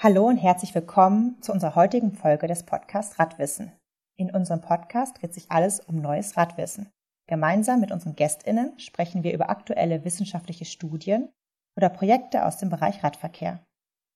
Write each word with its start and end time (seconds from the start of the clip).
Hallo 0.00 0.28
und 0.28 0.36
herzlich 0.36 0.76
willkommen 0.76 1.42
zu 1.42 1.50
unserer 1.50 1.74
heutigen 1.74 2.12
Folge 2.12 2.46
des 2.46 2.62
Podcasts 2.62 3.18
Radwissen. 3.18 3.72
In 4.16 4.30
unserem 4.30 4.60
Podcast 4.60 5.20
dreht 5.20 5.34
sich 5.34 5.50
alles 5.50 5.80
um 5.80 6.00
neues 6.00 6.36
Radwissen. 6.36 6.88
Gemeinsam 7.26 7.80
mit 7.80 7.90
unseren 7.90 8.14
GästInnen 8.14 8.78
sprechen 8.78 9.24
wir 9.24 9.34
über 9.34 9.50
aktuelle 9.50 10.04
wissenschaftliche 10.04 10.66
Studien 10.66 11.30
oder 11.76 11.88
Projekte 11.88 12.46
aus 12.46 12.58
dem 12.58 12.68
Bereich 12.68 13.02
Radverkehr. 13.02 13.58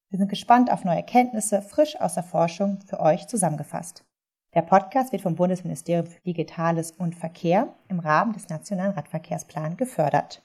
Wir 0.08 0.20
sind 0.20 0.28
gespannt 0.28 0.70
auf 0.70 0.84
neue 0.84 0.98
Erkenntnisse, 0.98 1.62
frisch 1.62 2.00
aus 2.00 2.14
der 2.14 2.22
Forschung 2.22 2.78
für 2.86 3.00
euch 3.00 3.26
zusammengefasst. 3.26 4.04
Der 4.54 4.62
Podcast 4.62 5.10
wird 5.10 5.22
vom 5.22 5.34
Bundesministerium 5.34 6.06
für 6.06 6.20
Digitales 6.20 6.92
und 6.92 7.16
Verkehr 7.16 7.74
im 7.88 7.98
Rahmen 7.98 8.34
des 8.34 8.48
Nationalen 8.48 8.92
Radverkehrsplans 8.92 9.78
gefördert. 9.78 10.44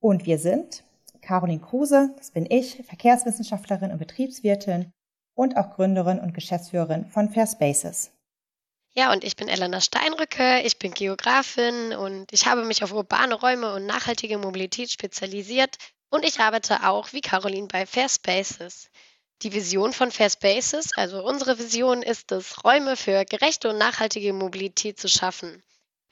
Und 0.00 0.24
wir 0.24 0.38
sind 0.38 0.82
Caroline 1.26 1.60
Kruse, 1.60 2.14
das 2.18 2.30
bin 2.30 2.46
ich, 2.48 2.84
Verkehrswissenschaftlerin 2.86 3.90
und 3.90 3.98
Betriebswirtin 3.98 4.92
und 5.34 5.56
auch 5.56 5.74
Gründerin 5.74 6.20
und 6.20 6.34
Geschäftsführerin 6.34 7.04
von 7.06 7.30
Fair 7.30 7.48
Spaces. 7.48 8.12
Ja, 8.94 9.12
und 9.12 9.24
ich 9.24 9.34
bin 9.34 9.48
Elena 9.48 9.80
Steinrücke, 9.80 10.62
ich 10.62 10.78
bin 10.78 10.94
Geografin 10.94 11.92
und 11.94 12.32
ich 12.32 12.46
habe 12.46 12.64
mich 12.64 12.84
auf 12.84 12.92
urbane 12.92 13.34
Räume 13.34 13.74
und 13.74 13.86
nachhaltige 13.86 14.38
Mobilität 14.38 14.90
spezialisiert 14.92 15.76
und 16.10 16.24
ich 16.24 16.38
arbeite 16.38 16.86
auch 16.86 17.12
wie 17.12 17.20
Caroline 17.20 17.66
bei 17.66 17.86
Fair 17.86 18.08
Spaces. 18.08 18.88
Die 19.42 19.52
Vision 19.52 19.92
von 19.92 20.12
Fair 20.12 20.30
Spaces, 20.30 20.92
also 20.94 21.24
unsere 21.26 21.58
Vision 21.58 22.02
ist 22.02 22.30
es, 22.30 22.64
Räume 22.64 22.96
für 22.96 23.24
gerechte 23.24 23.68
und 23.70 23.78
nachhaltige 23.78 24.32
Mobilität 24.32 25.00
zu 25.00 25.08
schaffen. 25.08 25.60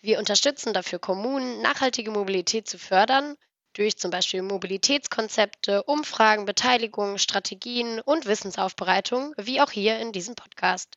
Wir 0.00 0.18
unterstützen 0.18 0.74
dafür 0.74 0.98
Kommunen, 0.98 1.62
nachhaltige 1.62 2.10
Mobilität 2.10 2.68
zu 2.68 2.78
fördern 2.78 3.36
durch 3.74 3.98
zum 3.98 4.10
Beispiel 4.10 4.42
Mobilitätskonzepte, 4.42 5.82
Umfragen, 5.82 6.46
Beteiligung, 6.46 7.18
Strategien 7.18 8.00
und 8.00 8.26
Wissensaufbereitung, 8.26 9.34
wie 9.36 9.60
auch 9.60 9.70
hier 9.70 9.98
in 9.98 10.12
diesem 10.12 10.34
Podcast. 10.34 10.96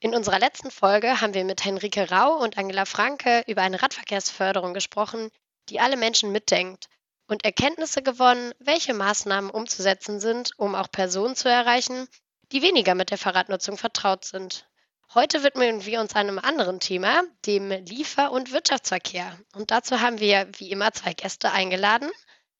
In 0.00 0.14
unserer 0.14 0.38
letzten 0.38 0.70
Folge 0.70 1.20
haben 1.20 1.34
wir 1.34 1.44
mit 1.44 1.64
Henrike 1.64 2.10
Rau 2.10 2.36
und 2.36 2.58
Angela 2.58 2.84
Franke 2.84 3.44
über 3.46 3.62
eine 3.62 3.82
Radverkehrsförderung 3.82 4.74
gesprochen, 4.74 5.30
die 5.68 5.80
alle 5.80 5.96
Menschen 5.96 6.32
mitdenkt 6.32 6.88
und 7.26 7.44
Erkenntnisse 7.44 8.02
gewonnen, 8.02 8.52
welche 8.58 8.94
Maßnahmen 8.94 9.50
umzusetzen 9.50 10.18
sind, 10.18 10.52
um 10.56 10.74
auch 10.74 10.90
Personen 10.90 11.36
zu 11.36 11.48
erreichen, 11.48 12.08
die 12.50 12.62
weniger 12.62 12.94
mit 12.94 13.10
der 13.10 13.18
Fahrradnutzung 13.18 13.76
vertraut 13.76 14.24
sind. 14.24 14.69
Heute 15.12 15.42
widmen 15.42 15.84
wir 15.84 16.00
uns 16.00 16.14
einem 16.14 16.38
anderen 16.38 16.78
Thema, 16.78 17.22
dem 17.44 17.70
Liefer- 17.70 18.30
und 18.30 18.52
Wirtschaftsverkehr. 18.52 19.32
Und 19.56 19.72
dazu 19.72 20.00
haben 20.00 20.20
wir 20.20 20.46
wie 20.58 20.70
immer 20.70 20.92
zwei 20.92 21.14
Gäste 21.14 21.50
eingeladen. 21.50 22.08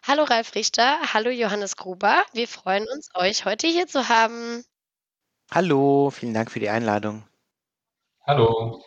Hallo 0.04 0.24
Ralf 0.24 0.56
Richter, 0.56 0.98
hallo 1.14 1.30
Johannes 1.30 1.76
Gruber. 1.76 2.24
Wir 2.32 2.48
freuen 2.48 2.88
uns, 2.92 3.08
euch 3.14 3.44
heute 3.44 3.68
hier 3.68 3.86
zu 3.86 4.08
haben. 4.08 4.64
Hallo, 5.52 6.10
vielen 6.10 6.34
Dank 6.34 6.50
für 6.50 6.58
die 6.58 6.70
Einladung. 6.70 7.22
Hallo. 8.26 8.82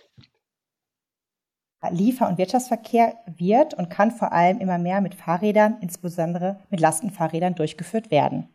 Liefer- 1.89 2.27
und 2.27 2.37
Wirtschaftsverkehr 2.37 3.17
wird 3.27 3.75
und 3.75 3.89
kann 3.89 4.11
vor 4.11 4.33
allem 4.33 4.59
immer 4.59 4.77
mehr 4.77 4.99
mit 4.99 5.15
Fahrrädern, 5.15 5.77
insbesondere 5.79 6.59
mit 6.69 6.81
Lastenfahrrädern, 6.81 7.55
durchgeführt 7.55 8.11
werden. 8.11 8.52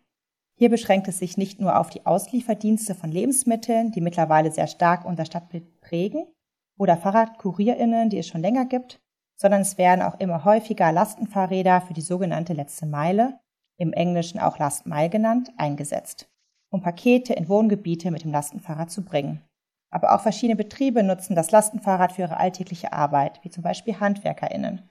Hier 0.58 0.70
beschränkt 0.70 1.06
es 1.06 1.20
sich 1.20 1.36
nicht 1.36 1.60
nur 1.60 1.78
auf 1.78 1.88
die 1.88 2.04
Auslieferdienste 2.04 2.96
von 2.96 3.12
Lebensmitteln, 3.12 3.92
die 3.92 4.00
mittlerweile 4.00 4.50
sehr 4.50 4.66
stark 4.66 5.04
unser 5.04 5.24
Stadtbild 5.24 5.80
prägen, 5.80 6.26
oder 6.76 6.96
FahrradkurierInnen, 6.96 8.10
die 8.10 8.18
es 8.18 8.26
schon 8.26 8.40
länger 8.40 8.64
gibt, 8.64 9.00
sondern 9.36 9.60
es 9.60 9.78
werden 9.78 10.02
auch 10.02 10.18
immer 10.18 10.44
häufiger 10.44 10.90
Lastenfahrräder 10.90 11.80
für 11.80 11.94
die 11.94 12.00
sogenannte 12.00 12.54
letzte 12.54 12.86
Meile, 12.86 13.38
im 13.76 13.92
Englischen 13.92 14.40
auch 14.40 14.58
Last 14.58 14.86
Mile 14.86 15.10
genannt, 15.10 15.52
eingesetzt, 15.56 16.28
um 16.70 16.82
Pakete 16.82 17.34
in 17.34 17.48
Wohngebiete 17.48 18.10
mit 18.10 18.24
dem 18.24 18.32
Lastenfahrrad 18.32 18.90
zu 18.90 19.04
bringen. 19.04 19.42
Aber 19.90 20.12
auch 20.12 20.22
verschiedene 20.22 20.56
Betriebe 20.56 21.04
nutzen 21.04 21.36
das 21.36 21.52
Lastenfahrrad 21.52 22.12
für 22.12 22.22
ihre 22.22 22.36
alltägliche 22.36 22.92
Arbeit, 22.92 23.38
wie 23.44 23.50
zum 23.50 23.62
Beispiel 23.62 24.00
HandwerkerInnen. 24.00 24.82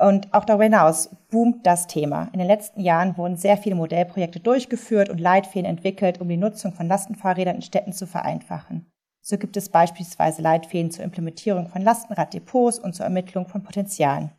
Und 0.00 0.32
auch 0.32 0.46
darüber 0.46 0.64
hinaus 0.64 1.10
boomt 1.30 1.66
das 1.66 1.86
Thema. 1.86 2.30
In 2.32 2.38
den 2.38 2.48
letzten 2.48 2.80
Jahren 2.80 3.18
wurden 3.18 3.36
sehr 3.36 3.58
viele 3.58 3.74
Modellprojekte 3.74 4.40
durchgeführt 4.40 5.10
und 5.10 5.20
Leitfäden 5.20 5.66
entwickelt, 5.66 6.22
um 6.22 6.28
die 6.28 6.38
Nutzung 6.38 6.72
von 6.72 6.88
Lastenfahrrädern 6.88 7.56
in 7.56 7.62
Städten 7.62 7.92
zu 7.92 8.06
vereinfachen. 8.06 8.90
So 9.20 9.36
gibt 9.36 9.58
es 9.58 9.68
beispielsweise 9.68 10.40
Leitfäden 10.40 10.90
zur 10.90 11.04
Implementierung 11.04 11.68
von 11.68 11.82
Lastenraddepots 11.82 12.78
und 12.78 12.94
zur 12.94 13.04
Ermittlung 13.04 13.46
von 13.46 13.62
Potenzialen. 13.62 14.32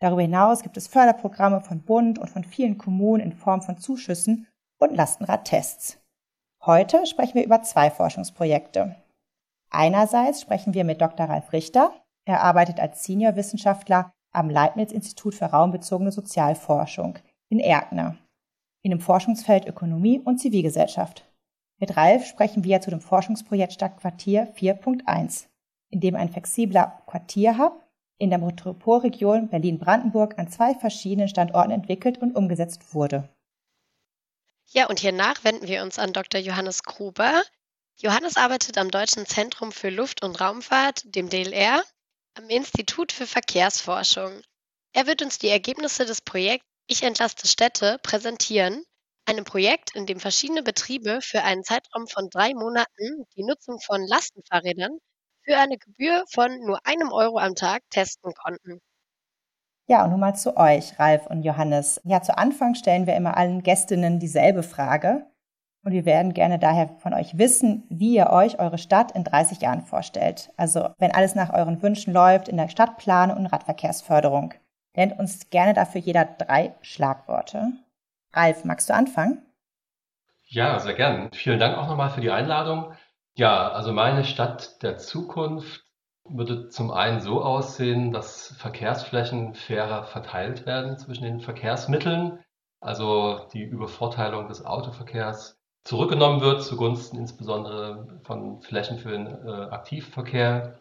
Darüber 0.00 0.22
hinaus 0.22 0.64
gibt 0.64 0.76
es 0.76 0.88
Förderprogramme 0.88 1.60
von 1.60 1.82
Bund 1.82 2.18
und 2.18 2.28
von 2.28 2.42
vielen 2.42 2.76
Kommunen 2.76 3.22
in 3.22 3.32
Form 3.32 3.62
von 3.62 3.78
Zuschüssen 3.78 4.48
und 4.80 4.96
Lastenradtests. 4.96 5.98
Heute 6.66 7.06
sprechen 7.06 7.36
wir 7.36 7.44
über 7.44 7.62
zwei 7.62 7.88
Forschungsprojekte. 7.88 8.96
Einerseits 9.70 10.40
sprechen 10.40 10.74
wir 10.74 10.82
mit 10.82 11.00
Dr. 11.00 11.26
Ralf 11.26 11.52
Richter. 11.52 11.92
Er 12.24 12.42
arbeitet 12.42 12.80
als 12.80 13.04
Seniorwissenschaftler 13.04 14.13
am 14.34 14.50
Leibniz-Institut 14.50 15.34
für 15.34 15.46
raumbezogene 15.46 16.12
Sozialforschung 16.12 17.18
in 17.48 17.60
Erkner 17.60 18.16
in 18.84 18.90
dem 18.90 19.00
Forschungsfeld 19.00 19.66
Ökonomie 19.66 20.20
und 20.20 20.38
Zivilgesellschaft. 20.38 21.24
Mit 21.80 21.96
Ralf 21.96 22.26
sprechen 22.26 22.62
wir 22.64 22.80
zu 22.80 22.90
dem 22.90 23.00
Forschungsprojekt 23.00 23.72
Stadtquartier 23.72 24.54
4.1, 24.54 25.46
in 25.90 26.00
dem 26.00 26.14
ein 26.14 26.30
flexibler 26.30 27.02
Quartierhub 27.06 27.82
in 28.18 28.30
der 28.30 28.38
Metropolregion 28.38 29.48
Berlin-Brandenburg 29.48 30.38
an 30.38 30.48
zwei 30.48 30.74
verschiedenen 30.74 31.28
Standorten 31.28 31.72
entwickelt 31.72 32.18
und 32.18 32.36
umgesetzt 32.36 32.94
wurde. 32.94 33.28
Ja, 34.66 34.86
und 34.88 35.00
hiernach 35.00 35.42
wenden 35.44 35.66
wir 35.66 35.82
uns 35.82 35.98
an 35.98 36.12
Dr. 36.12 36.40
Johannes 36.40 36.82
Gruber. 36.82 37.42
Johannes 37.96 38.36
arbeitet 38.36 38.76
am 38.78 38.90
Deutschen 38.90 39.26
Zentrum 39.26 39.72
für 39.72 39.88
Luft- 39.88 40.22
und 40.22 40.40
Raumfahrt, 40.40 41.14
dem 41.14 41.28
DLR, 41.28 41.82
am 42.36 42.48
Institut 42.48 43.12
für 43.12 43.26
Verkehrsforschung. 43.26 44.42
Er 44.92 45.06
wird 45.06 45.22
uns 45.22 45.38
die 45.38 45.48
Ergebnisse 45.48 46.04
des 46.04 46.20
Projekts 46.20 46.66
Ich 46.86 47.02
entlaste 47.02 47.46
Städte 47.46 47.98
präsentieren, 48.02 48.84
einem 49.26 49.44
Projekt, 49.44 49.94
in 49.94 50.04
dem 50.06 50.20
verschiedene 50.20 50.62
Betriebe 50.62 51.20
für 51.22 51.42
einen 51.42 51.64
Zeitraum 51.64 52.06
von 52.06 52.28
drei 52.30 52.52
Monaten 52.54 53.24
die 53.36 53.44
Nutzung 53.44 53.80
von 53.80 54.06
Lastenfahrrädern 54.06 54.98
für 55.44 55.56
eine 55.56 55.78
Gebühr 55.78 56.24
von 56.30 56.58
nur 56.60 56.78
einem 56.84 57.12
Euro 57.12 57.38
am 57.38 57.54
Tag 57.54 57.82
testen 57.90 58.32
konnten. 58.34 58.80
Ja, 59.86 60.04
und 60.04 60.10
nun 60.10 60.20
mal 60.20 60.34
zu 60.34 60.56
euch, 60.56 60.98
Ralf 60.98 61.26
und 61.26 61.42
Johannes. 61.42 62.00
Ja, 62.04 62.22
zu 62.22 62.36
Anfang 62.36 62.74
stellen 62.74 63.06
wir 63.06 63.16
immer 63.16 63.36
allen 63.36 63.62
Gästinnen 63.62 64.18
dieselbe 64.18 64.62
Frage. 64.62 65.26
Und 65.84 65.92
wir 65.92 66.06
werden 66.06 66.32
gerne 66.32 66.58
daher 66.58 66.88
von 66.98 67.12
euch 67.12 67.36
wissen, 67.36 67.84
wie 67.90 68.16
ihr 68.16 68.30
euch 68.30 68.58
eure 68.58 68.78
Stadt 68.78 69.12
in 69.12 69.22
30 69.22 69.60
Jahren 69.60 69.82
vorstellt. 69.82 70.50
Also 70.56 70.88
wenn 70.98 71.12
alles 71.12 71.34
nach 71.34 71.52
euren 71.52 71.82
Wünschen 71.82 72.14
läuft 72.14 72.48
in 72.48 72.56
der 72.56 72.68
Stadtplanung 72.68 73.36
und 73.36 73.46
Radverkehrsförderung. 73.46 74.54
Nennt 74.96 75.18
uns 75.18 75.50
gerne 75.50 75.74
dafür 75.74 76.00
jeder 76.00 76.24
drei 76.24 76.74
Schlagworte. 76.80 77.72
Ralf, 78.32 78.64
magst 78.64 78.88
du 78.88 78.94
anfangen? 78.94 79.42
Ja, 80.46 80.78
sehr 80.78 80.94
gern. 80.94 81.30
Vielen 81.32 81.58
Dank 81.58 81.76
auch 81.76 81.88
nochmal 81.88 82.10
für 82.10 82.20
die 82.22 82.30
Einladung. 82.30 82.94
Ja, 83.36 83.70
also 83.70 83.92
meine 83.92 84.24
Stadt 84.24 84.82
der 84.82 84.96
Zukunft 84.96 85.84
würde 86.26 86.68
zum 86.68 86.92
einen 86.92 87.20
so 87.20 87.42
aussehen, 87.42 88.12
dass 88.12 88.54
Verkehrsflächen 88.56 89.54
fairer 89.54 90.04
verteilt 90.04 90.64
werden 90.64 90.96
zwischen 90.96 91.24
den 91.24 91.40
Verkehrsmitteln. 91.40 92.38
Also 92.80 93.48
die 93.52 93.64
Übervorteilung 93.64 94.48
des 94.48 94.64
Autoverkehrs 94.64 95.58
zurückgenommen 95.84 96.40
wird, 96.40 96.62
zugunsten 96.62 97.18
insbesondere 97.18 98.20
von 98.24 98.60
Flächen 98.62 98.98
für 98.98 99.10
den 99.10 99.26
äh, 99.26 99.50
Aktivverkehr. 99.70 100.80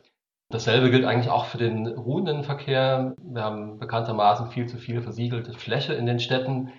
Dasselbe 0.49 0.91
gilt 0.91 1.05
eigentlich 1.05 1.29
auch 1.29 1.45
für 1.45 1.57
den 1.57 1.87
ruhenden 1.87 2.43
Verkehr. 2.43 3.15
Wir 3.17 3.43
haben 3.43 3.79
bekanntermaßen 3.79 4.49
viel 4.49 4.67
zu 4.67 4.77
viel 4.77 5.01
versiegelte 5.01 5.53
Fläche 5.53 5.93
in 5.93 6.05
den 6.05 6.19
Städten, 6.19 6.71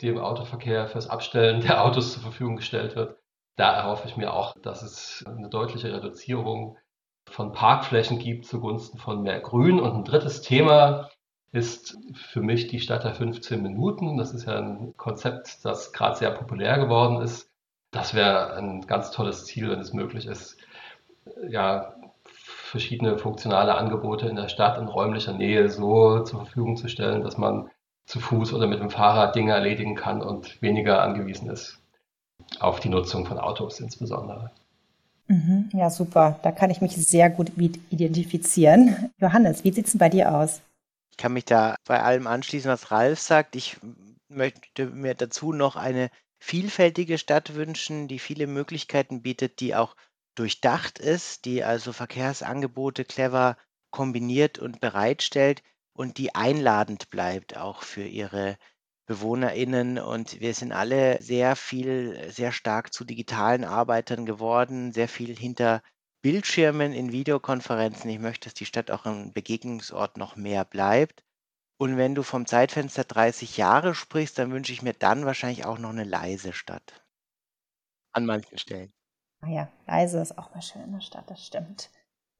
die 0.00 0.08
im 0.08 0.18
Autoverkehr 0.18 0.86
fürs 0.86 1.08
Abstellen 1.08 1.60
der 1.62 1.84
Autos 1.84 2.12
zur 2.12 2.22
Verfügung 2.22 2.56
gestellt 2.56 2.96
wird. 2.96 3.16
Da 3.56 3.72
erhoffe 3.72 4.06
ich 4.06 4.16
mir 4.16 4.32
auch, 4.32 4.54
dass 4.62 4.82
es 4.82 5.24
eine 5.26 5.48
deutliche 5.48 5.92
Reduzierung 5.92 6.76
von 7.28 7.52
Parkflächen 7.52 8.18
gibt 8.18 8.46
zugunsten 8.46 8.98
von 8.98 9.22
mehr 9.22 9.40
Grün. 9.40 9.80
Und 9.80 9.94
ein 9.94 10.04
drittes 10.04 10.42
Thema 10.42 11.08
ist 11.50 11.96
für 12.14 12.40
mich 12.40 12.66
die 12.66 12.80
Stadt 12.80 13.04
der 13.04 13.14
15 13.14 13.62
Minuten. 13.62 14.18
Das 14.18 14.34
ist 14.34 14.46
ja 14.46 14.58
ein 14.58 14.96
Konzept, 14.96 15.64
das 15.64 15.92
gerade 15.92 16.16
sehr 16.16 16.32
populär 16.32 16.78
geworden 16.78 17.22
ist 17.22 17.53
das 17.94 18.14
wäre 18.14 18.56
ein 18.56 18.86
ganz 18.86 19.10
tolles 19.12 19.44
Ziel, 19.44 19.70
wenn 19.70 19.78
es 19.78 19.92
möglich 19.92 20.26
ist, 20.26 20.56
ja, 21.48 21.94
verschiedene 22.24 23.18
funktionale 23.18 23.76
Angebote 23.76 24.28
in 24.28 24.36
der 24.36 24.48
Stadt 24.48 24.78
in 24.78 24.88
räumlicher 24.88 25.32
Nähe 25.32 25.70
so 25.70 26.20
zur 26.24 26.40
Verfügung 26.40 26.76
zu 26.76 26.88
stellen, 26.88 27.22
dass 27.22 27.38
man 27.38 27.70
zu 28.04 28.18
Fuß 28.18 28.52
oder 28.52 28.66
mit 28.66 28.80
dem 28.80 28.90
Fahrrad 28.90 29.36
Dinge 29.36 29.52
erledigen 29.52 29.94
kann 29.94 30.22
und 30.22 30.60
weniger 30.60 31.02
angewiesen 31.02 31.48
ist 31.50 31.78
auf 32.58 32.80
die 32.80 32.88
Nutzung 32.88 33.26
von 33.26 33.38
Autos 33.38 33.80
insbesondere. 33.80 34.50
Mhm, 35.28 35.70
ja, 35.72 35.88
super. 35.88 36.38
Da 36.42 36.52
kann 36.52 36.70
ich 36.70 36.80
mich 36.80 36.96
sehr 36.96 37.30
gut 37.30 37.56
mit 37.56 37.78
identifizieren. 37.90 39.10
Johannes, 39.18 39.64
wie 39.64 39.72
sieht 39.72 39.86
es 39.86 39.92
denn 39.92 40.00
bei 40.00 40.08
dir 40.08 40.34
aus? 40.34 40.60
Ich 41.10 41.16
kann 41.16 41.32
mich 41.32 41.44
da 41.44 41.76
bei 41.86 42.02
allem 42.02 42.26
anschließen, 42.26 42.70
was 42.70 42.90
Ralf 42.90 43.20
sagt. 43.20 43.56
Ich 43.56 43.78
möchte 44.28 44.86
mir 44.86 45.14
dazu 45.14 45.52
noch 45.52 45.76
eine 45.76 46.10
vielfältige 46.44 47.16
Stadt 47.16 47.54
wünschen, 47.54 48.06
die 48.06 48.18
viele 48.18 48.46
Möglichkeiten 48.46 49.22
bietet, 49.22 49.60
die 49.60 49.74
auch 49.74 49.96
durchdacht 50.34 50.98
ist, 50.98 51.46
die 51.46 51.64
also 51.64 51.92
Verkehrsangebote 51.92 53.06
clever 53.06 53.56
kombiniert 53.90 54.58
und 54.58 54.80
bereitstellt 54.80 55.62
und 55.94 56.18
die 56.18 56.34
einladend 56.34 57.08
bleibt 57.08 57.56
auch 57.56 57.82
für 57.82 58.04
ihre 58.04 58.58
BewohnerInnen. 59.06 59.98
Und 59.98 60.40
wir 60.40 60.52
sind 60.52 60.72
alle 60.72 61.22
sehr 61.22 61.56
viel, 61.56 62.30
sehr 62.30 62.52
stark 62.52 62.92
zu 62.92 63.04
digitalen 63.04 63.64
Arbeitern 63.64 64.26
geworden, 64.26 64.92
sehr 64.92 65.08
viel 65.08 65.34
hinter 65.34 65.82
Bildschirmen 66.20 66.92
in 66.92 67.10
Videokonferenzen. 67.10 68.10
Ich 68.10 68.18
möchte, 68.18 68.50
dass 68.50 68.54
die 68.54 68.66
Stadt 68.66 68.90
auch 68.90 69.06
ein 69.06 69.32
Begegnungsort 69.32 70.18
noch 70.18 70.36
mehr 70.36 70.66
bleibt. 70.66 71.24
Und 71.76 71.96
wenn 71.96 72.14
du 72.14 72.22
vom 72.22 72.46
Zeitfenster 72.46 73.04
30 73.04 73.56
Jahre 73.56 73.94
sprichst, 73.94 74.38
dann 74.38 74.52
wünsche 74.52 74.72
ich 74.72 74.82
mir 74.82 74.92
dann 74.92 75.26
wahrscheinlich 75.26 75.64
auch 75.64 75.78
noch 75.78 75.90
eine 75.90 76.04
leise 76.04 76.52
Stadt. 76.52 77.04
An 78.12 78.26
manchen 78.26 78.58
Stellen. 78.58 78.92
Ah 79.40 79.48
ja, 79.48 79.68
leise 79.86 80.20
ist 80.20 80.38
auch 80.38 80.54
mal 80.54 80.62
schön 80.62 80.82
in 80.82 80.92
der 80.92 81.00
Stadt, 81.00 81.28
das 81.28 81.44
stimmt. 81.44 81.90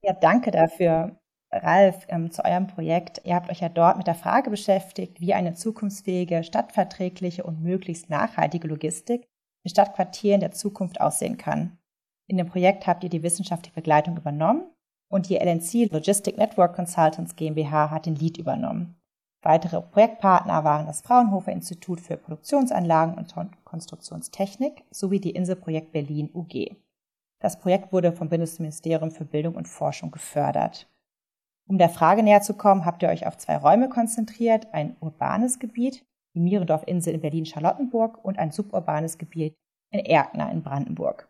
Ja, 0.01 0.13
danke 0.13 0.51
dafür, 0.51 1.19
Ralf, 1.51 2.05
ähm, 2.09 2.31
zu 2.31 2.43
eurem 2.43 2.67
Projekt. 2.67 3.21
Ihr 3.23 3.35
habt 3.35 3.49
euch 3.49 3.59
ja 3.59 3.69
dort 3.69 3.97
mit 3.97 4.07
der 4.07 4.15
Frage 4.15 4.49
beschäftigt, 4.49 5.19
wie 5.19 5.33
eine 5.33 5.53
zukunftsfähige, 5.53 6.43
stadtverträgliche 6.43 7.43
und 7.43 7.61
möglichst 7.61 8.09
nachhaltige 8.09 8.67
Logistik 8.67 9.27
in 9.63 9.69
Stadtquartieren 9.69 10.39
der 10.39 10.51
Zukunft 10.51 11.01
aussehen 11.01 11.37
kann. 11.37 11.77
In 12.27 12.37
dem 12.37 12.47
Projekt 12.47 12.87
habt 12.87 13.03
ihr 13.03 13.09
die 13.09 13.23
wissenschaftliche 13.23 13.75
Begleitung 13.75 14.17
übernommen 14.17 14.65
und 15.09 15.29
die 15.29 15.37
LNC 15.37 15.91
Logistic 15.91 16.37
Network 16.37 16.75
Consultants 16.75 17.35
GmbH 17.35 17.91
hat 17.91 18.05
den 18.05 18.15
Lead 18.15 18.37
übernommen. 18.37 18.99
Weitere 19.45 19.79
Projektpartner 19.79 20.63
waren 20.63 20.87
das 20.87 21.01
Fraunhofer 21.01 21.51
Institut 21.51 22.01
für 22.01 22.17
Produktionsanlagen 22.17 23.13
und 23.13 23.35
Konstruktionstechnik 23.63 24.83
sowie 24.89 25.19
die 25.19 25.35
Inselprojekt 25.35 25.91
Berlin 25.91 26.31
UG. 26.33 26.75
Das 27.39 27.59
Projekt 27.59 27.93
wurde 27.93 28.11
vom 28.11 28.27
Bundesministerium 28.27 29.11
für 29.11 29.23
Bildung 29.23 29.53
und 29.53 29.67
Forschung 29.67 30.09
gefördert. 30.09 30.89
Um 31.67 31.77
der 31.77 31.89
Frage 31.89 32.23
näher 32.23 32.41
zu 32.41 32.55
kommen, 32.55 32.85
habt 32.85 33.03
ihr 33.03 33.09
euch 33.09 33.27
auf 33.27 33.37
zwei 33.37 33.57
Räume 33.57 33.87
konzentriert, 33.87 34.73
ein 34.73 34.97
urbanes 34.99 35.59
Gebiet, 35.59 36.03
die 36.33 36.39
Mierendorf-Insel 36.39 37.13
in 37.13 37.21
Berlin-Charlottenburg 37.21 38.25
und 38.25 38.39
ein 38.39 38.49
suburbanes 38.49 39.19
Gebiet 39.19 39.53
in 39.91 39.99
Erkner 39.99 40.51
in 40.51 40.63
Brandenburg. 40.63 41.29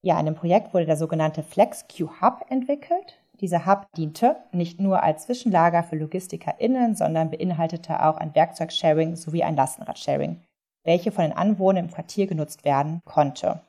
Ja, 0.00 0.20
in 0.20 0.26
dem 0.26 0.36
Projekt 0.36 0.74
wurde 0.74 0.86
der 0.86 0.96
sogenannte 0.96 1.42
FlexQ 1.42 2.20
Hub 2.20 2.44
entwickelt. 2.50 3.20
Dieser 3.42 3.66
Hub 3.66 3.88
diente 3.96 4.36
nicht 4.52 4.80
nur 4.80 5.02
als 5.02 5.24
Zwischenlager 5.24 5.82
für 5.82 5.96
LogistikerInnen, 5.96 6.94
sondern 6.94 7.28
beinhaltete 7.28 8.06
auch 8.06 8.16
ein 8.16 8.36
Werkzeugsharing 8.36 9.16
sowie 9.16 9.42
ein 9.42 9.56
Lastenradsharing, 9.56 10.40
welche 10.84 11.10
von 11.10 11.24
den 11.24 11.32
Anwohnern 11.32 11.86
im 11.86 11.90
Quartier 11.90 12.28
genutzt 12.28 12.64
werden 12.64 13.00
konnte. 13.04 13.60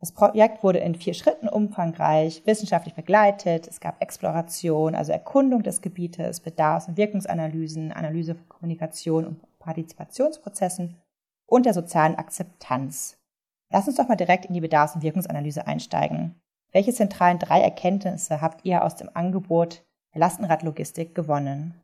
Das 0.00 0.10
Projekt 0.10 0.64
wurde 0.64 0.80
in 0.80 0.96
vier 0.96 1.14
Schritten 1.14 1.48
umfangreich 1.48 2.42
wissenschaftlich 2.46 2.96
begleitet. 2.96 3.68
Es 3.68 3.78
gab 3.78 4.02
Exploration, 4.02 4.96
also 4.96 5.12
Erkundung 5.12 5.62
des 5.62 5.80
Gebietes, 5.80 6.40
Bedarfs- 6.40 6.88
und 6.88 6.96
Wirkungsanalysen, 6.96 7.92
Analyse 7.92 8.34
von 8.34 8.48
Kommunikation 8.48 9.24
und 9.24 9.58
Partizipationsprozessen 9.60 10.96
und 11.46 11.64
der 11.64 11.74
sozialen 11.74 12.16
Akzeptanz. 12.16 13.18
Lass 13.70 13.86
uns 13.86 13.96
doch 13.96 14.08
mal 14.08 14.16
direkt 14.16 14.46
in 14.46 14.54
die 14.54 14.60
Bedarfs- 14.60 14.96
und 14.96 15.04
Wirkungsanalyse 15.04 15.64
einsteigen. 15.68 16.41
Welche 16.72 16.92
zentralen 16.92 17.38
drei 17.38 17.60
Erkenntnisse 17.60 18.40
habt 18.40 18.64
ihr 18.64 18.82
aus 18.82 18.96
dem 18.96 19.10
Angebot 19.12 19.82
Lastenradlogistik 20.14 21.14
gewonnen? 21.14 21.80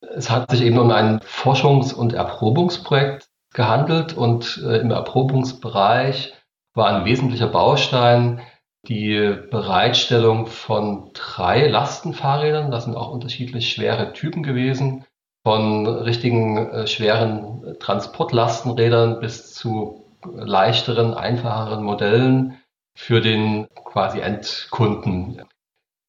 Es 0.00 0.30
hat 0.30 0.50
sich 0.50 0.62
eben 0.62 0.78
um 0.78 0.90
ein 0.90 1.20
Forschungs- 1.20 1.94
und 1.94 2.14
Erprobungsprojekt 2.14 3.28
gehandelt 3.52 4.14
und 4.14 4.62
äh, 4.64 4.78
im 4.78 4.90
Erprobungsbereich 4.90 6.34
war 6.74 6.88
ein 6.88 7.04
wesentlicher 7.04 7.48
Baustein 7.48 8.40
die 8.88 9.36
Bereitstellung 9.50 10.46
von 10.46 11.10
drei 11.12 11.66
Lastenfahrrädern. 11.68 12.70
Das 12.70 12.84
sind 12.84 12.96
auch 12.96 13.10
unterschiedlich 13.10 13.70
schwere 13.70 14.14
Typen 14.14 14.42
gewesen, 14.42 15.04
von 15.42 15.86
richtigen 15.86 16.56
äh, 16.56 16.86
schweren 16.86 17.76
Transportlastenrädern 17.78 19.20
bis 19.20 19.52
zu 19.52 20.06
leichteren, 20.24 21.12
einfacheren 21.12 21.82
Modellen 21.82 22.59
für 22.94 23.20
den 23.20 23.68
quasi 23.84 24.20
Endkunden. 24.20 25.42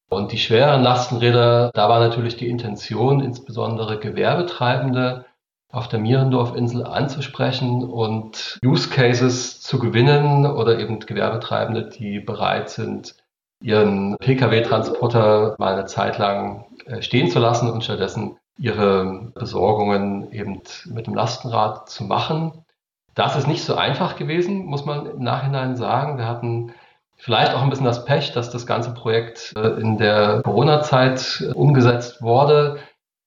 Und 0.08 0.32
die 0.32 0.38
schweren 0.38 0.82
Lastenräder, 0.82 1.70
da 1.72 1.88
war 1.88 2.00
natürlich 2.00 2.36
die 2.36 2.48
Intention, 2.48 3.20
insbesondere 3.20 3.98
Gewerbetreibende 3.98 5.24
auf 5.70 5.88
der 5.88 6.00
Mierendorf-Insel 6.00 6.84
anzusprechen 6.84 7.82
und 7.82 8.58
Use 8.62 8.90
Cases 8.90 9.62
zu 9.62 9.78
gewinnen 9.78 10.44
oder 10.44 10.78
eben 10.78 11.00
Gewerbetreibende, 11.00 11.88
die 11.88 12.20
bereit 12.20 12.68
sind, 12.68 13.16
ihren 13.62 14.16
Pkw-Transporter 14.18 15.56
mal 15.58 15.72
eine 15.72 15.86
Zeit 15.86 16.18
lang 16.18 16.66
äh, 16.84 17.00
stehen 17.00 17.30
zu 17.30 17.38
lassen 17.38 17.70
und 17.70 17.82
stattdessen 17.82 18.36
ihre 18.58 19.32
Besorgungen 19.34 20.30
eben 20.30 20.60
mit 20.86 21.06
dem 21.06 21.14
Lastenrad 21.14 21.88
zu 21.88 22.04
machen. 22.04 22.61
Das 23.14 23.36
ist 23.36 23.46
nicht 23.46 23.64
so 23.64 23.74
einfach 23.74 24.16
gewesen, 24.16 24.64
muss 24.64 24.84
man 24.84 25.06
im 25.06 25.22
Nachhinein 25.22 25.76
sagen. 25.76 26.18
Wir 26.18 26.26
hatten 26.26 26.72
vielleicht 27.16 27.54
auch 27.54 27.62
ein 27.62 27.70
bisschen 27.70 27.86
das 27.86 28.04
Pech, 28.04 28.32
dass 28.32 28.50
das 28.50 28.66
ganze 28.66 28.94
Projekt 28.94 29.52
äh, 29.56 29.80
in 29.80 29.98
der 29.98 30.42
Corona-Zeit 30.42 31.44
äh, 31.46 31.52
umgesetzt 31.52 32.22
wurde. 32.22 32.78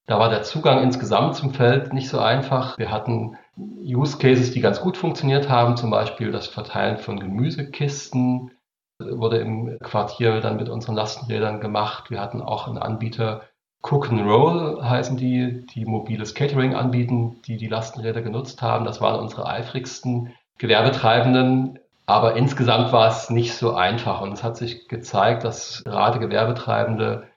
Da 0.07 0.19
war 0.19 0.29
der 0.29 0.43
Zugang 0.43 0.83
insgesamt 0.83 1.35
zum 1.35 1.53
Feld 1.53 1.93
nicht 1.93 2.09
so 2.09 2.19
einfach. 2.19 2.77
Wir 2.77 2.91
hatten 2.91 3.37
Use 3.57 4.17
Cases, 4.17 4.51
die 4.51 4.61
ganz 4.61 4.81
gut 4.81 4.97
funktioniert 4.97 5.49
haben, 5.49 5.77
zum 5.77 5.89
Beispiel 5.89 6.31
das 6.31 6.47
Verteilen 6.47 6.97
von 6.97 7.19
Gemüsekisten 7.19 8.51
wurde 8.99 9.37
im 9.37 9.77
Quartier 9.79 10.39
dann 10.41 10.57
mit 10.57 10.69
unseren 10.69 10.95
Lastenrädern 10.95 11.59
gemacht. 11.59 12.09
Wir 12.09 12.21
hatten 12.21 12.41
auch 12.41 12.67
einen 12.67 12.77
Anbieter, 12.77 13.41
Cook 13.81 14.09
and 14.09 14.21
Roll 14.21 14.81
heißen 14.83 15.17
die, 15.17 15.65
die 15.67 15.85
mobiles 15.85 16.33
Catering 16.33 16.73
anbieten, 16.73 17.41
die 17.45 17.57
die 17.57 17.67
Lastenräder 17.67 18.21
genutzt 18.21 18.61
haben. 18.61 18.85
Das 18.85 18.99
waren 18.99 19.19
unsere 19.19 19.45
eifrigsten 19.45 20.33
Gewerbetreibenden. 20.57 21.79
Aber 22.07 22.35
insgesamt 22.35 22.91
war 22.91 23.07
es 23.09 23.29
nicht 23.29 23.53
so 23.53 23.73
einfach 23.73 24.21
und 24.21 24.31
es 24.31 24.43
hat 24.43 24.57
sich 24.57 24.87
gezeigt, 24.87 25.43
dass 25.43 25.83
gerade 25.83 26.19
Gewerbetreibende 26.19 27.27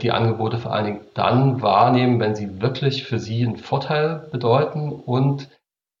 die 0.00 0.10
Angebote 0.10 0.58
vor 0.58 0.72
allen 0.72 0.84
Dingen 0.84 1.00
dann 1.14 1.62
wahrnehmen, 1.62 2.20
wenn 2.20 2.34
sie 2.34 2.60
wirklich 2.60 3.04
für 3.04 3.18
sie 3.18 3.46
einen 3.46 3.56
Vorteil 3.56 4.28
bedeuten 4.30 4.92
und 4.92 5.48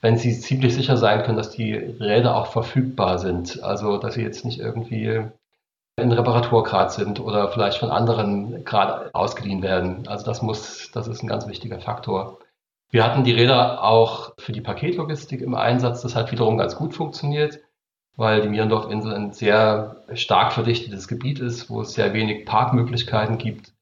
wenn 0.00 0.18
sie 0.18 0.38
ziemlich 0.38 0.74
sicher 0.74 0.96
sein 0.96 1.22
können, 1.22 1.38
dass 1.38 1.50
die 1.50 1.72
Räder 1.72 2.36
auch 2.36 2.48
verfügbar 2.48 3.18
sind. 3.18 3.62
Also, 3.62 3.96
dass 3.96 4.14
sie 4.14 4.22
jetzt 4.22 4.44
nicht 4.44 4.60
irgendwie 4.60 5.22
in 5.98 6.12
Reparaturgrad 6.12 6.92
sind 6.92 7.20
oder 7.20 7.48
vielleicht 7.50 7.78
von 7.78 7.90
anderen 7.90 8.64
gerade 8.64 9.10
ausgeliehen 9.14 9.62
werden. 9.62 10.06
Also 10.06 10.26
das 10.26 10.42
muss, 10.42 10.90
das 10.92 11.08
ist 11.08 11.22
ein 11.22 11.28
ganz 11.28 11.46
wichtiger 11.46 11.80
Faktor. 11.80 12.38
Wir 12.90 13.02
hatten 13.04 13.24
die 13.24 13.32
Räder 13.32 13.82
auch 13.82 14.34
für 14.38 14.52
die 14.52 14.60
Paketlogistik 14.60 15.40
im 15.40 15.54
Einsatz. 15.54 16.02
Das 16.02 16.14
hat 16.14 16.30
wiederum 16.30 16.58
ganz 16.58 16.76
gut 16.76 16.94
funktioniert, 16.94 17.60
weil 18.14 18.42
die 18.42 18.48
Mierendorf-Insel 18.48 19.14
ein 19.14 19.32
sehr 19.32 20.04
stark 20.12 20.52
verdichtetes 20.52 21.08
Gebiet 21.08 21.40
ist, 21.40 21.70
wo 21.70 21.80
es 21.80 21.94
sehr 21.94 22.12
wenig 22.12 22.44
Parkmöglichkeiten 22.44 23.38
gibt. 23.38 23.72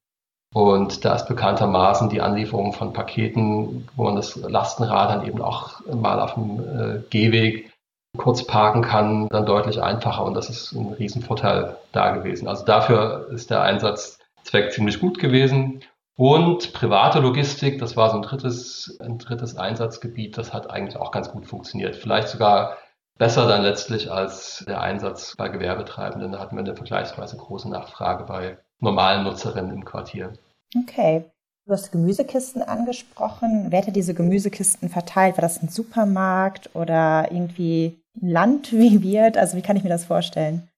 Und 0.55 1.05
da 1.05 1.17
ist 1.17 1.27
bekanntermaßen 1.27 2.09
die 2.11 2.21
Anlieferung 2.21 2.73
von 2.73 2.93
Paketen, 2.93 3.89
wo 3.97 4.05
man 4.05 4.15
das 4.15 4.37
Lastenrad 4.37 5.11
dann 5.11 5.27
eben 5.27 5.43
auch 5.43 5.81
mal 5.87 6.21
auf 6.21 6.35
dem 6.35 6.61
äh, 6.61 7.03
Gehweg 7.11 7.74
kurz 8.17 8.47
parken 8.47 8.83
kann, 8.83 9.29
dann 9.29 9.47
deutlich 9.47 9.83
einfacher. 9.83 10.25
Und 10.25 10.35
das 10.35 10.51
ist 10.51 10.73
ein 10.73 10.93
Riesenvorteil 10.93 11.77
da 11.93 12.11
gewesen. 12.11 12.49
Also 12.49 12.65
dafür 12.65 13.29
ist 13.31 13.51
der 13.51 13.63
Einsatzzweck 13.63 14.73
ziemlich 14.73 15.01
gut 15.01 15.19
gewesen. 15.19 15.81
Und 16.17 16.73
private 16.73 17.19
Logistik, 17.19 17.81
das 17.81 17.97
war 17.97 18.11
so 18.11 18.17
ein 18.17 18.23
drittes, 18.23 18.99
ein 19.01 19.19
drittes 19.19 19.57
Einsatzgebiet, 19.57 20.39
das 20.39 20.53
hat 20.53 20.71
eigentlich 20.71 20.97
auch 20.97 21.11
ganz 21.11 21.31
gut 21.31 21.47
funktioniert. 21.47 21.97
Vielleicht 21.97 22.29
sogar 22.29 22.77
besser 23.19 23.49
dann 23.49 23.63
letztlich 23.63 24.13
als 24.13 24.65
der 24.69 24.81
Einsatz 24.81 25.35
bei 25.37 25.49
Gewerbetreibenden. 25.49 26.33
Da 26.33 26.39
hatten 26.39 26.57
wir 26.57 26.63
eine 26.63 26.77
vergleichsweise 26.77 27.37
große 27.37 27.69
Nachfrage 27.69 28.25
bei 28.25 28.59
normalen 28.79 29.25
Nutzerinnen 29.25 29.73
im 29.73 29.85
Quartier. 29.85 30.35
Okay. 30.77 31.25
Du 31.67 31.73
hast 31.73 31.93
Gemüsekisten 31.93 32.63
angesprochen. 32.63 33.69
Wer 33.71 33.87
hat 33.87 33.97
diese 33.97 34.13
Gemüsekisten 34.13 34.91
verteilt? 34.91 35.39
War 35.39 35.43
das 35.43 35.63
ein 35.63 35.71
Supermarkt 35.71 36.69
oder 36.75 37.33
irgendwie 37.33 38.04
Land 38.21 38.73
wie 38.73 39.03
wird? 39.03 39.37
Also 39.37 39.57
wie 39.57 39.63
kann 39.63 39.77
ich 39.77 39.85
mir 39.85 39.91
das 39.91 40.05
vorstellen? 40.05 40.69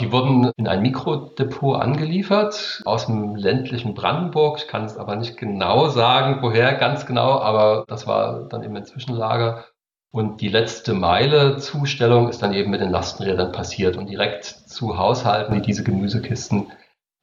Die 0.00 0.10
wurden 0.10 0.50
in 0.56 0.66
ein 0.66 0.82
Mikrodepot 0.82 1.80
angeliefert 1.80 2.82
aus 2.84 3.06
dem 3.06 3.36
ländlichen 3.36 3.94
Brandenburg. 3.94 4.58
Ich 4.58 4.66
kann 4.66 4.84
es 4.84 4.96
aber 4.96 5.16
nicht 5.16 5.36
genau 5.36 5.88
sagen, 5.88 6.38
woher 6.40 6.74
ganz 6.74 7.06
genau, 7.06 7.38
aber 7.38 7.84
das 7.86 8.06
war 8.06 8.48
dann 8.48 8.64
eben 8.64 8.76
ein 8.76 8.84
Zwischenlager. 8.84 9.64
Und 10.10 10.40
die 10.40 10.48
letzte 10.48 10.92
Meile 10.92 11.56
Zustellung 11.58 12.28
ist 12.28 12.42
dann 12.42 12.52
eben 12.52 12.70
mit 12.70 12.80
den 12.80 12.90
Lastenrädern 12.90 13.52
passiert 13.52 13.96
und 13.96 14.10
direkt 14.10 14.44
zu 14.44 14.98
Haushalten, 14.98 15.54
die 15.54 15.62
diese 15.62 15.84
Gemüsekisten 15.84 16.72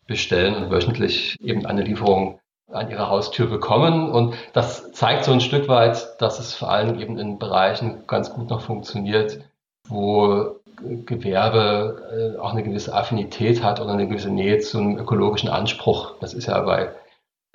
bestellen 0.07 0.55
und 0.55 0.71
wöchentlich 0.71 1.37
eben 1.41 1.65
eine 1.65 1.83
Lieferung 1.83 2.39
an 2.71 2.89
ihre 2.89 3.09
Haustür 3.09 3.47
bekommen. 3.47 4.11
Und 4.11 4.35
das 4.53 4.91
zeigt 4.91 5.25
so 5.25 5.31
ein 5.31 5.41
Stück 5.41 5.67
weit, 5.67 6.21
dass 6.21 6.39
es 6.39 6.53
vor 6.53 6.69
allem 6.69 6.99
eben 6.99 7.17
in 7.17 7.39
Bereichen 7.39 8.05
ganz 8.07 8.31
gut 8.31 8.49
noch 8.49 8.61
funktioniert, 8.61 9.39
wo 9.87 10.59
Gewerbe 10.81 12.35
äh, 12.37 12.39
auch 12.39 12.53
eine 12.53 12.63
gewisse 12.63 12.93
Affinität 12.93 13.63
hat 13.63 13.79
oder 13.79 13.93
eine 13.93 14.07
gewisse 14.07 14.29
Nähe 14.29 14.59
zum 14.59 14.97
ökologischen 14.97 15.49
Anspruch. 15.49 16.15
Das 16.19 16.33
ist 16.33 16.47
ja 16.47 16.59
bei 16.61 16.93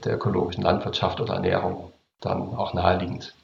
der 0.05 0.15
ökologischen 0.15 0.63
Landwirtschaft 0.63 1.21
oder 1.21 1.35
Ernährung 1.35 1.93
dann 2.21 2.55
auch 2.55 2.75
naheliegend. 2.75 3.35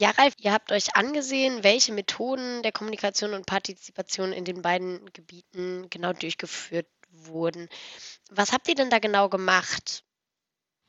Ja, 0.00 0.10
Ralf, 0.10 0.34
ihr 0.38 0.52
habt 0.52 0.70
euch 0.70 0.94
angesehen, 0.94 1.64
welche 1.64 1.92
Methoden 1.92 2.62
der 2.62 2.70
Kommunikation 2.70 3.34
und 3.34 3.46
Partizipation 3.46 4.32
in 4.32 4.44
den 4.44 4.62
beiden 4.62 5.12
Gebieten 5.12 5.88
genau 5.90 6.12
durchgeführt 6.12 6.86
wurden. 7.10 7.68
Was 8.30 8.52
habt 8.52 8.68
ihr 8.68 8.76
denn 8.76 8.90
da 8.90 9.00
genau 9.00 9.28
gemacht? 9.28 10.04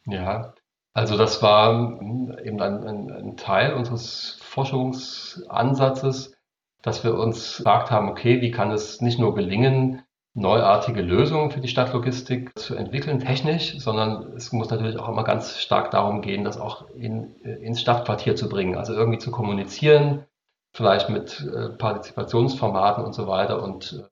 Ja, 0.09 0.53
also 0.93 1.17
das 1.17 1.41
war 1.41 1.99
eben 2.01 2.61
ein, 2.61 2.83
ein, 2.83 3.11
ein 3.11 3.37
Teil 3.37 3.73
unseres 3.73 4.37
Forschungsansatzes, 4.41 6.35
dass 6.81 7.03
wir 7.03 7.15
uns 7.15 7.57
gefragt 7.57 7.91
haben, 7.91 8.09
okay, 8.09 8.41
wie 8.41 8.51
kann 8.51 8.71
es 8.71 9.01
nicht 9.01 9.19
nur 9.19 9.35
gelingen, 9.35 10.03
neuartige 10.33 11.01
Lösungen 11.01 11.51
für 11.51 11.59
die 11.59 11.67
Stadtlogistik 11.67 12.57
zu 12.57 12.75
entwickeln, 12.75 13.19
technisch, 13.19 13.77
sondern 13.79 14.33
es 14.33 14.51
muss 14.51 14.69
natürlich 14.69 14.97
auch 14.97 15.09
immer 15.09 15.23
ganz 15.23 15.59
stark 15.59 15.91
darum 15.91 16.21
gehen, 16.21 16.43
das 16.43 16.59
auch 16.59 16.89
in, 16.91 17.35
ins 17.41 17.81
Stadtquartier 17.81 18.35
zu 18.35 18.47
bringen, 18.47 18.75
also 18.75 18.93
irgendwie 18.93 19.19
zu 19.19 19.31
kommunizieren, 19.31 20.25
vielleicht 20.73 21.09
mit 21.09 21.41
äh, 21.41 21.69
Partizipationsformaten 21.69 23.03
und 23.03 23.13
so 23.13 23.27
weiter. 23.27 23.61
Und 23.61 23.99
äh, 23.99 24.07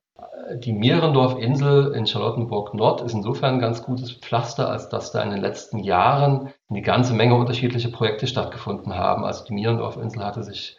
die 0.56 0.72
Mierendorf-Insel 0.72 1.92
in 1.94 2.06
Charlottenburg-Nord 2.06 3.02
ist 3.02 3.14
insofern 3.14 3.54
ein 3.54 3.60
ganz 3.60 3.82
gutes 3.82 4.12
Pflaster, 4.12 4.70
als 4.70 4.88
dass 4.88 5.12
da 5.12 5.22
in 5.22 5.30
den 5.30 5.40
letzten 5.40 5.78
Jahren 5.78 6.52
eine 6.68 6.82
ganze 6.82 7.14
Menge 7.14 7.34
unterschiedliche 7.34 7.90
Projekte 7.90 8.26
stattgefunden 8.26 8.94
haben. 8.94 9.24
Also 9.24 9.44
die 9.44 9.54
Mierendorf-Insel 9.54 10.24
hatte 10.24 10.42
sich 10.42 10.78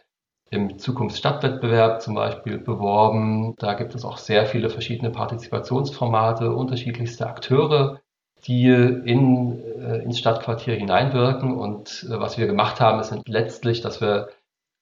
im 0.51 0.79
Zukunftsstadtwettbewerb 0.79 2.01
zum 2.01 2.15
Beispiel 2.15 2.57
beworben. 2.57 3.55
Da 3.59 3.73
gibt 3.73 3.95
es 3.95 4.03
auch 4.03 4.17
sehr 4.17 4.45
viele 4.45 4.69
verschiedene 4.69 5.11
Partizipationsformate, 5.11 6.51
unterschiedlichste 6.53 7.27
Akteure, 7.27 7.99
die 8.45 8.67
in, 8.67 9.61
äh, 9.79 9.99
ins 9.99 10.17
Stadtquartier 10.17 10.75
hineinwirken. 10.75 11.55
Und 11.55 12.07
äh, 12.09 12.19
was 12.19 12.37
wir 12.37 12.47
gemacht 12.47 12.81
haben, 12.81 12.99
ist 12.99 13.13
letztlich, 13.27 13.81
dass 13.81 14.01
wir 14.01 14.29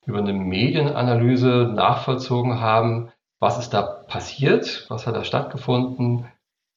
über 0.06 0.20
eine 0.20 0.34
Medienanalyse 0.34 1.70
nachvollzogen 1.76 2.62
haben, 2.62 3.12
was 3.40 3.60
ist 3.60 3.72
da 3.74 3.82
passiert, 3.82 4.86
was 4.90 5.08
hat 5.08 5.16
da 5.16 5.24
stattgefunden, 5.24 6.26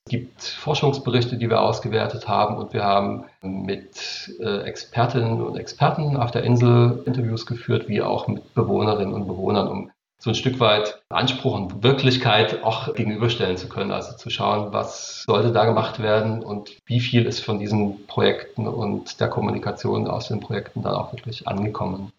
es 0.07 0.11
gibt 0.11 0.43
Forschungsberichte, 0.43 1.37
die 1.37 1.50
wir 1.50 1.61
ausgewertet 1.61 2.26
haben 2.26 2.57
und 2.57 2.73
wir 2.73 2.85
haben 2.85 3.26
mit 3.43 4.35
äh, 4.40 4.62
Expertinnen 4.62 5.43
und 5.43 5.57
Experten 5.57 6.17
auf 6.17 6.31
der 6.31 6.43
Insel 6.43 7.02
Interviews 7.07 7.47
geführt, 7.47 7.88
wie 7.88 8.00
auch 8.00 8.26
mit 8.26 8.55
Bewohnerinnen 8.55 9.14
und 9.14 9.26
Bewohnern, 9.26 9.69
um 9.69 9.90
so 10.19 10.31
ein 10.31 10.35
Stück 10.35 10.59
weit 10.61 11.02
Anspruch 11.11 11.55
und 11.55 11.83
Wirklichkeit 11.83 12.62
auch 12.62 12.95
gegenüberstellen 12.95 13.57
zu 13.57 13.69
können. 13.69 13.90
Also 13.90 14.17
zu 14.17 14.31
schauen, 14.31 14.73
was 14.73 15.23
sollte 15.25 15.52
da 15.52 15.64
gemacht 15.64 16.02
werden 16.02 16.43
und 16.43 16.76
wie 16.87 17.00
viel 17.00 17.26
ist 17.26 17.40
von 17.40 17.59
diesen 17.59 18.07
Projekten 18.07 18.69
und 18.69 19.21
der 19.21 19.29
Kommunikation 19.29 20.09
aus 20.09 20.29
den 20.29 20.40
Projekten 20.40 20.83
dann 20.83 20.95
auch 20.95 21.12
wirklich 21.12 21.47
angekommen. 21.47 22.12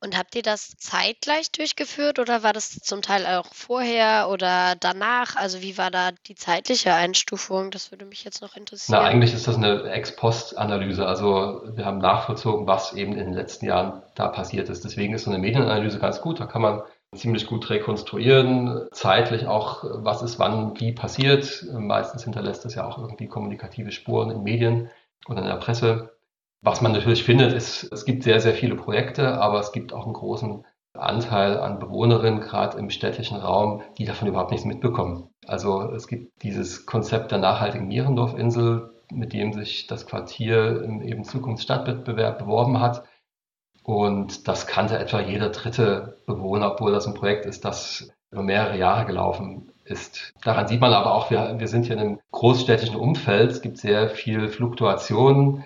Und 0.00 0.16
habt 0.16 0.36
ihr 0.36 0.42
das 0.42 0.76
zeitgleich 0.76 1.50
durchgeführt 1.50 2.20
oder 2.20 2.44
war 2.44 2.52
das 2.52 2.70
zum 2.70 3.02
Teil 3.02 3.26
auch 3.26 3.52
vorher 3.52 4.28
oder 4.30 4.76
danach? 4.78 5.34
Also 5.34 5.60
wie 5.60 5.76
war 5.76 5.90
da 5.90 6.10
die 6.28 6.36
zeitliche 6.36 6.94
Einstufung? 6.94 7.72
Das 7.72 7.90
würde 7.90 8.04
mich 8.04 8.22
jetzt 8.22 8.40
noch 8.40 8.54
interessieren. 8.54 9.00
Na, 9.00 9.04
eigentlich 9.04 9.34
ist 9.34 9.48
das 9.48 9.56
eine 9.56 9.90
Ex-Post-Analyse. 9.90 11.04
Also 11.04 11.62
wir 11.74 11.84
haben 11.84 11.98
nachvollzogen, 11.98 12.68
was 12.68 12.92
eben 12.92 13.12
in 13.12 13.18
den 13.18 13.34
letzten 13.34 13.66
Jahren 13.66 14.02
da 14.14 14.28
passiert 14.28 14.68
ist. 14.68 14.84
Deswegen 14.84 15.14
ist 15.14 15.24
so 15.24 15.30
eine 15.30 15.40
Medienanalyse 15.40 15.98
ganz 15.98 16.20
gut. 16.20 16.38
Da 16.38 16.46
kann 16.46 16.62
man 16.62 16.82
ziemlich 17.16 17.46
gut 17.48 17.68
rekonstruieren, 17.68 18.86
zeitlich 18.92 19.46
auch, 19.46 19.82
was 19.82 20.22
ist 20.22 20.38
wann 20.38 20.78
wie 20.78 20.92
passiert. 20.92 21.66
Meistens 21.72 22.22
hinterlässt 22.22 22.64
es 22.66 22.76
ja 22.76 22.86
auch 22.86 22.98
irgendwie 22.98 23.26
kommunikative 23.26 23.90
Spuren 23.90 24.30
in 24.30 24.44
Medien 24.44 24.90
oder 25.26 25.40
in 25.40 25.48
der 25.48 25.56
Presse. 25.56 26.17
Was 26.60 26.80
man 26.80 26.92
natürlich 26.92 27.24
findet, 27.24 27.52
ist, 27.52 27.84
es 27.92 28.04
gibt 28.04 28.24
sehr, 28.24 28.40
sehr 28.40 28.54
viele 28.54 28.74
Projekte, 28.74 29.40
aber 29.40 29.60
es 29.60 29.72
gibt 29.72 29.92
auch 29.92 30.04
einen 30.04 30.14
großen 30.14 30.64
Anteil 30.94 31.58
an 31.58 31.78
Bewohnerinnen, 31.78 32.40
gerade 32.40 32.78
im 32.78 32.90
städtischen 32.90 33.36
Raum, 33.36 33.82
die 33.98 34.04
davon 34.04 34.28
überhaupt 34.28 34.50
nichts 34.50 34.66
mitbekommen. 34.66 35.30
Also 35.46 35.92
es 35.92 36.08
gibt 36.08 36.42
dieses 36.42 36.86
Konzept 36.86 37.30
der 37.30 37.38
nachhaltigen 37.38 37.86
Mierendorfinsel, 37.86 38.90
mit 39.12 39.32
dem 39.32 39.52
sich 39.52 39.86
das 39.86 40.06
Quartier 40.06 40.82
im 40.82 41.02
eben 41.02 41.24
Zukunftsstadtwettbewerb 41.24 42.38
beworben 42.38 42.80
hat. 42.80 43.04
Und 43.84 44.48
das 44.48 44.66
kannte 44.66 44.98
etwa 44.98 45.20
jeder 45.20 45.50
dritte 45.50 46.18
Bewohner, 46.26 46.72
obwohl 46.72 46.92
das 46.92 47.06
ein 47.06 47.14
Projekt 47.14 47.46
ist, 47.46 47.64
das 47.64 48.10
über 48.30 48.42
mehrere 48.42 48.76
Jahre 48.76 49.06
gelaufen 49.06 49.72
ist. 49.84 50.34
Daran 50.42 50.68
sieht 50.68 50.80
man 50.80 50.92
aber 50.92 51.14
auch, 51.14 51.30
wir, 51.30 51.54
wir 51.58 51.68
sind 51.68 51.86
hier 51.86 51.94
in 51.94 52.00
einem 52.00 52.20
großstädtischen 52.32 52.96
Umfeld. 52.96 53.50
Es 53.50 53.62
gibt 53.62 53.78
sehr 53.78 54.10
viel 54.10 54.48
Fluktuation 54.48 55.64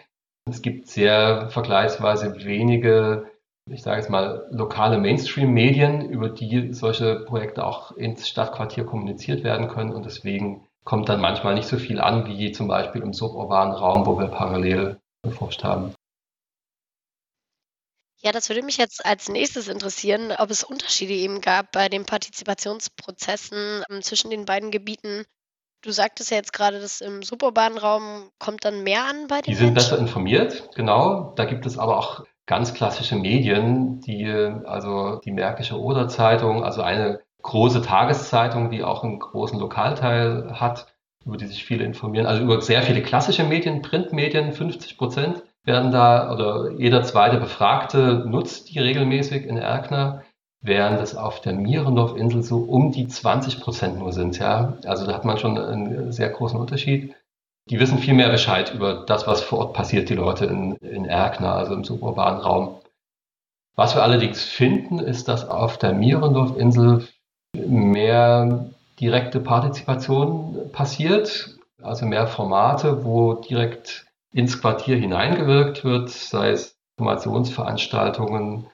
es 0.49 0.63
gibt 0.63 0.89
sehr 0.89 1.49
vergleichsweise 1.51 2.45
wenige, 2.45 3.31
ich 3.71 3.83
sage 3.83 3.99
jetzt 4.01 4.11
mal, 4.11 4.49
lokale 4.51 4.99
Mainstream-Medien, 4.99 6.09
über 6.09 6.29
die 6.29 6.73
solche 6.73 7.21
Projekte 7.25 7.65
auch 7.65 7.93
ins 7.93 8.29
Stadtquartier 8.29 8.85
kommuniziert 8.85 9.45
werden 9.45 9.69
können. 9.69 9.93
Und 9.93 10.05
deswegen 10.05 10.67
kommt 10.85 11.09
dann 11.09 11.21
manchmal 11.21 11.55
nicht 11.55 11.69
so 11.69 11.79
viel 11.79 12.01
an, 12.01 12.27
wie 12.27 12.53
zum 12.53 12.67
Beispiel 12.67 13.03
im 13.03 13.13
suburbanen 13.13 13.75
Raum, 13.75 14.05
wo 14.07 14.19
wir 14.19 14.29
parallel 14.29 15.01
geforscht 15.23 15.63
haben. 15.63 15.95
Ja, 18.21 18.31
das 18.31 18.49
würde 18.49 18.63
mich 18.63 18.77
jetzt 18.77 19.05
als 19.05 19.29
nächstes 19.29 19.67
interessieren, 19.67 20.33
ob 20.39 20.51
es 20.51 20.63
Unterschiede 20.63 21.13
eben 21.13 21.41
gab 21.41 21.73
bei 21.73 21.89
den 21.89 22.07
Partizipationsprozessen 22.07 23.83
ähm, 23.91 24.03
zwischen 24.03 24.31
den 24.31 24.45
beiden 24.45 24.71
Gebieten 24.71 25.25
Du 25.83 25.91
sagtest 25.91 26.31
ja 26.31 26.37
jetzt 26.37 26.53
gerade, 26.53 26.81
dass 26.81 27.01
im 27.01 27.23
suburbanen 27.23 27.77
Raum 27.79 28.31
kommt 28.39 28.65
dann 28.65 28.83
mehr 28.85 29.05
an 29.05 29.27
bei 29.29 29.41
den 29.41 29.51
Die 29.51 29.55
sind 29.55 29.75
Menschen? 29.75 29.75
besser 29.75 29.99
informiert, 29.99 30.71
genau. 30.75 31.33
Da 31.37 31.45
gibt 31.45 31.67
es 31.67 31.77
aber 31.79 31.99
auch 31.99 32.25
ganz 32.47 32.73
klassische 32.75 33.17
Medien, 33.17 34.01
die, 34.01 34.27
also 34.27 35.17
die 35.25 35.33
Märkische 35.33 35.79
Oder-Zeitung, 35.81 36.65
also 36.65 36.83
eine 36.83 37.21
große 37.43 37.83
Tageszeitung, 37.83 38.71
die 38.71 38.85
auch 38.85 39.03
einen 39.03 39.19
großen 39.19 39.59
Lokalteil 39.59 40.53
hat, 40.61 40.87
über 41.25 41.37
die 41.37 41.47
sich 41.47 41.65
viele 41.65 41.85
informieren. 41.85 42.27
Also 42.27 42.43
über 42.43 42.61
sehr 42.61 42.83
viele 42.83 43.03
klassische 43.03 43.45
Medien, 43.45 43.83
Printmedien, 43.83 44.53
50 44.53 44.97
Prozent 44.97 45.43
werden 45.65 45.91
da, 45.91 46.33
oder 46.33 46.71
jeder 46.79 47.03
zweite 47.03 47.39
Befragte 47.39 48.25
nutzt 48.27 48.73
die 48.73 48.79
regelmäßig 48.79 49.47
in 49.47 49.57
Erkner 49.57 50.23
während 50.63 51.01
es 51.01 51.17
auf 51.17 51.41
der 51.41 51.53
Mierendorf-Insel 51.55 52.43
so 52.43 52.59
um 52.59 52.93
die 52.93 53.09
20 53.09 53.61
Prozent 53.61 53.99
nur 53.99 54.13
sind. 54.13 54.39
Ja? 54.39 54.79
Also 54.87 55.05
da 55.05 55.13
hat 55.13 55.25
man 55.25 55.39
schon 55.39 55.59
einen 55.59 56.13
sehr 56.13 56.31
großen 56.31 56.59
Unterschied. 56.59 57.15
Die 57.69 57.79
wissen 57.79 57.99
viel 57.99 58.15
mehr 58.15 58.31
Bescheid 58.31 58.73
über 58.75 59.05
das, 59.07 59.27
was 59.27 59.43
vor 59.43 59.59
Ort 59.59 59.75
passiert, 59.75 60.09
die 60.09 60.15
Leute 60.15 60.47
in, 60.47 60.77
in 60.77 61.05
Erkner, 61.05 61.55
also 61.55 61.75
im 61.75 61.85
suburbanen 61.85 62.41
Raum. 62.41 62.77
Was 63.75 63.95
wir 63.95 64.03
allerdings 64.03 64.43
finden, 64.43 64.99
ist, 64.99 65.29
dass 65.29 65.49
auf 65.49 65.79
der 65.79 65.93
Mierendorf-Insel 65.93 67.09
mehr 67.55 68.71
direkte 69.01 69.41
Partizipation 69.41 70.71
passiert, 70.73 71.57
also 71.81 72.07
mehr 72.07 72.27
Formate, 72.27 73.05
wo 73.05 73.35
direkt 73.35 74.07
ins 74.33 74.61
Quartier 74.61 74.97
hineingewirkt 74.97 75.85
wird, 75.85 76.11
sei 76.11 76.51
es 76.51 76.77
Informationsveranstaltungen, 76.99 78.67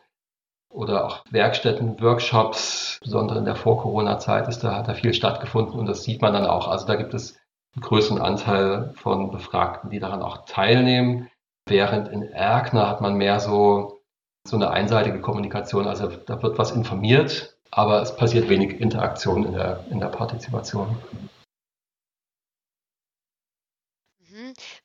oder 0.70 1.06
auch 1.06 1.24
Werkstätten, 1.30 2.00
Workshops, 2.00 2.98
besonders 3.02 3.38
in 3.38 3.44
der 3.44 3.56
Vor-Corona-Zeit 3.56 4.48
ist 4.48 4.60
da, 4.60 4.76
hat 4.76 4.88
da 4.88 4.94
viel 4.94 5.14
stattgefunden 5.14 5.78
und 5.78 5.86
das 5.86 6.04
sieht 6.04 6.22
man 6.22 6.32
dann 6.32 6.46
auch. 6.46 6.68
Also 6.68 6.86
da 6.86 6.96
gibt 6.96 7.14
es 7.14 7.38
einen 7.74 7.82
größeren 7.82 8.20
Anteil 8.20 8.92
von 8.96 9.30
Befragten, 9.30 9.90
die 9.90 10.00
daran 10.00 10.22
auch 10.22 10.44
teilnehmen. 10.46 11.28
Während 11.66 12.08
in 12.08 12.22
Erkner 12.22 12.88
hat 12.88 13.00
man 13.00 13.14
mehr 13.14 13.40
so, 13.40 14.00
so 14.46 14.56
eine 14.56 14.70
einseitige 14.70 15.20
Kommunikation. 15.20 15.86
Also 15.86 16.08
da 16.08 16.42
wird 16.42 16.58
was 16.58 16.70
informiert, 16.70 17.56
aber 17.70 18.00
es 18.02 18.16
passiert 18.16 18.48
wenig 18.48 18.80
Interaktion 18.80 19.44
in 19.44 19.52
der, 19.52 19.84
in 19.90 20.00
der 20.00 20.08
Partizipation. 20.08 20.96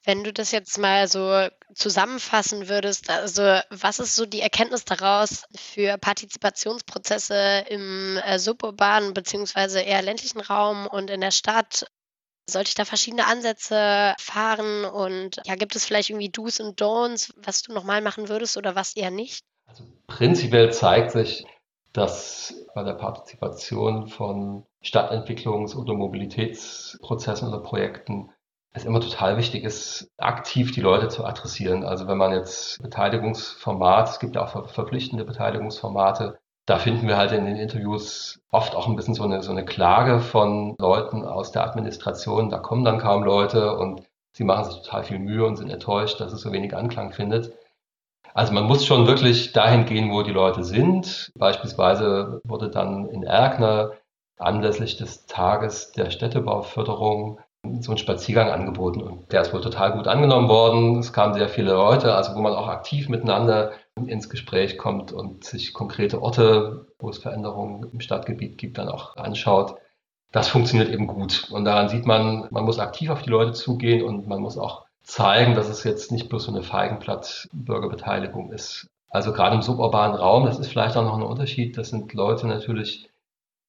Wenn 0.06 0.24
du 0.24 0.34
das 0.34 0.52
jetzt 0.52 0.78
mal 0.78 1.08
so 1.08 1.48
zusammenfassen 1.74 2.68
würdest, 2.68 3.10
also 3.10 3.42
was 3.70 4.00
ist 4.00 4.16
so 4.16 4.26
die 4.26 4.42
Erkenntnis 4.42 4.84
daraus 4.84 5.46
für 5.56 5.98
Partizipationsprozesse 5.98 7.66
im 7.70 8.18
äh, 8.18 8.38
suburbanen 8.38 9.14
beziehungsweise 9.14 9.80
eher 9.80 10.02
ländlichen 10.02 10.42
Raum 10.42 10.88
und 10.88 11.10
in 11.10 11.22
der 11.22 11.32
Stadt? 11.32 11.86
Sollte 12.50 12.68
ich 12.68 12.76
da 12.76 12.84
verschiedene 12.84 13.26
Ansätze 13.26 14.16
fahren 14.20 14.84
und 14.84 15.40
ja, 15.46 15.56
gibt 15.56 15.78
es 15.78 15.86
vielleicht 15.86 16.10
irgendwie 16.10 16.30
Do's 16.30 16.60
und 16.60 16.82
Don'ts, 16.82 17.34
was 17.38 17.62
du 17.62 17.72
nochmal 17.72 18.02
machen 18.02 18.28
würdest 18.28 18.58
oder 18.58 18.76
was 18.76 18.98
eher 18.98 19.12
nicht? 19.12 19.46
Also 19.66 19.86
prinzipiell 20.08 20.74
zeigt 20.74 21.12
sich, 21.12 21.46
dass 21.94 22.54
bei 22.76 22.84
der 22.84 22.96
Partizipation 22.96 24.08
von 24.08 24.66
Stadtentwicklungs- 24.84 25.76
oder 25.76 25.94
Mobilitätsprozessen 25.94 27.48
oder 27.48 27.60
Projekten 27.60 28.30
es 28.74 28.86
immer 28.86 29.00
total 29.00 29.38
wichtig 29.38 29.64
ist, 29.64 30.12
aktiv 30.18 30.72
die 30.72 30.82
Leute 30.82 31.08
zu 31.08 31.24
adressieren. 31.26 31.84
Also 31.84 32.08
wenn 32.08 32.18
man 32.18 32.32
jetzt 32.32 32.82
Beteiligungsformat, 32.82 34.10
es 34.10 34.20
gibt 34.20 34.36
ja 34.36 34.44
auch 34.44 34.68
verpflichtende 34.68 35.26
Beteiligungsformate, 35.26 36.40
da 36.66 36.78
finden 36.80 37.08
wir 37.08 37.18
halt 37.18 37.34
in 37.34 37.46
den 37.46 37.58
Interviews 37.58 38.42
oft 38.50 38.76
auch 38.76 38.88
ein 38.88 38.96
bisschen 38.96 39.14
so 39.14 39.24
eine, 39.24 39.44
so 39.44 39.52
eine 39.52 39.66
Klage 39.66 40.20
von 40.20 40.76
Leuten 40.80 41.24
aus 41.24 41.52
der 41.52 41.64
Administration. 41.66 42.50
Da 42.50 42.58
kommen 42.58 42.86
dann 42.86 43.00
kaum 43.00 43.24
Leute 43.24 43.76
und 43.76 44.02
sie 44.32 44.44
machen 44.44 44.66
sich 44.66 44.82
total 44.82 45.04
viel 45.04 45.20
Mühe 45.20 45.46
und 45.46 45.58
sind 45.58 45.70
enttäuscht, 45.70 46.20
dass 46.20 46.34
es 46.34 46.42
so 46.42 46.52
wenig 46.52 46.76
Anklang 46.76 47.12
findet. 47.12 47.54
Also 48.34 48.54
man 48.54 48.64
muss 48.64 48.86
schon 48.86 49.06
wirklich 49.06 49.52
dahin 49.52 49.86
gehen, 49.86 50.10
wo 50.12 50.24
die 50.24 50.32
Leute 50.32 50.64
sind. 50.64 51.32
Beispielsweise 51.38 52.42
wurde 52.44 52.70
dann 52.70 53.08
in 53.10 53.24
Erkner 53.24 53.92
anlässlich 54.40 54.98
des 54.98 55.28
Tages 55.28 55.92
der 55.92 56.10
Städtebauförderung 56.10 57.40
so 57.80 57.92
ein 57.92 57.98
Spaziergang 57.98 58.50
angeboten 58.50 59.02
und 59.02 59.32
der 59.32 59.42
ist 59.42 59.54
wohl 59.54 59.62
total 59.62 59.94
gut 59.94 60.08
angenommen 60.08 60.50
worden. 60.50 61.00
Es 61.00 61.14
kamen 61.14 61.34
sehr 61.34 61.50
viele 61.50 61.74
Leute, 61.74 62.14
also 62.14 62.36
wo 62.36 62.42
man 62.42 62.54
auch 62.54 62.68
aktiv 62.68 63.10
miteinander 63.10 63.72
ins 64.06 64.30
Gespräch 64.30 64.78
kommt 64.78 65.12
und 65.12 65.44
sich 65.44 65.74
konkrete 65.74 66.22
Orte, 66.22 66.88
wo 67.00 67.10
es 67.10 67.18
Veränderungen 67.18 67.90
im 67.92 68.00
Stadtgebiet 68.00 68.58
gibt, 68.58 68.78
dann 68.78 68.90
auch 68.90 69.16
anschaut. 69.16 69.76
Das 70.32 70.50
funktioniert 70.50 70.90
eben 70.90 71.08
gut. 71.08 71.50
Und 71.52 71.66
daran 71.66 71.90
sieht 71.90 72.06
man, 72.06 72.48
man 72.50 72.66
muss 72.66 72.80
aktiv 72.80 73.10
auf 73.10 73.22
die 73.22 73.30
Leute 73.30 73.54
zugehen 73.54 74.04
und 74.04 74.28
man 74.28 74.42
muss 74.42 74.58
auch 74.58 74.86
zeigen, 75.04 75.54
dass 75.54 75.70
es 75.70 75.84
jetzt 75.84 76.12
nicht 76.12 76.30
bloß 76.30 76.46
so 76.46 76.52
eine 76.52 76.64
Feigenblatt-Bürgerbeteiligung 76.64 78.52
ist. 78.52 78.90
Also 79.10 79.32
gerade 79.32 79.56
im 79.56 79.62
suburbanen 79.62 80.16
Raum, 80.18 80.46
das 80.46 80.58
ist 80.58 80.68
vielleicht 80.68 80.98
auch 80.98 81.04
noch 81.04 81.16
ein 81.16 81.22
Unterschied, 81.22 81.78
das 81.78 81.90
sind 81.90 82.14
Leute 82.14 82.48
natürlich, 82.48 83.10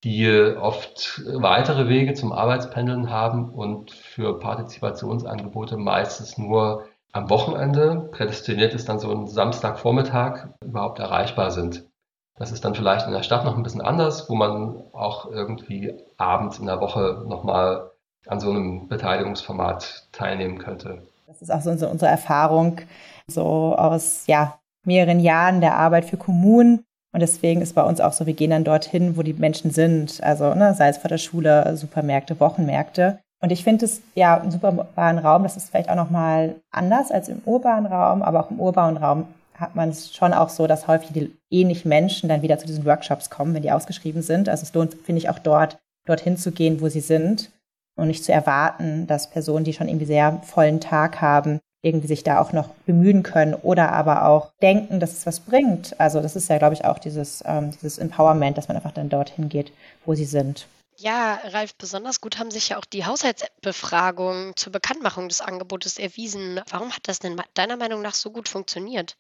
die 0.05 0.55
oft 0.61 1.23
weitere 1.27 1.89
Wege 1.89 2.13
zum 2.13 2.33
Arbeitspendeln 2.33 3.11
haben 3.11 3.49
und 3.49 3.91
für 3.91 4.39
Partizipationsangebote 4.39 5.79
meistens 5.79 6.37
nur 6.37 6.85
am 7.13 7.31
Wochenende, 7.31 8.09
prädestiniert 8.13 8.75
ist 8.75 8.89
dann 8.89 8.99
so 8.99 9.11
ein 9.11 9.27
Samstagvormittag, 9.27 10.49
überhaupt 10.63 10.99
erreichbar 10.99 11.51
sind. 11.53 11.89
Das 12.37 12.53
ist 12.53 12.65
dann 12.65 12.75
vielleicht 12.75 13.07
in 13.07 13.13
der 13.13 13.23
Stadt 13.23 13.45
noch 13.45 13.57
ein 13.57 13.63
bisschen 13.63 13.81
anders, 13.81 14.29
wo 14.29 14.35
man 14.35 14.83
auch 14.93 15.31
irgendwie 15.31 15.95
abends 16.17 16.59
in 16.59 16.67
der 16.67 16.81
Woche 16.81 17.25
nochmal 17.27 17.93
an 18.27 18.41
so 18.41 18.51
einem 18.51 18.89
Beteiligungsformat 18.89 20.09
teilnehmen 20.13 20.59
könnte. 20.59 21.03
Das 21.27 21.41
ist 21.41 21.51
auch 21.51 21.61
so 21.61 21.71
unsere 21.71 22.11
Erfahrung, 22.11 22.81
so 23.27 23.77
aus 23.77 24.27
ja, 24.27 24.59
mehreren 24.85 25.21
Jahren 25.21 25.61
der 25.61 25.77
Arbeit 25.77 26.05
für 26.05 26.17
Kommunen, 26.17 26.85
und 27.15 27.21
deswegen 27.21 27.63
ist 27.63 27.77
bei 27.77 27.83
uns 27.85 28.01
auch 28.01 28.13
so, 28.13 28.27
wir 28.27 28.35
gehen 28.35 28.51
dann 28.51 28.65
dorthin, 28.65 29.17
wo 29.17 29.23
die 29.23 29.35
Menschen 29.35 29.71
sind. 29.71 30.21
Also 30.21 30.53
ne, 30.55 30.75
sei 30.75 30.89
es 30.89 30.99
vor 30.99 31.09
der 31.09 31.19
Schule, 31.19 31.77
Supermärkte, 31.77 32.41
Wochenmärkte. 32.41 33.21
Und 33.41 33.53
ich 33.53 33.63
finde 33.63 33.85
es 33.85 34.03
ja 34.17 34.37
im 34.39 34.51
suburbanen 34.51 35.25
Raum, 35.25 35.45
das 35.45 35.57
ist 35.57 35.71
vielleicht 35.71 35.91
auch 35.91 35.95
nochmal 35.95 36.57
anders 36.73 37.13
als 37.13 37.29
im 37.29 37.41
urbanen 37.45 37.87
Raum, 37.87 38.23
aber 38.23 38.41
auch 38.41 38.51
im 38.51 38.59
urbanen 38.59 38.97
Raum 38.97 39.29
hat 39.55 39.77
man 39.77 39.91
es 39.91 40.13
schon 40.13 40.33
auch 40.33 40.49
so, 40.49 40.67
dass 40.67 40.89
häufig 40.89 41.13
die 41.13 41.31
ähnlichen 41.51 41.89
Menschen 41.89 42.29
dann 42.29 42.43
wieder 42.43 42.59
zu 42.59 42.67
diesen 42.67 42.85
Workshops 42.85 43.31
kommen, 43.31 43.55
wenn 43.55 43.63
die 43.63 43.71
ausgeschrieben 43.71 44.23
sind. 44.23 44.49
Also 44.49 44.65
es 44.65 44.75
lohnt, 44.75 44.95
finde 44.95 45.21
ich, 45.21 45.29
auch 45.29 45.39
dort, 45.39 45.79
dorthin 46.07 46.37
zu 46.37 46.51
gehen, 46.51 46.81
wo 46.81 46.89
sie 46.89 47.01
sind 47.01 47.53
und 47.97 48.09
nicht 48.09 48.25
zu 48.25 48.33
erwarten, 48.33 49.07
dass 49.07 49.31
Personen, 49.31 49.65
die 49.65 49.73
schon 49.73 49.89
irgendwie 49.89 50.07
sehr 50.07 50.41
vollen 50.43 50.81
Tag 50.81 51.21
haben, 51.21 51.61
irgendwie 51.85 52.09
sich 52.09 52.25
da 52.25 52.41
auch 52.41 52.53
noch 52.53 52.69
bemühen 52.87 53.23
können 53.23 53.55
oder 53.55 53.93
aber 53.93 54.27
auch 54.27 54.53
denken, 54.63 55.01
dass 55.01 55.13
es 55.13 55.27
was 55.27 55.41
bringt. 55.41 55.99
Also 56.01 56.21
das 56.21 56.35
ist 56.35 56.49
ja, 56.49 56.59
glaube 56.59 56.75
ich, 56.75 56.85
auch 56.85 56.99
dieses, 56.99 57.43
ähm, 57.47 57.71
dieses 57.73 57.99
Empowerment, 57.99 58.57
dass 58.57 58.69
man 58.69 58.77
einfach 58.77 58.93
dann 58.93 59.11
dorthin 59.11 59.49
geht, 59.49 59.73
wo 60.05 60.15
sie 60.15 60.25
sind. 60.25 60.67
Ja, 60.97 61.41
Ralf, 61.45 61.75
besonders 61.77 62.21
gut 62.21 62.39
haben 62.39 62.51
sich 62.51 62.71
ja 62.71 62.79
auch 62.79 62.85
die 62.85 63.05
Haushaltsbefragungen 63.05 64.57
zur 64.57 64.73
Bekanntmachung 64.73 65.29
des 65.29 65.41
Angebotes 65.41 65.99
erwiesen. 65.99 66.61
Warum 66.71 66.93
hat 66.93 67.09
das 67.09 67.19
denn 67.19 67.41
deiner 67.55 67.77
Meinung 67.77 68.01
nach 68.01 68.15
so 68.15 68.31
gut 68.31 68.49
funktioniert? 68.49 69.17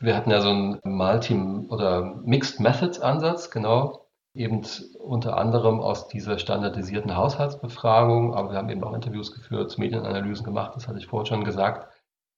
Wir 0.00 0.16
hatten 0.16 0.30
ja 0.30 0.40
so 0.40 0.50
einen 0.50 0.80
Multi- 0.84 1.68
oder 1.68 2.20
Mixed 2.24 2.60
Methods 2.60 3.00
Ansatz, 3.00 3.50
genau 3.50 4.03
eben 4.34 4.62
unter 4.98 5.38
anderem 5.38 5.80
aus 5.80 6.08
dieser 6.08 6.38
standardisierten 6.38 7.16
Haushaltsbefragung, 7.16 8.34
aber 8.34 8.50
wir 8.50 8.58
haben 8.58 8.68
eben 8.68 8.82
auch 8.82 8.92
Interviews 8.92 9.32
geführt, 9.32 9.78
Medienanalysen 9.78 10.44
gemacht, 10.44 10.72
das 10.74 10.88
hatte 10.88 10.98
ich 10.98 11.06
vorhin 11.06 11.26
schon 11.26 11.44
gesagt. 11.44 11.88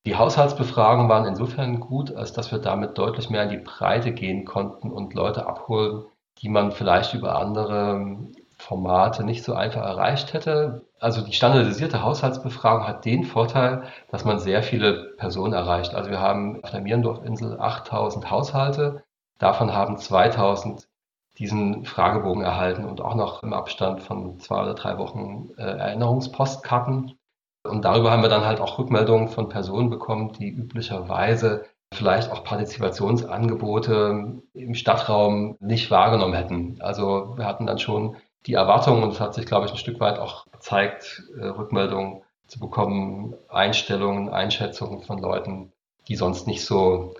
Die 0.04 0.16
Haushaltsbefragungen 0.16 1.08
waren 1.08 1.26
insofern 1.26 1.80
gut, 1.80 2.14
als 2.14 2.32
dass 2.32 2.52
wir 2.52 2.58
damit 2.58 2.96
deutlich 2.96 3.30
mehr 3.30 3.42
in 3.42 3.48
die 3.48 3.56
Breite 3.56 4.12
gehen 4.12 4.44
konnten 4.44 4.92
und 4.92 5.14
Leute 5.14 5.46
abholen, 5.46 6.04
die 6.38 6.48
man 6.48 6.70
vielleicht 6.70 7.14
über 7.14 7.36
andere 7.36 8.28
Formate 8.58 9.24
nicht 9.24 9.42
so 9.42 9.54
einfach 9.54 9.82
erreicht 9.82 10.32
hätte. 10.32 10.86
Also 11.00 11.22
die 11.22 11.32
standardisierte 11.32 12.02
Haushaltsbefragung 12.02 12.86
hat 12.86 13.04
den 13.04 13.24
Vorteil, 13.24 13.84
dass 14.10 14.24
man 14.24 14.38
sehr 14.38 14.62
viele 14.62 15.14
Personen 15.16 15.54
erreicht. 15.54 15.94
Also 15.94 16.10
wir 16.10 16.20
haben 16.20 16.62
auf 16.62 16.70
der 16.70 16.80
Mierendorfinsel 16.82 17.58
8000 17.58 18.30
Haushalte, 18.30 19.02
davon 19.38 19.74
haben 19.74 19.98
2000 19.98 20.88
diesen 21.38 21.84
Fragebogen 21.84 22.42
erhalten 22.42 22.84
und 22.84 23.00
auch 23.00 23.14
noch 23.14 23.42
im 23.42 23.52
Abstand 23.52 24.02
von 24.02 24.38
zwei 24.40 24.62
oder 24.62 24.74
drei 24.74 24.98
Wochen 24.98 25.50
äh, 25.58 25.62
Erinnerungspostkarten. 25.62 27.18
Und 27.64 27.84
darüber 27.84 28.10
haben 28.10 28.22
wir 28.22 28.28
dann 28.28 28.44
halt 28.44 28.60
auch 28.60 28.78
Rückmeldungen 28.78 29.28
von 29.28 29.48
Personen 29.48 29.90
bekommen, 29.90 30.32
die 30.32 30.48
üblicherweise 30.48 31.64
vielleicht 31.92 32.30
auch 32.30 32.44
Partizipationsangebote 32.44 34.42
im 34.54 34.74
Stadtraum 34.74 35.56
nicht 35.60 35.90
wahrgenommen 35.90 36.34
hätten. 36.34 36.78
Also 36.80 37.34
wir 37.36 37.46
hatten 37.46 37.66
dann 37.66 37.78
schon 37.78 38.16
die 38.46 38.54
Erwartung, 38.54 39.02
und 39.02 39.10
es 39.10 39.20
hat 39.20 39.34
sich, 39.34 39.46
glaube 39.46 39.66
ich, 39.66 39.72
ein 39.72 39.78
Stück 39.78 40.00
weit 40.00 40.18
auch 40.18 40.46
gezeigt, 40.52 41.24
äh, 41.38 41.46
Rückmeldungen 41.46 42.22
zu 42.46 42.60
bekommen, 42.60 43.34
Einstellungen, 43.48 44.28
Einschätzungen 44.28 45.02
von 45.02 45.18
Leuten, 45.18 45.72
die 46.08 46.16
sonst 46.16 46.46
nicht 46.46 46.64
so, 46.64 47.14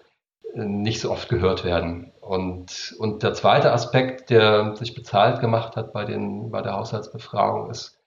nicht 0.54 1.00
so 1.00 1.10
oft 1.10 1.28
gehört 1.28 1.64
werden. 1.64 2.12
Und, 2.20 2.94
und 2.98 3.22
der 3.22 3.34
zweite 3.34 3.72
Aspekt, 3.72 4.30
der 4.30 4.74
sich 4.76 4.94
bezahlt 4.94 5.40
gemacht 5.40 5.76
hat 5.76 5.92
bei, 5.92 6.04
den, 6.04 6.50
bei 6.50 6.62
der 6.62 6.74
Haushaltsbefragung, 6.74 7.70
ist, 7.70 7.98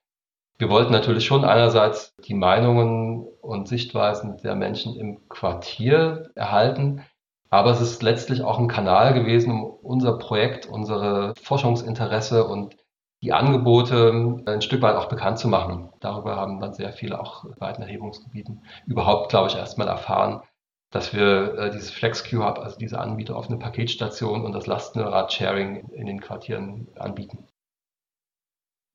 wir 0.58 0.70
wollten 0.70 0.92
natürlich 0.92 1.26
schon 1.26 1.46
einerseits 1.46 2.16
die 2.18 2.34
Meinungen 2.34 3.26
und 3.42 3.68
Sichtweisen 3.70 4.38
der 4.38 4.56
Menschen 4.56 4.96
im 4.96 5.30
Quartier 5.30 6.32
erhalten, 6.36 7.06
aber 7.50 7.72
es 7.72 7.80
ist 7.82 8.04
letztlich 8.04 8.44
auch 8.44 8.60
ein 8.60 8.68
Kanal 8.68 9.14
gewesen, 9.14 9.52
um 9.52 9.64
unser 9.64 10.18
Projekt, 10.18 10.66
unsere 10.66 11.34
Forschungsinteresse 11.42 12.46
und 12.46 12.76
die 13.22 13.34
Angebote 13.34 14.44
ein 14.46 14.62
Stück 14.62 14.82
weit 14.82 14.96
auch 14.96 15.08
bekannt 15.08 15.40
zu 15.40 15.48
machen. 15.48 15.90
Darüber 16.00 16.36
haben 16.36 16.60
dann 16.60 16.74
sehr 16.74 16.94
viele 16.94 17.20
auch 17.20 17.46
in 17.46 17.60
weiten 17.60 17.82
Erhebungsgebieten 17.82 18.64
überhaupt, 18.86 19.30
glaube 19.30 19.50
ich, 19.50 19.56
erstmal 19.56 19.88
erfahren, 19.88 20.42
dass 20.92 21.14
wir 21.14 21.58
äh, 21.58 21.72
dieses 21.72 21.92
FlexQ-Hub, 21.92 22.60
also 22.60 22.78
diese 22.78 23.00
Anbieter 23.00 23.36
auf 23.36 23.48
eine 23.48 23.60
Paketstation 23.60 24.44
und 24.44 24.54
das 24.54 24.68
Lastenrad-Sharing 24.68 25.90
in 25.90 26.08
den 26.08 26.20
Quartieren 26.20 26.88
anbieten. 26.96 27.46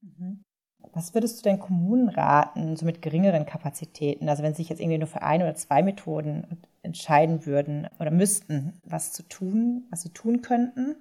Mhm. 0.03 0.43
Was 0.93 1.15
würdest 1.15 1.39
du 1.39 1.43
denn 1.49 1.59
Kommunen 1.59 2.09
raten, 2.09 2.77
so 2.77 2.85
mit 2.85 3.03
geringeren 3.03 3.47
Kapazitäten? 3.47 4.29
Also 4.29 4.43
wenn 4.43 4.53
sie 4.55 4.63
sich 4.63 4.69
jetzt 4.69 4.81
irgendwie 4.81 4.99
nur 4.99 5.09
für 5.09 5.23
eine 5.23 5.45
oder 5.45 5.55
zwei 5.55 5.83
Methoden 5.83 6.63
entscheiden 6.83 7.47
würden 7.47 7.89
oder 7.99 8.11
müssten, 8.11 8.81
was 8.85 9.13
zu 9.13 9.27
tun, 9.29 9.87
was 9.91 10.03
sie 10.03 10.11
tun 10.11 10.43
könnten? 10.43 10.97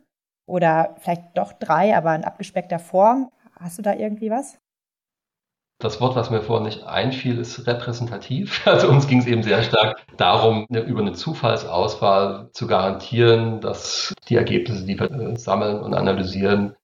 Oder 0.46 0.96
vielleicht 1.00 1.38
doch 1.38 1.54
drei, 1.54 1.96
aber 1.96 2.16
in 2.16 2.24
abgespeckter 2.24 2.80
Form. 2.80 3.30
Hast 3.60 3.78
du 3.78 3.82
da 3.82 3.94
irgendwie 3.94 4.30
was? 4.30 4.58
Das 5.84 6.00
Wort, 6.00 6.16
was 6.16 6.30
mir 6.30 6.42
vorhin 6.42 6.64
nicht 6.64 6.86
einfiel, 6.86 7.38
ist 7.38 7.68
repräsentativ. 7.68 8.66
Also 8.74 8.88
uns 8.88 9.06
ging 9.06 9.20
es 9.20 9.28
eben 9.28 9.44
sehr 9.44 9.64
stark 9.64 10.02
darum, 10.16 10.66
über 10.70 11.02
eine 11.02 11.12
Zufallsauswahl 11.12 12.50
zu 12.54 12.68
garantieren, 12.68 13.60
dass 13.60 14.14
die 14.30 14.38
Ergebnisse, 14.38 14.86
die 14.86 14.98
wir 14.98 15.12
äh, 15.12 15.36
sammeln 15.36 15.82
und 15.82 15.94
analysieren, 15.94 16.78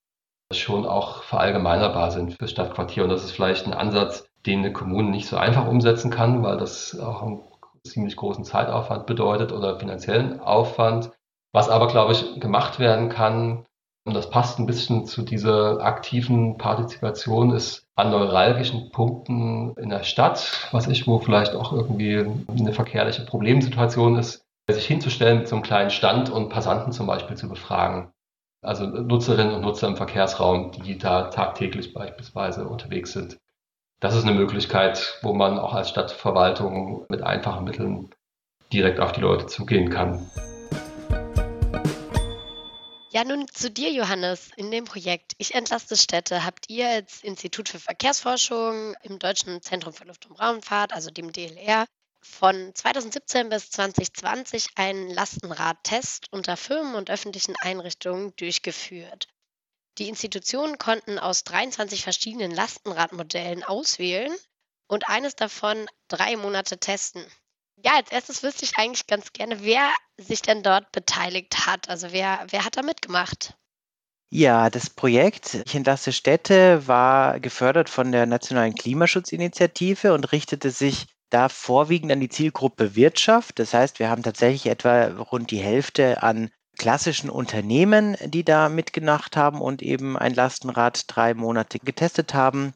schon 0.52 0.86
auch 0.86 1.24
verallgemeinerbar 1.24 2.12
sind 2.12 2.34
für 2.34 2.50
Stadtquartier. 2.50 3.04
Und 3.04 3.10
das 3.10 3.24
ist 3.24 3.32
vielleicht 3.32 3.68
ein 3.68 3.74
Ansatz, 3.74 4.28
den 4.46 4.60
eine 4.60 4.74
Kommune 4.74 5.10
nicht 5.10 5.30
so 5.30 5.38
einfach 5.38 5.66
umsetzen 5.66 6.12
kann, 6.12 6.44
weil 6.44 6.58
das 6.58 7.00
auch 7.00 7.22
einen 7.22 7.42
ziemlich 7.86 8.18
großen 8.18 8.44
Zeitaufwand 8.44 9.06
bedeutet 9.06 9.54
oder 9.54 9.80
finanziellen 9.80 10.42
Aufwand. 10.42 11.12
Was 11.54 11.70
aber, 11.70 11.88
glaube 11.88 12.12
ich, 12.12 12.40
gemacht 12.42 12.80
werden 12.80 13.08
kann, 13.08 13.66
und 14.06 14.14
das 14.14 14.30
passt 14.30 14.60
ein 14.60 14.66
bisschen 14.66 15.06
zu 15.06 15.22
dieser 15.22 15.82
aktiven 15.82 16.58
Partizipation, 16.58 17.52
ist 17.52 17.86
an 17.96 18.12
neuralgischen 18.12 18.92
Punkten 18.92 19.74
in 19.78 19.90
der 19.90 20.04
Stadt, 20.04 20.68
was 20.72 20.88
ich, 20.88 21.06
wo 21.06 21.20
vielleicht 21.20 21.54
auch 21.54 21.74
irgendwie 21.74 22.26
eine 22.48 22.74
verkehrliche 22.74 23.26
Problemsituation 23.26 24.18
ist, 24.18 24.46
sich 24.70 24.86
hinzustellen 24.86 25.40
mit 25.40 25.48
so 25.48 25.56
einem 25.56 25.64
kleinen 25.64 25.90
Stand 25.90 26.30
und 26.30 26.50
Passanten 26.50 26.92
zum 26.92 27.08
Beispiel 27.08 27.38
zu 27.38 27.50
befragen. 27.50 28.12
Also 28.62 28.86
Nutzerinnen 28.86 29.54
und 29.54 29.62
Nutzer 29.62 29.88
im 29.88 29.96
Verkehrsraum, 29.96 30.72
die 30.72 30.98
da 30.98 31.30
tagtäglich 31.30 31.94
beispielsweise 31.94 32.68
unterwegs 32.68 33.14
sind. 33.14 33.38
Das 34.02 34.16
ist 34.16 34.26
eine 34.26 34.36
Möglichkeit, 34.36 35.20
wo 35.22 35.34
man 35.34 35.60
auch 35.60 35.74
als 35.74 35.90
Stadtverwaltung 35.90 37.06
mit 37.10 37.22
einfachen 37.22 37.66
Mitteln 37.66 38.10
direkt 38.72 39.00
auf 39.00 39.12
die 39.12 39.22
Leute 39.22 39.48
zugehen 39.48 39.90
kann. 39.90 40.30
Ja, 43.12 43.24
nun 43.24 43.48
zu 43.48 43.72
dir, 43.72 43.92
Johannes. 43.92 44.52
In 44.56 44.70
dem 44.70 44.86
Projekt 44.86 45.34
Ich 45.40 45.56
entlaste 45.56 45.98
Städte 45.98 46.46
habt 46.46 46.70
ihr 46.70 46.88
als 46.88 47.24
Institut 47.24 47.68
für 47.68 47.80
Verkehrsforschung 47.80 48.94
im 49.02 49.18
Deutschen 49.18 49.64
Zentrum 49.64 49.94
für 49.94 50.04
Luft- 50.04 50.28
und 50.28 50.40
Raumfahrt, 50.40 50.94
also 50.94 51.10
dem 51.10 51.32
DLR, 51.32 51.88
von 52.22 52.72
2017 52.76 53.50
bis 53.50 53.72
2020 53.72 54.68
einen 54.76 55.10
Lastenradtest 55.10 56.28
unter 56.32 56.56
Firmen 56.56 56.94
und 56.94 57.10
öffentlichen 57.10 57.56
Einrichtungen 57.62 58.32
durchgeführt. 58.36 59.28
Die 59.98 60.08
Institutionen 60.08 60.78
konnten 60.78 61.18
aus 61.18 61.44
23 61.46 62.04
verschiedenen 62.04 62.52
Lastenradmodellen 62.52 63.64
auswählen 63.64 64.36
und 64.88 65.10
eines 65.10 65.36
davon 65.36 65.88
drei 66.10 66.38
Monate 66.38 66.78
testen. 66.78 67.26
Ja, 67.84 67.96
als 67.96 68.12
erstes 68.12 68.44
wüsste 68.44 68.66
ich 68.66 68.78
eigentlich 68.78 69.08
ganz 69.08 69.32
gerne, 69.32 69.64
wer 69.64 69.90
sich 70.18 70.42
denn 70.42 70.64
dort 70.64 70.92
beteiligt 70.92 71.66
hat. 71.66 71.90
Also 71.90 72.12
wer, 72.12 72.46
wer 72.50 72.66
hat 72.66 72.78
da 72.78 72.82
mitgemacht? 72.82 73.56
Ja, 74.32 74.70
das 74.70 74.90
Projekt 74.90 75.74
entlasse 75.74 76.12
Städte 76.12 76.88
war 76.88 77.40
gefördert 77.40 77.90
von 77.90 78.12
der 78.12 78.26
Nationalen 78.26 78.76
Klimaschutzinitiative 78.76 80.14
und 80.14 80.32
richtete 80.32 80.70
sich 80.70 81.08
da 81.32 81.50
vorwiegend 81.50 82.12
an 82.12 82.20
die 82.20 82.30
Zielgruppe 82.30 82.96
Wirtschaft. 82.96 83.60
Das 83.60 83.74
heißt, 83.74 84.00
wir 84.00 84.10
haben 84.10 84.24
tatsächlich 84.24 84.68
etwa 84.68 85.06
rund 85.08 85.50
die 85.52 85.60
Hälfte 85.60 86.22
an 86.22 86.52
klassischen 86.78 87.30
Unternehmen, 87.30 88.18
die 88.26 88.44
da 88.44 88.70
mitgemacht 88.70 89.36
haben 89.36 89.62
und 89.62 89.82
eben 89.82 90.18
ein 90.18 90.34
Lastenrad 90.34 91.06
drei 91.08 91.34
Monate 91.34 91.80
getestet 91.80 92.34
haben. 92.34 92.74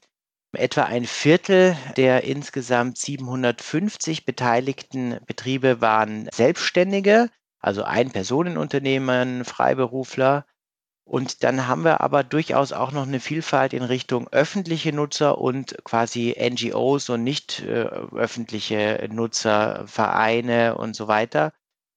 Etwa 0.53 0.83
ein 0.83 1.05
Viertel 1.05 1.75
der 1.97 2.23
insgesamt 2.23 2.97
750 2.97 4.25
beteiligten 4.25 5.19
Betriebe 5.25 5.81
waren 5.81 6.29
Selbstständige, 6.31 7.29
also 7.59 7.83
Ein-Personen-Unternehmen, 7.83 9.45
Freiberufler. 9.45 10.45
Und 11.05 11.43
dann 11.43 11.67
haben 11.67 11.83
wir 11.83 12.01
aber 12.01 12.23
durchaus 12.23 12.71
auch 12.71 12.91
noch 12.91 13.07
eine 13.07 13.19
Vielfalt 13.19 13.73
in 13.73 13.83
Richtung 13.83 14.27
öffentliche 14.29 14.93
Nutzer 14.93 15.39
und 15.39 15.75
quasi 15.83 16.35
NGOs 16.39 17.09
und 17.09 17.23
nicht 17.23 17.61
äh, 17.61 17.85
öffentliche 18.15 19.09
Nutzer, 19.11 19.87
Vereine 19.87 20.75
und 20.77 20.95
so 20.95 21.07
weiter. 21.07 21.51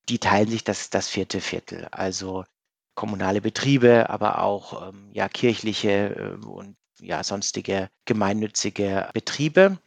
Die 0.09 0.19
teilen 0.19 0.49
sich 0.49 0.65
das, 0.65 0.91
das 0.91 1.09
vierte 1.09 1.41
Viertel. 1.41 1.89
Also 1.91 2.45
kommunale 2.95 3.41
Betriebe, 3.41 4.09
aber 4.09 4.41
auch 4.41 4.89
ähm, 4.89 5.11
ja, 5.13 5.29
kirchliche 5.29 6.39
äh, 6.41 6.47
und 6.47 6.77
ja, 7.01 7.23
sonstige 7.23 7.89
gemeinnützige 8.05 9.11
Betriebe. 9.13 9.79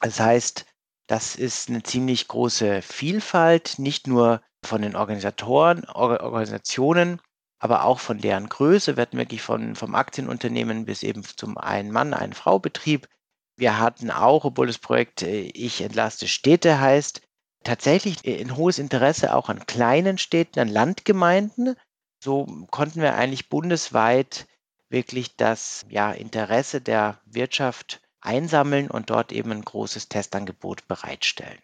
Das 0.00 0.20
heißt, 0.20 0.66
das 1.06 1.36
ist 1.36 1.68
eine 1.68 1.82
ziemlich 1.82 2.28
große 2.28 2.82
Vielfalt, 2.82 3.78
nicht 3.78 4.06
nur 4.06 4.42
von 4.64 4.82
den 4.82 4.96
Organisatoren, 4.96 5.84
Organisationen, 5.84 7.20
aber 7.58 7.84
auch 7.84 8.00
von 8.00 8.18
deren 8.18 8.48
Größe. 8.48 8.96
Wir 8.96 9.02
hatten 9.02 9.18
wirklich 9.18 9.42
von, 9.42 9.76
vom 9.76 9.94
Aktienunternehmen 9.94 10.84
bis 10.84 11.02
eben 11.02 11.22
zum 11.24 11.56
Ein-Mann-, 11.56 12.14
Ein-Frau-Betrieb. 12.14 13.08
Wir 13.56 13.78
hatten 13.78 14.10
auch, 14.10 14.44
obwohl 14.44 14.66
das 14.66 14.78
Projekt 14.78 15.22
äh, 15.22 15.42
Ich 15.54 15.80
entlaste 15.80 16.28
Städte 16.28 16.80
heißt, 16.80 17.22
tatsächlich 17.64 18.18
ein 18.26 18.56
hohes 18.56 18.78
Interesse 18.78 19.34
auch 19.34 19.48
an 19.48 19.66
kleinen 19.66 20.18
Städten, 20.18 20.60
an 20.60 20.68
Landgemeinden. 20.68 21.76
So 22.22 22.46
konnten 22.70 23.00
wir 23.00 23.14
eigentlich 23.14 23.48
bundesweit 23.48 24.46
wirklich 24.88 25.36
das 25.36 25.84
ja, 25.88 26.12
Interesse 26.12 26.80
der 26.80 27.20
Wirtschaft 27.24 28.00
einsammeln 28.20 28.90
und 28.90 29.10
dort 29.10 29.32
eben 29.32 29.52
ein 29.52 29.64
großes 29.64 30.08
Testangebot 30.08 30.88
bereitstellen. 30.88 31.58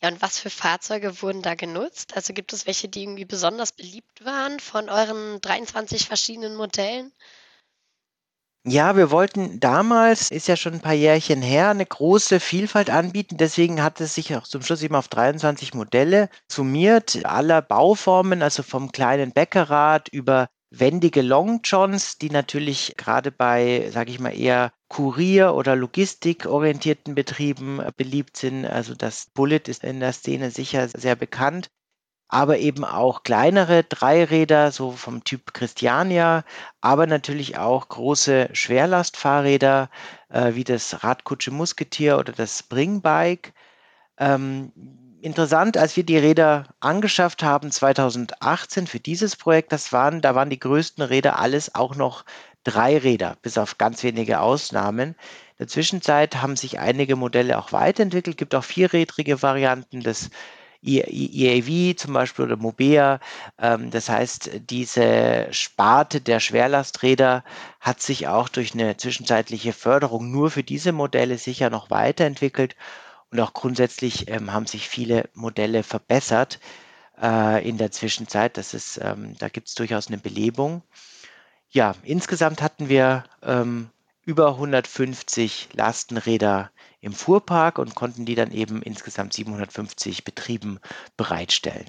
Ja, 0.00 0.10
und 0.10 0.22
was 0.22 0.38
für 0.38 0.50
Fahrzeuge 0.50 1.22
wurden 1.22 1.42
da 1.42 1.56
genutzt? 1.56 2.14
Also 2.14 2.32
gibt 2.32 2.52
es 2.52 2.66
welche, 2.66 2.88
die 2.88 3.02
irgendwie 3.02 3.24
besonders 3.24 3.72
beliebt 3.72 4.24
waren 4.24 4.60
von 4.60 4.88
euren 4.88 5.40
23 5.40 6.06
verschiedenen 6.06 6.54
Modellen? 6.54 7.12
Ja, 8.64 8.96
wir 8.96 9.10
wollten 9.10 9.60
damals, 9.60 10.30
ist 10.30 10.46
ja 10.46 10.56
schon 10.56 10.74
ein 10.74 10.80
paar 10.80 10.92
Jährchen 10.92 11.42
her, 11.42 11.70
eine 11.70 11.86
große 11.86 12.38
Vielfalt 12.38 12.90
anbieten. 12.90 13.38
Deswegen 13.38 13.82
hat 13.82 14.00
es 14.00 14.14
sich 14.14 14.36
auch 14.36 14.46
zum 14.46 14.62
Schluss 14.62 14.82
eben 14.82 14.94
auf 14.94 15.08
23 15.08 15.74
Modelle 15.74 16.28
summiert, 16.48 17.24
aller 17.24 17.62
Bauformen, 17.62 18.42
also 18.42 18.62
vom 18.62 18.92
kleinen 18.92 19.32
Bäckerrad 19.32 20.08
über 20.10 20.48
wendige 20.70 21.22
Long 21.22 21.60
Johns, 21.64 22.18
die 22.18 22.30
natürlich 22.30 22.94
gerade 22.96 23.30
bei, 23.32 23.90
sage 23.90 24.10
ich 24.10 24.20
mal, 24.20 24.36
eher 24.38 24.72
Kurier- 24.88 25.54
oder 25.54 25.76
logistikorientierten 25.76 27.14
Betrieben 27.14 27.80
äh, 27.80 27.92
beliebt 27.96 28.36
sind. 28.36 28.66
Also 28.66 28.94
das 28.94 29.26
Bullet 29.34 29.62
ist 29.66 29.84
in 29.84 30.00
der 30.00 30.12
Szene 30.12 30.50
sicher 30.50 30.88
sehr 30.88 31.16
bekannt. 31.16 31.70
Aber 32.30 32.58
eben 32.58 32.84
auch 32.84 33.22
kleinere 33.22 33.84
Dreiräder, 33.84 34.70
so 34.70 34.92
vom 34.92 35.24
Typ 35.24 35.54
Christiania, 35.54 36.44
aber 36.82 37.06
natürlich 37.06 37.56
auch 37.58 37.88
große 37.88 38.50
Schwerlastfahrräder, 38.52 39.90
äh, 40.28 40.54
wie 40.54 40.64
das 40.64 41.02
Radkutsche 41.04 41.50
Musketier 41.50 42.18
oder 42.18 42.32
das 42.32 42.58
Springbike. 42.58 43.52
Ähm, 44.18 44.72
interessant, 45.20 45.76
als 45.76 45.96
wir 45.96 46.04
die 46.04 46.18
Räder 46.18 46.64
angeschafft 46.80 47.42
haben 47.42 47.70
2018 47.70 48.86
für 48.86 49.00
dieses 49.00 49.36
Projekt, 49.36 49.72
das 49.72 49.92
waren, 49.92 50.20
da 50.20 50.34
waren 50.34 50.50
die 50.50 50.58
größten 50.58 51.02
Räder 51.04 51.38
alles 51.38 51.74
auch 51.74 51.94
noch 51.94 52.24
drei 52.64 52.98
Räder, 52.98 53.36
bis 53.42 53.58
auf 53.58 53.78
ganz 53.78 54.02
wenige 54.02 54.40
Ausnahmen. 54.40 55.10
In 55.10 55.16
der 55.60 55.68
Zwischenzeit 55.68 56.36
haben 56.36 56.56
sich 56.56 56.78
einige 56.78 57.16
Modelle 57.16 57.58
auch 57.58 57.72
weiterentwickelt, 57.72 58.36
gibt 58.36 58.54
auch 58.54 58.64
vierrädrige 58.64 59.42
Varianten 59.42 60.00
des 60.02 60.30
EAV 60.82 61.96
zum 61.96 62.12
Beispiel 62.12 62.44
oder 62.44 62.56
Mobea. 62.56 63.18
Ähm, 63.60 63.90
das 63.90 64.08
heißt, 64.08 64.50
diese 64.70 65.48
Sparte 65.50 66.20
der 66.20 66.38
Schwerlasträder 66.38 67.42
hat 67.80 68.00
sich 68.00 68.28
auch 68.28 68.48
durch 68.48 68.74
eine 68.74 68.96
zwischenzeitliche 68.96 69.72
Förderung 69.72 70.30
nur 70.30 70.50
für 70.50 70.62
diese 70.62 70.92
Modelle 70.92 71.38
sicher 71.38 71.70
noch 71.70 71.90
weiterentwickelt 71.90 72.76
und 73.30 73.40
auch 73.40 73.52
grundsätzlich 73.52 74.28
ähm, 74.28 74.52
haben 74.52 74.66
sich 74.66 74.88
viele 74.88 75.28
Modelle 75.34 75.82
verbessert 75.82 76.60
äh, 77.20 77.66
in 77.68 77.78
der 77.78 77.90
Zwischenzeit. 77.90 78.56
Das 78.56 78.74
ist, 78.74 78.98
ähm, 79.02 79.36
da 79.38 79.48
gibt 79.48 79.68
es 79.68 79.74
durchaus 79.74 80.08
eine 80.08 80.18
Belebung. 80.18 80.82
Ja, 81.70 81.94
insgesamt 82.02 82.62
hatten 82.62 82.88
wir 82.88 83.24
ähm, 83.42 83.90
über 84.24 84.48
150 84.48 85.68
Lastenräder 85.74 86.70
im 87.00 87.12
Fuhrpark 87.12 87.78
und 87.78 87.94
konnten 87.94 88.24
die 88.24 88.34
dann 88.34 88.50
eben 88.50 88.82
insgesamt 88.82 89.34
750 89.34 90.24
Betrieben 90.24 90.80
bereitstellen. 91.16 91.86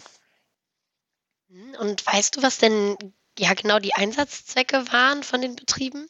Hm, 1.49 1.75
und 1.79 2.05
weißt 2.05 2.37
du, 2.37 2.43
was 2.43 2.57
denn 2.57 2.97
ja 3.37 3.53
genau 3.53 3.79
die 3.79 3.95
Einsatzzwecke 3.95 4.91
waren 4.91 5.23
von 5.23 5.41
den 5.41 5.55
Betrieben? 5.55 6.09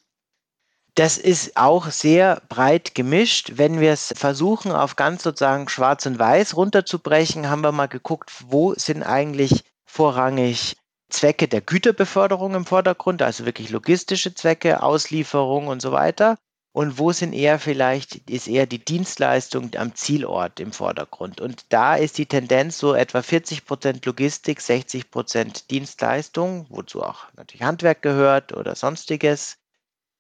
Das 0.95 1.17
ist 1.17 1.56
auch 1.56 1.91
sehr 1.91 2.41
breit 2.49 2.95
gemischt. 2.95 3.54
Wenn 3.56 3.80
wir 3.80 3.91
es 3.93 4.13
versuchen, 4.17 4.71
auf 4.71 4.95
ganz 4.95 5.23
sozusagen 5.23 5.69
schwarz 5.69 6.06
und 6.06 6.19
weiß 6.19 6.56
runterzubrechen, 6.58 7.49
haben 7.49 7.62
wir 7.62 7.71
mal 7.71 7.88
geguckt, 7.88 8.32
wo 8.47 8.73
sind 8.75 9.04
eigentlich 9.04 9.63
vorrangig 9.86 10.75
Zwecke 11.10 11.47
der 11.47 11.62
Güterbeförderung 11.62 12.54
im 12.54 12.65
Vordergrund, 12.65 13.21
also 13.21 13.45
wirklich 13.45 13.69
logistische 13.71 14.34
Zwecke, 14.36 14.84
Auslieferung 14.84 15.67
und 15.67 15.82
so 15.82 15.91
weiter. 15.91 16.38
Und 16.71 16.99
wo 16.99 17.12
sind 17.12 17.34
eher 17.34 17.58
vielleicht, 17.58 18.30
ist 18.30 18.47
eher 18.47 18.67
die 18.67 18.84
Dienstleistung 18.84 19.71
am 19.75 19.95
Zielort 19.95 20.60
im 20.60 20.71
Vordergrund. 20.71 21.41
Und 21.41 21.65
da 21.69 21.95
ist 21.95 22.19
die 22.19 22.28
Tendenz 22.28 22.78
so 22.78 22.93
etwa 22.93 23.23
40 23.23 23.65
Prozent 23.65 24.06
Logistik, 24.06 24.62
60 24.62 25.10
Prozent 25.10 25.71
Dienstleistung, 25.71 26.67
wozu 26.69 27.02
auch 27.02 27.25
natürlich 27.36 27.63
Handwerk 27.63 28.04
gehört 28.04 28.56
oder 28.56 28.75
sonstiges. 28.75 29.59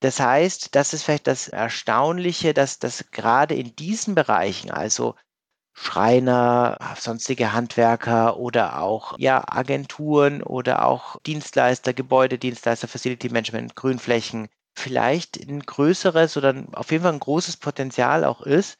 Das 0.01 0.19
heißt, 0.19 0.75
das 0.75 0.93
ist 0.93 1.03
vielleicht 1.03 1.27
das 1.27 1.47
Erstaunliche, 1.49 2.53
dass 2.53 2.79
das 2.79 3.11
gerade 3.11 3.55
in 3.55 3.75
diesen 3.75 4.15
Bereichen, 4.15 4.71
also 4.71 5.15
Schreiner, 5.73 6.77
sonstige 6.97 7.53
Handwerker 7.53 8.37
oder 8.37 8.81
auch 8.81 9.17
ja, 9.17 9.43
Agenturen 9.47 10.43
oder 10.43 10.85
auch 10.85 11.19
Dienstleister, 11.21 11.93
Gebäudedienstleister, 11.93 12.87
Facility 12.87 13.29
Management, 13.29 13.75
Grünflächen, 13.75 14.49
vielleicht 14.75 15.37
ein 15.37 15.61
größeres 15.61 16.37
oder 16.37 16.65
auf 16.73 16.91
jeden 16.91 17.03
Fall 17.03 17.13
ein 17.13 17.19
großes 17.19 17.57
Potenzial 17.57 18.25
auch 18.25 18.41
ist, 18.41 18.77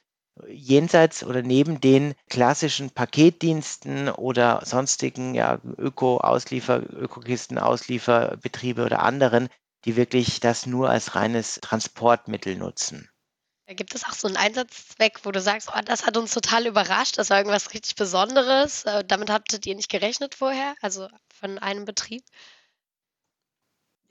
jenseits 0.47 1.23
oder 1.23 1.41
neben 1.41 1.81
den 1.81 2.13
klassischen 2.29 2.91
Paketdiensten 2.91 4.09
oder 4.09 4.61
sonstigen 4.65 5.35
ja, 5.35 5.59
Öko-Ausliefer, 5.77 6.81
Ökokisten-Auslieferbetriebe 6.81 8.85
oder 8.85 9.03
anderen, 9.03 9.49
die 9.85 9.95
wirklich 9.95 10.39
das 10.39 10.65
nur 10.65 10.89
als 10.89 11.15
reines 11.15 11.59
Transportmittel 11.61 12.55
nutzen. 12.55 13.09
Gibt 13.67 13.93
es 13.93 14.03
auch 14.03 14.13
so 14.13 14.27
einen 14.27 14.37
Einsatzzweck, 14.37 15.19
wo 15.23 15.31
du 15.31 15.39
sagst, 15.39 15.69
oh, 15.71 15.79
das 15.85 16.05
hat 16.05 16.17
uns 16.17 16.33
total 16.33 16.65
überrascht, 16.65 17.19
das 17.19 17.29
war 17.29 17.37
irgendwas 17.37 17.71
richtig 17.73 17.95
Besonderes, 17.95 18.83
äh, 18.85 19.03
damit 19.05 19.29
hattet 19.29 19.67
ihr 19.67 19.75
nicht 19.75 19.89
gerechnet 19.89 20.33
vorher, 20.33 20.73
also 20.81 21.07
von 21.39 21.59
einem 21.59 21.85
Betrieb? 21.85 22.23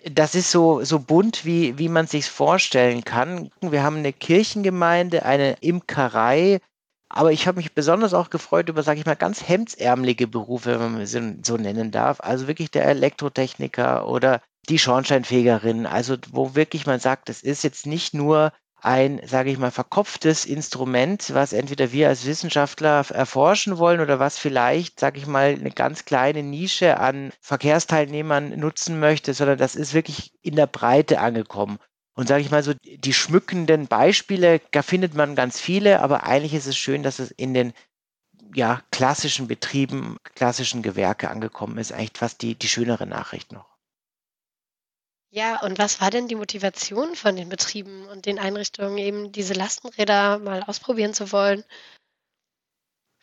Das 0.05 0.37
ist 0.37 0.53
so, 0.53 0.85
so 0.85 1.01
bunt, 1.01 1.45
wie, 1.45 1.77
wie 1.77 1.89
man 1.89 2.07
sich 2.07 2.31
vorstellen 2.31 3.05
kann. 3.05 3.51
Wir 3.61 3.83
haben 3.83 3.97
eine 3.97 4.13
Kirchengemeinde, 4.13 5.25
eine 5.25 5.55
Imkerei, 5.55 6.61
Aber 7.09 7.33
ich 7.33 7.47
habe 7.47 7.59
mich 7.59 7.75
besonders 7.75 8.14
auch 8.14 8.31
gefreut 8.31 8.68
über, 8.68 8.83
sage 8.83 9.01
ich 9.01 9.07
mal, 9.07 9.16
ganz 9.16 9.47
hemdsärmelige 9.49 10.27
Berufe, 10.27 10.79
wenn 10.79 10.92
man 10.92 11.07
sie 11.07 11.38
so 11.44 11.57
nennen 11.57 11.90
darf. 11.90 12.21
Also 12.21 12.47
wirklich 12.49 12.71
der 12.71 12.85
Elektrotechniker 12.87 14.07
oder 14.07 14.42
die 14.68 14.79
Schornsteinfegerin. 14.79 15.87
Also 15.87 16.16
wo 16.31 16.55
wirklich 16.55 16.87
man 16.87 17.01
sagt, 17.01 17.31
es 17.31 17.42
ist 17.42 17.64
jetzt 17.64 17.87
nicht 17.87 18.12
nur 18.14 18.53
ein, 18.81 19.21
sage 19.27 19.51
ich 19.51 19.59
mal, 19.59 19.71
verkopftes 19.71 20.44
Instrument, 20.44 21.35
was 21.35 21.53
entweder 21.53 21.92
wir 21.92 22.09
als 22.09 22.27
Wissenschaftler 22.27 23.05
erforschen 23.11 23.79
wollen 23.79 24.01
oder 24.01 24.21
was 24.21 24.38
vielleicht, 24.38 25.01
sage 25.01 25.18
ich 25.18 25.27
mal, 25.27 25.57
eine 25.59 25.71
ganz 25.71 26.05
kleine 26.05 26.42
Nische 26.42 26.99
an 27.01 27.33
Verkehrsteilnehmern 27.40 28.51
nutzen 28.59 29.01
möchte, 29.01 29.35
sondern 29.35 29.59
das 29.59 29.75
ist 29.75 29.94
wirklich 29.94 30.33
in 30.42 30.55
der 30.55 30.68
Breite 30.68 31.21
angekommen. 31.21 31.79
Und 32.19 32.27
sage 32.27 32.43
ich 32.43 32.51
mal 32.51 32.65
so, 32.65 32.75
die 32.75 33.13
schmückenden 33.13 33.87
Beispiele, 33.87 34.61
da 34.73 34.83
findet 34.83 35.15
man 35.15 35.37
ganz 35.37 35.61
viele, 35.61 36.01
aber 36.01 36.25
eigentlich 36.25 36.53
ist 36.53 36.67
es 36.67 36.77
schön, 36.77 37.05
dass 37.05 37.21
es 37.21 37.31
in 37.31 37.55
den 37.55 37.73
ja, 38.53 38.83
klassischen 38.91 39.47
Betrieben, 39.47 40.17
klassischen 40.35 40.83
Gewerke 40.83 41.31
angekommen 41.31 41.79
ist. 41.79 41.93
Eigentlich 41.93 42.19
fast 42.19 42.43
die, 42.43 42.57
die 42.57 42.67
schönere 42.67 43.07
Nachricht 43.07 43.53
noch. 43.53 43.69
Ja, 45.31 45.61
und 45.63 45.79
was 45.79 46.01
war 46.01 46.11
denn 46.11 46.27
die 46.27 46.35
Motivation 46.35 47.15
von 47.15 47.37
den 47.37 47.51
Betrieben 47.51 48.09
und 48.09 48.27
den 48.27 48.41
Einrichtungen, 48.41 48.99
eben 48.99 49.31
diese 49.31 49.55
Lastenräder 49.55 50.41
mal 50.41 50.65
ausprobieren 50.65 51.15
zu 51.15 51.31
wollen? 51.31 51.63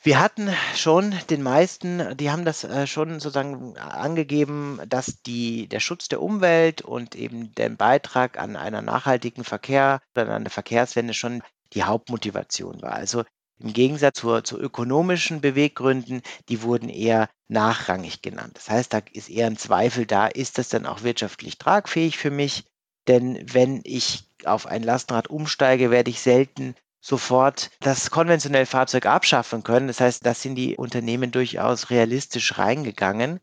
Wir 0.06 0.20
hatten 0.20 0.54
schon 0.76 1.16
den 1.32 1.42
meisten, 1.42 2.16
die 2.16 2.30
haben 2.30 2.46
das 2.46 2.64
äh, 2.64 2.86
schon 2.86 3.20
sozusagen 3.20 3.76
angegeben, 3.76 4.80
dass 4.88 5.24
die, 5.24 5.68
der 5.68 5.80
Schutz 5.80 6.08
der 6.08 6.22
Umwelt 6.22 6.84
und 6.84 7.16
eben 7.16 7.56
der 7.56 7.70
Beitrag 7.70 8.38
an 8.38 8.56
einer 8.56 8.84
nachhaltigen 8.84 9.44
Verkehr 9.44 10.02
oder 10.16 10.30
an 10.30 10.44
der 10.44 10.52
Verkehrswende 10.52 11.16
schon 11.16 11.42
die 11.74 11.86
Hauptmotivation 11.86 12.84
war. 12.84 12.92
Also 12.92 13.24
im 13.58 13.74
Gegensatz 13.74 14.20
zur, 14.20 14.44
zu 14.44 14.60
ökonomischen 14.60 15.42
Beweggründen, 15.42 16.22
die 16.50 16.62
wurden 16.62 16.90
eher 16.90 17.28
nachrangig 17.48 18.22
genannt. 18.22 18.58
Das 18.58 18.70
heißt, 18.70 18.94
da 18.94 19.02
ist 19.12 19.32
eher 19.32 19.48
ein 19.48 19.58
Zweifel 19.58 20.06
da, 20.06 20.28
ist 20.28 20.60
das 20.60 20.70
dann 20.70 20.86
auch 20.86 21.02
wirtschaftlich 21.02 21.58
tragfähig 21.58 22.20
für 22.20 22.30
mich? 22.30 22.66
Denn 23.08 23.44
wenn 23.52 23.82
ich 23.84 24.30
auf 24.46 24.68
ein 24.68 24.84
Lastenrad 24.84 25.32
umsteige, 25.32 25.90
werde 25.90 26.12
ich 26.12 26.20
selten 26.20 26.76
sofort 27.06 27.70
das 27.82 28.10
konventionelle 28.10 28.66
Fahrzeug 28.66 29.06
abschaffen 29.06 29.62
können. 29.62 29.86
Das 29.86 30.00
heißt, 30.02 30.26
da 30.26 30.34
sind 30.34 30.56
die 30.56 30.76
Unternehmen 30.76 31.30
durchaus 31.30 31.92
realistisch 31.92 32.58
reingegangen, 32.58 33.40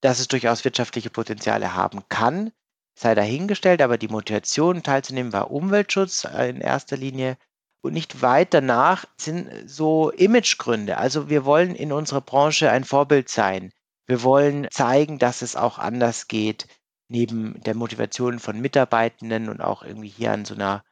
dass 0.00 0.18
es 0.18 0.28
durchaus 0.28 0.64
wirtschaftliche 0.64 1.10
Potenziale 1.10 1.74
haben 1.74 2.08
kann, 2.08 2.52
sei 2.98 3.14
dahingestellt, 3.14 3.82
aber 3.82 3.98
die 3.98 4.08
Motivation 4.08 4.82
teilzunehmen 4.82 5.34
war 5.34 5.50
Umweltschutz 5.50 6.24
in 6.24 6.62
erster 6.62 6.96
Linie 6.96 7.36
und 7.82 7.92
nicht 7.92 8.22
weit 8.22 8.54
danach 8.54 9.04
sind 9.18 9.68
so 9.68 10.08
Imagegründe. 10.08 10.96
Also 10.96 11.28
wir 11.28 11.44
wollen 11.44 11.74
in 11.74 11.92
unserer 11.92 12.22
Branche 12.22 12.70
ein 12.70 12.84
Vorbild 12.84 13.28
sein. 13.28 13.72
Wir 14.06 14.22
wollen 14.22 14.68
zeigen, 14.70 15.18
dass 15.18 15.42
es 15.42 15.54
auch 15.54 15.78
anders 15.78 16.28
geht, 16.28 16.66
neben 17.08 17.60
der 17.62 17.74
Motivation 17.74 18.38
von 18.38 18.58
Mitarbeitenden 18.58 19.50
und 19.50 19.60
auch 19.60 19.82
irgendwie 19.82 20.08
hier 20.08 20.32
an 20.32 20.46
so 20.46 20.54
einer, 20.54 20.82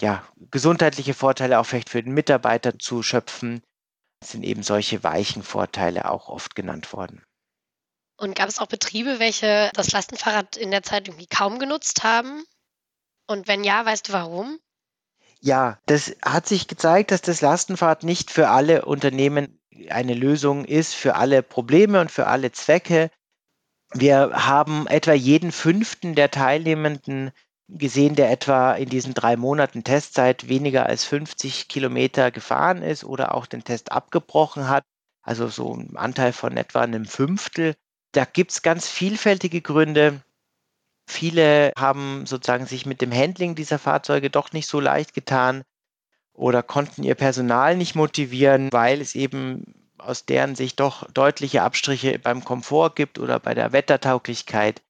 ja, 0.00 0.26
gesundheitliche 0.50 1.14
Vorteile 1.14 1.58
auch 1.58 1.64
vielleicht 1.64 1.90
für 1.90 2.02
den 2.02 2.14
Mitarbeiter 2.14 2.78
zu 2.78 3.02
schöpfen, 3.02 3.62
sind 4.24 4.42
eben 4.42 4.62
solche 4.62 5.02
weichen 5.02 5.42
Vorteile 5.42 6.10
auch 6.10 6.28
oft 6.28 6.54
genannt 6.54 6.92
worden. 6.92 7.24
Und 8.16 8.34
gab 8.34 8.48
es 8.48 8.58
auch 8.58 8.66
Betriebe, 8.66 9.20
welche 9.20 9.70
das 9.74 9.92
Lastenfahrrad 9.92 10.56
in 10.56 10.72
der 10.72 10.82
Zeit 10.82 11.06
irgendwie 11.06 11.28
kaum 11.28 11.58
genutzt 11.58 12.02
haben? 12.02 12.44
Und 13.28 13.46
wenn 13.46 13.62
ja, 13.62 13.84
weißt 13.84 14.08
du 14.08 14.12
warum? 14.12 14.58
Ja, 15.40 15.78
das 15.86 16.16
hat 16.24 16.48
sich 16.48 16.66
gezeigt, 16.66 17.12
dass 17.12 17.22
das 17.22 17.40
Lastenfahrrad 17.40 18.02
nicht 18.02 18.32
für 18.32 18.48
alle 18.48 18.84
Unternehmen 18.84 19.60
eine 19.88 20.14
Lösung 20.14 20.64
ist, 20.64 20.94
für 20.94 21.14
alle 21.14 21.44
Probleme 21.44 22.00
und 22.00 22.10
für 22.10 22.26
alle 22.26 22.50
Zwecke. 22.50 23.10
Wir 23.92 24.30
haben 24.32 24.88
etwa 24.88 25.12
jeden 25.12 25.52
fünften 25.52 26.16
der 26.16 26.32
Teilnehmenden 26.32 27.30
gesehen, 27.68 28.14
der 28.14 28.30
etwa 28.30 28.72
in 28.72 28.88
diesen 28.88 29.14
drei 29.14 29.36
Monaten 29.36 29.84
Testzeit 29.84 30.48
weniger 30.48 30.86
als 30.86 31.04
50 31.04 31.68
Kilometer 31.68 32.30
gefahren 32.30 32.82
ist 32.82 33.04
oder 33.04 33.34
auch 33.34 33.46
den 33.46 33.64
Test 33.64 33.92
abgebrochen 33.92 34.68
hat. 34.68 34.84
Also 35.22 35.48
so 35.48 35.74
ein 35.74 35.96
Anteil 35.96 36.32
von 36.32 36.56
etwa 36.56 36.80
einem 36.80 37.04
Fünftel. 37.04 37.74
Da 38.12 38.24
gibt 38.24 38.52
es 38.52 38.62
ganz 38.62 38.88
vielfältige 38.88 39.60
Gründe. 39.60 40.22
Viele 41.06 41.72
haben 41.76 42.24
sozusagen 42.26 42.66
sich 42.66 42.86
mit 42.86 43.02
dem 43.02 43.12
Handling 43.12 43.54
dieser 43.54 43.78
Fahrzeuge 43.78 44.30
doch 44.30 44.52
nicht 44.52 44.66
so 44.66 44.80
leicht 44.80 45.14
getan 45.14 45.62
oder 46.32 46.62
konnten 46.62 47.02
ihr 47.02 47.14
Personal 47.14 47.76
nicht 47.76 47.94
motivieren, 47.94 48.68
weil 48.72 49.00
es 49.00 49.14
eben 49.14 49.90
aus 49.98 50.24
deren 50.24 50.54
Sicht 50.54 50.80
doch 50.80 51.10
deutliche 51.12 51.62
Abstriche 51.62 52.18
beim 52.18 52.44
Komfort 52.44 52.94
gibt 52.94 53.18
oder 53.18 53.40
bei 53.40 53.54
der 53.54 53.72
Wettertauglichkeit. 53.72 54.80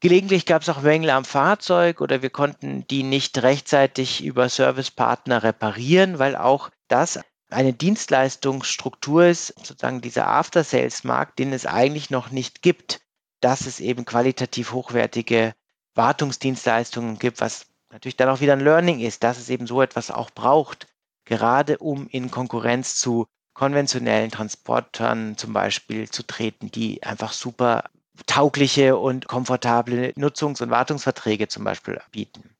Gelegentlich 0.00 0.46
gab 0.46 0.62
es 0.62 0.68
auch 0.68 0.82
Mängel 0.82 1.10
am 1.10 1.24
Fahrzeug 1.24 2.00
oder 2.00 2.22
wir 2.22 2.30
konnten 2.30 2.86
die 2.86 3.02
nicht 3.02 3.42
rechtzeitig 3.42 4.24
über 4.24 4.48
Servicepartner 4.48 5.42
reparieren, 5.42 6.18
weil 6.18 6.36
auch 6.36 6.70
das 6.86 7.20
eine 7.50 7.72
Dienstleistungsstruktur 7.72 9.26
ist, 9.26 9.54
sozusagen 9.56 10.00
dieser 10.00 10.28
After-Sales-Markt, 10.28 11.38
den 11.38 11.52
es 11.52 11.66
eigentlich 11.66 12.10
noch 12.10 12.30
nicht 12.30 12.62
gibt 12.62 13.00
dass 13.40 13.66
es 13.66 13.80
eben 13.80 14.04
qualitativ 14.04 14.72
hochwertige 14.72 15.54
Wartungsdienstleistungen 15.94 17.18
gibt, 17.18 17.40
was 17.40 17.66
natürlich 17.90 18.16
dann 18.16 18.28
auch 18.28 18.40
wieder 18.40 18.52
ein 18.52 18.60
Learning 18.60 19.00
ist, 19.00 19.22
dass 19.22 19.38
es 19.38 19.48
eben 19.48 19.66
so 19.66 19.82
etwas 19.82 20.10
auch 20.10 20.30
braucht, 20.30 20.86
gerade 21.24 21.78
um 21.78 22.08
in 22.08 22.30
Konkurrenz 22.30 22.96
zu 22.96 23.26
konventionellen 23.54 24.30
Transportern 24.30 25.36
zum 25.36 25.52
Beispiel 25.52 26.08
zu 26.08 26.22
treten, 26.24 26.70
die 26.70 27.02
einfach 27.02 27.32
super 27.32 27.84
taugliche 28.26 28.96
und 28.96 29.28
komfortable 29.28 30.12
Nutzungs- 30.16 30.62
und 30.62 30.70
Wartungsverträge 30.70 31.48
zum 31.48 31.64
Beispiel 31.64 32.00
bieten. 32.10 32.56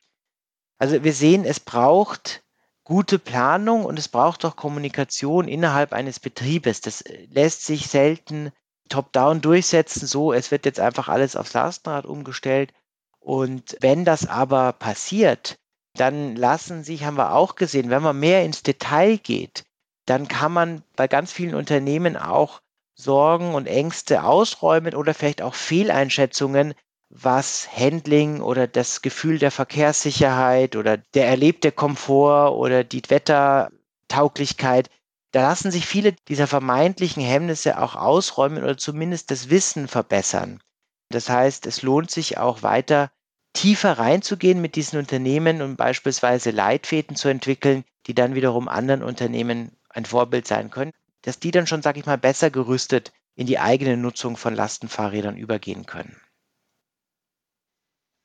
Also 0.79 1.03
wir 1.03 1.13
sehen, 1.13 1.45
es 1.45 1.61
braucht 1.61 2.43
gute 2.85 3.19
Planung 3.19 3.85
und 3.85 3.99
es 3.99 4.09
braucht 4.09 4.45
auch 4.45 4.57
Kommunikation 4.57 5.49
innerhalb 5.49 5.93
eines 5.93 6.21
Betriebes. 6.21 6.81
Das 6.81 7.05
lässt 7.31 7.67
sich 7.67 7.89
selten 7.89 8.53
top-down 8.89 9.41
durchsetzen, 9.41 10.07
so 10.07 10.33
es 10.33 10.51
wird 10.51 10.65
jetzt 10.65 10.81
einfach 10.81 11.09
alles 11.09 11.37
aufs 11.37 11.53
Lastenrad 11.53 12.07
umgestellt. 12.07 12.73
Und 13.21 13.77
wenn 13.81 14.05
das 14.05 14.27
aber 14.27 14.73
passiert, 14.73 15.59
dann 15.95 16.37
lassen 16.37 16.85
sich, 16.85 17.05
haben 17.05 17.19
wir 17.19 17.35
auch 17.35 17.57
gesehen, 17.57 17.91
wenn 17.91 18.03
man 18.03 18.19
mehr 18.19 18.45
ins 18.45 18.63
Detail 18.63 19.19
geht, 19.19 19.65
dann 20.07 20.29
kann 20.29 20.53
man 20.53 20.83
bei 20.97 21.09
ganz 21.09 21.33
vielen 21.33 21.55
Unternehmen 21.55 22.17
auch 22.17 22.63
Sorgen 23.01 23.55
und 23.55 23.67
Ängste 23.67 24.25
ausräumen 24.25 24.95
oder 24.95 25.15
vielleicht 25.15 25.41
auch 25.41 25.55
Fehleinschätzungen, 25.55 26.75
was 27.11 27.69
Handling 27.75 28.41
oder 28.41 28.67
das 28.67 29.03
Gefühl 29.03 29.39
der 29.39 29.51
Verkehrssicherheit 29.51 30.77
oder 30.77 30.99
der 31.15 31.29
erlebte 31.29 31.73
Komfort 31.73 32.57
oder 32.57 32.85
die 32.85 33.03
Wettertauglichkeit, 33.09 34.91
da 35.33 35.43
lassen 35.43 35.71
sich 35.71 35.87
viele 35.87 36.13
dieser 36.29 36.47
vermeintlichen 36.47 37.23
Hemmnisse 37.23 37.81
auch 37.81 37.97
ausräumen 37.97 38.63
oder 38.63 38.77
zumindest 38.77 39.31
das 39.31 39.49
Wissen 39.49 39.89
verbessern. 39.89 40.61
Das 41.11 41.31
heißt, 41.31 41.67
es 41.67 41.83
lohnt 41.83 42.11
sich 42.11 42.39
auch 42.39 42.63
weiter 42.63 43.11
tiefer 43.55 43.99
reinzugehen 43.99 44.61
mit 44.61 44.77
diesen 44.77 44.99
Unternehmen 44.99 45.63
und 45.63 45.77
beispielsweise 45.77 46.51
Leitfäden 46.51 47.17
zu 47.17 47.29
entwickeln, 47.29 47.85
die 48.07 48.15
dann 48.15 48.35
wiederum 48.35 48.69
anderen 48.69 49.03
Unternehmen 49.03 49.73
ein 49.89 50.05
Vorbild 50.05 50.47
sein 50.47 50.71
können, 50.71 50.93
dass 51.23 51.41
die 51.41 51.51
dann 51.51 51.67
schon, 51.67 51.83
sage 51.83 52.01
ich 52.01 52.07
mal, 52.07 52.19
besser 52.19 52.51
gerüstet 52.51 53.13
in 53.35 53.47
die 53.47 53.59
eigene 53.59 53.97
Nutzung 53.97 54.37
von 54.37 54.55
Lastenfahrrädern 54.55 55.37
übergehen 55.37 55.87
können. 55.87 56.21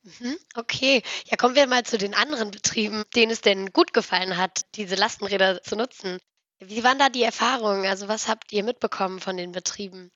Mhm, 0.03 0.37
okay, 0.55 1.01
ja, 1.25 1.37
kommen 1.37 1.55
wir 1.55 1.67
mal 1.67 1.83
zu 1.83 1.97
den 1.97 2.13
anderen 2.13 2.51
Betrieben, 2.51 3.03
denen 3.15 3.31
es 3.31 3.41
denn 3.41 3.71
gut 3.71 3.93
gefallen 3.93 4.37
hat, 4.37 4.65
diese 4.75 4.95
Lastenräder 4.95 5.61
zu 5.63 5.75
nutzen. 5.77 6.19
Wie 6.59 6.83
waren 6.83 6.99
da 6.99 7.09
die 7.09 7.23
Erfahrungen? 7.23 7.85
Also 7.85 8.07
was 8.07 8.27
habt 8.27 8.51
ihr 8.51 8.63
mitbekommen 8.63 9.19
von 9.19 9.37
den 9.37 9.51
Betrieben? 9.53 10.11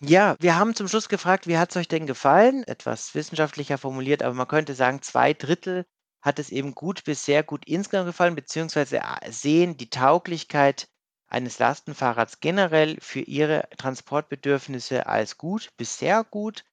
Ja, 0.00 0.36
wir 0.40 0.56
haben 0.56 0.74
zum 0.74 0.88
Schluss 0.88 1.08
gefragt, 1.08 1.46
wie 1.46 1.58
hat 1.58 1.70
es 1.70 1.76
euch 1.76 1.88
denn 1.88 2.06
gefallen? 2.06 2.64
Etwas 2.64 3.14
wissenschaftlicher 3.14 3.78
formuliert, 3.78 4.22
aber 4.22 4.34
man 4.34 4.48
könnte 4.48 4.74
sagen, 4.74 5.00
zwei 5.00 5.32
Drittel 5.32 5.86
hat 6.20 6.38
es 6.38 6.50
eben 6.50 6.74
gut 6.74 7.04
bis 7.04 7.24
sehr 7.24 7.42
gut 7.42 7.66
insgesamt 7.66 8.08
gefallen, 8.08 8.34
beziehungsweise 8.34 8.98
äh, 8.98 9.30
sehen 9.30 9.76
die 9.76 9.90
Tauglichkeit 9.90 10.88
eines 11.32 11.58
Lastenfahrrads 11.58 12.40
generell 12.40 12.98
für 13.00 13.20
ihre 13.20 13.68
Transportbedürfnisse 13.78 15.06
als 15.06 15.38
gut 15.38 15.70
bis 15.76 15.98
sehr 15.98 16.24
gut. 16.24 16.64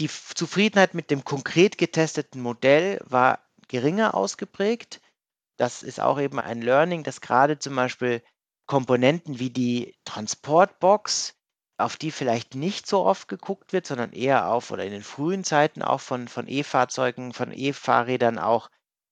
Die 0.00 0.08
Zufriedenheit 0.08 0.94
mit 0.94 1.10
dem 1.10 1.24
konkret 1.24 1.76
getesteten 1.78 2.40
Modell 2.40 3.00
war 3.04 3.40
geringer 3.66 4.14
ausgeprägt. 4.14 5.00
Das 5.56 5.82
ist 5.82 6.00
auch 6.00 6.20
eben 6.20 6.38
ein 6.38 6.62
Learning, 6.62 7.02
dass 7.02 7.20
gerade 7.20 7.58
zum 7.58 7.74
Beispiel 7.74 8.22
Komponenten 8.66 9.40
wie 9.40 9.50
die 9.50 9.96
Transportbox, 10.04 11.34
auf 11.78 11.96
die 11.96 12.10
vielleicht 12.10 12.54
nicht 12.54 12.86
so 12.86 13.04
oft 13.04 13.28
geguckt 13.28 13.72
wird, 13.72 13.86
sondern 13.86 14.12
eher 14.12 14.50
auf 14.50 14.70
oder 14.70 14.84
in 14.84 14.92
den 14.92 15.02
frühen 15.02 15.42
Zeiten 15.42 15.82
auch 15.82 16.00
von, 16.00 16.28
von 16.28 16.46
E-Fahrzeugen, 16.48 17.32
von 17.32 17.52
E-Fahrrädern 17.52 18.38
auch 18.38 18.68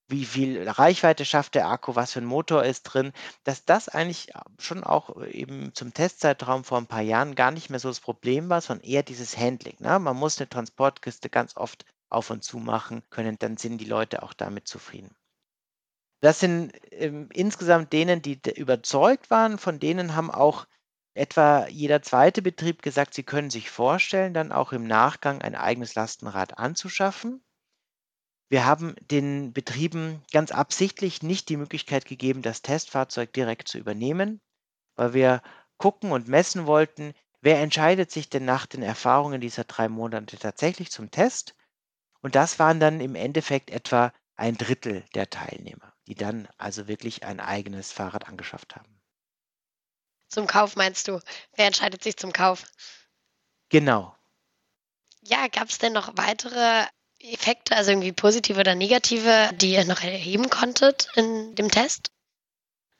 wie 0.08 0.24
viel 0.24 0.68
Reichweite 0.68 1.24
schafft 1.24 1.54
der 1.54 1.68
Akku, 1.68 1.96
was 1.96 2.12
für 2.12 2.20
ein 2.20 2.26
Motor 2.26 2.64
ist 2.64 2.82
drin, 2.84 3.12
dass 3.44 3.64
das 3.64 3.88
eigentlich 3.88 4.32
schon 4.58 4.84
auch 4.84 5.20
eben 5.24 5.74
zum 5.74 5.92
Testzeitraum 5.92 6.64
vor 6.64 6.78
ein 6.78 6.86
paar 6.86 7.02
Jahren 7.02 7.34
gar 7.34 7.50
nicht 7.50 7.70
mehr 7.70 7.80
so 7.80 7.88
das 7.88 8.00
Problem 8.00 8.48
war, 8.48 8.60
sondern 8.60 8.86
eher 8.86 9.02
dieses 9.02 9.36
Handling. 9.36 9.76
Ne? 9.80 9.98
Man 9.98 10.16
muss 10.16 10.38
eine 10.38 10.48
Transportkiste 10.48 11.28
ganz 11.28 11.56
oft 11.56 11.84
auf 12.08 12.30
und 12.30 12.44
zu 12.44 12.58
machen 12.58 13.02
können, 13.10 13.36
dann 13.38 13.56
sind 13.56 13.78
die 13.78 13.84
Leute 13.84 14.22
auch 14.22 14.32
damit 14.32 14.68
zufrieden. 14.68 15.16
Das 16.20 16.40
sind 16.40 16.72
ähm, 16.92 17.28
insgesamt 17.32 17.92
denen, 17.92 18.22
die 18.22 18.40
überzeugt 18.56 19.30
waren, 19.30 19.58
von 19.58 19.78
denen 19.80 20.14
haben 20.14 20.30
auch 20.30 20.66
etwa 21.14 21.66
jeder 21.68 22.02
zweite 22.02 22.42
Betrieb 22.42 22.82
gesagt, 22.82 23.14
sie 23.14 23.22
können 23.22 23.50
sich 23.50 23.70
vorstellen, 23.70 24.34
dann 24.34 24.52
auch 24.52 24.72
im 24.72 24.86
Nachgang 24.86 25.40
ein 25.40 25.54
eigenes 25.54 25.94
Lastenrad 25.94 26.58
anzuschaffen. 26.58 27.42
Wir 28.48 28.64
haben 28.64 28.94
den 29.10 29.52
Betrieben 29.52 30.22
ganz 30.32 30.52
absichtlich 30.52 31.22
nicht 31.22 31.48
die 31.48 31.56
Möglichkeit 31.56 32.04
gegeben, 32.04 32.42
das 32.42 32.62
Testfahrzeug 32.62 33.32
direkt 33.32 33.68
zu 33.68 33.78
übernehmen, 33.78 34.40
weil 34.94 35.14
wir 35.14 35.42
gucken 35.78 36.12
und 36.12 36.28
messen 36.28 36.66
wollten, 36.66 37.12
wer 37.40 37.60
entscheidet 37.60 38.10
sich 38.10 38.30
denn 38.30 38.44
nach 38.44 38.66
den 38.66 38.82
Erfahrungen 38.82 39.40
dieser 39.40 39.64
drei 39.64 39.88
Monate 39.88 40.38
tatsächlich 40.38 40.90
zum 40.92 41.10
Test. 41.10 41.56
Und 42.20 42.34
das 42.34 42.58
waren 42.58 42.80
dann 42.80 43.00
im 43.00 43.14
Endeffekt 43.14 43.70
etwa 43.70 44.12
ein 44.36 44.56
Drittel 44.56 45.04
der 45.14 45.28
Teilnehmer, 45.28 45.92
die 46.06 46.14
dann 46.14 46.48
also 46.56 46.86
wirklich 46.86 47.24
ein 47.24 47.40
eigenes 47.40 47.92
Fahrrad 47.92 48.28
angeschafft 48.28 48.76
haben. 48.76 49.00
Zum 50.28 50.46
Kauf 50.46 50.76
meinst 50.76 51.08
du? 51.08 51.20
Wer 51.54 51.66
entscheidet 51.66 52.02
sich 52.02 52.16
zum 52.16 52.32
Kauf? 52.32 52.64
Genau. 53.68 54.16
Ja, 55.22 55.48
gab 55.48 55.68
es 55.68 55.78
denn 55.78 55.92
noch 55.92 56.16
weitere 56.16 56.86
Effekte, 57.20 57.76
also 57.76 57.90
irgendwie 57.90 58.12
positive 58.12 58.60
oder 58.60 58.74
negative, 58.74 59.50
die 59.54 59.72
ihr 59.72 59.84
noch 59.84 60.02
erheben 60.02 60.50
konntet 60.50 61.08
in 61.16 61.54
dem 61.54 61.70
Test? 61.70 62.10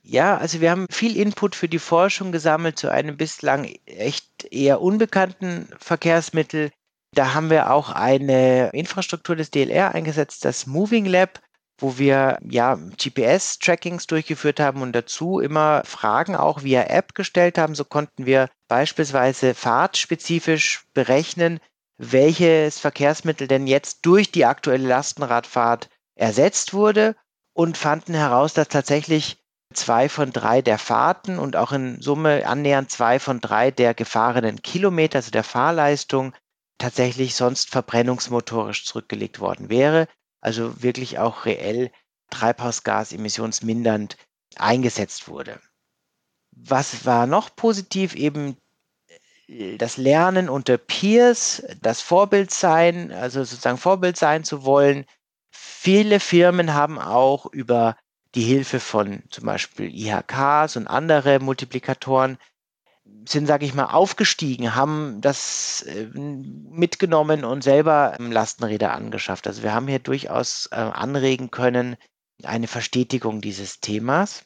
Ja, 0.02 0.36
also 0.36 0.60
wir 0.60 0.70
haben 0.70 0.86
viel 0.88 1.16
Input 1.16 1.56
für 1.56 1.68
die 1.68 1.80
Forschung 1.80 2.30
gesammelt 2.30 2.78
zu 2.78 2.90
einem 2.90 3.16
bislang 3.16 3.64
echt 3.86 4.44
eher 4.52 4.80
unbekannten 4.80 5.68
Verkehrsmittel. 5.78 6.70
Da 7.12 7.34
haben 7.34 7.50
wir 7.50 7.72
auch 7.72 7.90
eine 7.90 8.70
Infrastruktur 8.72 9.34
des 9.34 9.50
DLR 9.50 9.94
eingesetzt, 9.94 10.44
das 10.44 10.66
Moving 10.66 11.06
Lab, 11.06 11.40
wo 11.78 11.98
wir 11.98 12.38
ja 12.48 12.74
GPS-Trackings 12.74 14.06
durchgeführt 14.06 14.60
haben 14.60 14.80
und 14.80 14.92
dazu 14.92 15.40
immer 15.40 15.82
Fragen 15.84 16.36
auch 16.36 16.62
via 16.62 16.84
App 16.84 17.14
gestellt 17.14 17.58
haben. 17.58 17.74
So 17.74 17.84
konnten 17.84 18.26
wir 18.26 18.48
beispielsweise 18.68 19.54
fahrtspezifisch 19.54 20.84
berechnen, 20.94 21.58
welches 21.98 22.78
Verkehrsmittel 22.78 23.48
denn 23.48 23.66
jetzt 23.66 24.00
durch 24.02 24.30
die 24.30 24.44
aktuelle 24.44 24.86
Lastenradfahrt 24.86 25.88
ersetzt 26.14 26.74
wurde 26.74 27.16
und 27.54 27.76
fanden 27.76 28.14
heraus, 28.14 28.52
dass 28.54 28.68
tatsächlich 28.68 29.38
zwei 29.72 30.08
von 30.08 30.32
drei 30.32 30.62
der 30.62 30.78
Fahrten 30.78 31.38
und 31.38 31.56
auch 31.56 31.72
in 31.72 32.00
Summe 32.00 32.46
annähernd 32.46 32.90
zwei 32.90 33.18
von 33.18 33.40
drei 33.40 33.70
der 33.70 33.94
gefahrenen 33.94 34.62
Kilometer, 34.62 35.18
also 35.18 35.30
der 35.30 35.44
Fahrleistung, 35.44 36.34
tatsächlich 36.78 37.34
sonst 37.34 37.70
verbrennungsmotorisch 37.70 38.84
zurückgelegt 38.84 39.40
worden 39.40 39.68
wäre. 39.68 40.08
Also 40.40 40.82
wirklich 40.82 41.18
auch 41.18 41.46
reell 41.46 41.90
treibhausgasemissionsmindernd 42.30 44.16
eingesetzt 44.56 45.28
wurde. 45.28 45.60
Was 46.52 47.04
war 47.04 47.26
noch 47.26 47.54
positiv? 47.54 48.14
Eben 48.14 48.56
das 49.48 49.96
Lernen 49.96 50.48
unter 50.48 50.76
Peers, 50.76 51.62
das 51.80 52.00
Vorbild 52.00 52.50
sein, 52.50 53.12
also 53.12 53.44
sozusagen 53.44 53.78
Vorbild 53.78 54.16
sein 54.16 54.44
zu 54.44 54.64
wollen. 54.64 55.06
Viele 55.50 56.18
Firmen 56.20 56.74
haben 56.74 56.98
auch 56.98 57.46
über 57.46 57.96
die 58.34 58.42
Hilfe 58.42 58.80
von 58.80 59.22
zum 59.30 59.46
Beispiel 59.46 59.88
IHKs 59.94 60.76
und 60.76 60.88
andere 60.88 61.38
Multiplikatoren 61.38 62.38
sind, 63.28 63.46
sage 63.46 63.64
ich 63.64 63.74
mal, 63.74 63.86
aufgestiegen, 63.86 64.74
haben 64.74 65.20
das 65.20 65.82
äh, 65.82 66.06
mitgenommen 66.14 67.44
und 67.44 67.62
selber 67.62 68.16
Lastenräder 68.18 68.92
angeschafft. 68.92 69.46
Also 69.46 69.62
wir 69.62 69.72
haben 69.72 69.88
hier 69.88 70.00
durchaus 70.00 70.66
äh, 70.72 70.74
anregen 70.76 71.50
können, 71.50 71.96
eine 72.42 72.66
Verstetigung 72.66 73.40
dieses 73.40 73.80
Themas. 73.80 74.44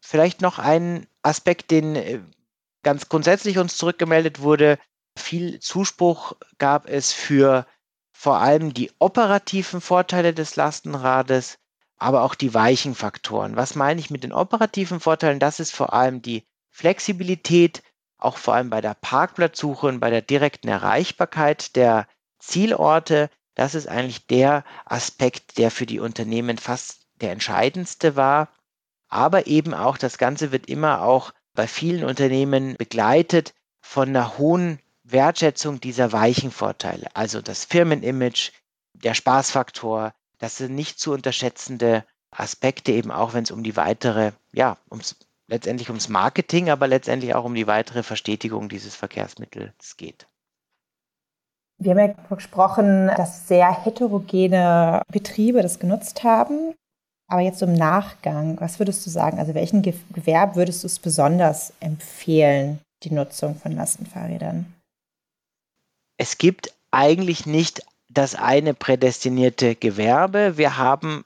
Vielleicht 0.00 0.40
noch 0.40 0.58
ein 0.58 1.06
Aspekt, 1.22 1.70
den 1.70 1.96
äh, 1.96 2.20
ganz 2.82 3.08
grundsätzlich 3.08 3.58
uns 3.58 3.76
zurückgemeldet 3.76 4.40
wurde, 4.40 4.78
viel 5.18 5.60
Zuspruch 5.60 6.34
gab 6.58 6.88
es 6.88 7.12
für 7.12 7.66
vor 8.12 8.38
allem 8.38 8.72
die 8.72 8.90
operativen 8.98 9.80
Vorteile 9.80 10.32
des 10.32 10.56
Lastenrades, 10.56 11.58
aber 11.96 12.22
auch 12.22 12.34
die 12.34 12.54
weichen 12.54 12.94
Faktoren. 12.94 13.56
Was 13.56 13.74
meine 13.74 14.00
ich 14.00 14.10
mit 14.10 14.24
den 14.24 14.32
operativen 14.32 15.00
Vorteilen? 15.00 15.38
Das 15.38 15.60
ist 15.60 15.72
vor 15.72 15.92
allem 15.92 16.22
die 16.22 16.44
Flexibilität, 16.70 17.82
auch 18.18 18.38
vor 18.38 18.54
allem 18.54 18.70
bei 18.70 18.80
der 18.80 18.94
Parkplatzsuche 18.94 19.86
und 19.86 20.00
bei 20.00 20.10
der 20.10 20.22
direkten 20.22 20.68
Erreichbarkeit 20.68 21.76
der 21.76 22.06
Zielorte. 22.38 23.30
Das 23.54 23.74
ist 23.74 23.88
eigentlich 23.88 24.26
der 24.26 24.64
Aspekt, 24.84 25.58
der 25.58 25.70
für 25.70 25.86
die 25.86 26.00
Unternehmen 26.00 26.58
fast 26.58 27.06
der 27.16 27.32
entscheidendste 27.32 28.16
war. 28.16 28.48
Aber 29.08 29.46
eben 29.46 29.74
auch 29.74 29.98
das 29.98 30.16
Ganze 30.16 30.52
wird 30.52 30.66
immer 30.66 31.02
auch 31.02 31.32
bei 31.54 31.66
vielen 31.66 32.04
Unternehmen 32.04 32.76
begleitet 32.76 33.54
von 33.80 34.08
einer 34.08 34.38
hohen 34.38 34.78
Wertschätzung 35.04 35.80
dieser 35.80 36.12
weichen 36.12 36.50
Vorteile. 36.50 37.08
Also 37.14 37.42
das 37.42 37.64
Firmenimage, 37.64 38.52
der 38.94 39.14
Spaßfaktor, 39.14 40.14
das 40.38 40.56
sind 40.56 40.74
nicht 40.74 40.98
zu 40.98 41.12
unterschätzende 41.12 42.04
Aspekte, 42.30 42.92
eben 42.92 43.10
auch 43.10 43.34
wenn 43.34 43.44
es 43.44 43.50
um 43.50 43.62
die 43.62 43.76
weitere, 43.76 44.32
ja, 44.52 44.78
ums, 44.90 45.16
letztendlich 45.48 45.88
ums 45.90 46.08
Marketing, 46.08 46.70
aber 46.70 46.86
letztendlich 46.86 47.34
auch 47.34 47.44
um 47.44 47.54
die 47.54 47.66
weitere 47.66 48.02
Verstetigung 48.02 48.68
dieses 48.68 48.94
Verkehrsmittels 48.94 49.96
geht. 49.96 50.26
Wir 51.78 51.92
haben 51.92 51.98
ja 51.98 52.34
gesprochen, 52.34 53.08
dass 53.16 53.48
sehr 53.48 53.84
heterogene 53.84 55.02
Betriebe 55.08 55.62
das 55.62 55.80
genutzt 55.80 56.22
haben. 56.22 56.74
Aber 57.32 57.40
jetzt 57.40 57.62
im 57.62 57.72
Nachgang, 57.72 58.60
was 58.60 58.78
würdest 58.78 59.06
du 59.06 59.10
sagen? 59.10 59.38
Also 59.38 59.54
welchen 59.54 59.80
Gewerb 59.80 60.54
würdest 60.54 60.82
du 60.82 60.86
es 60.86 60.98
besonders 60.98 61.72
empfehlen, 61.80 62.78
die 63.04 63.10
Nutzung 63.10 63.56
von 63.56 63.72
Lastenfahrrädern? 63.72 64.66
Es 66.18 66.36
gibt 66.36 66.74
eigentlich 66.90 67.46
nicht 67.46 67.86
das 68.10 68.34
eine 68.34 68.74
prädestinierte 68.74 69.76
Gewerbe. 69.76 70.58
Wir 70.58 70.76
haben 70.76 71.24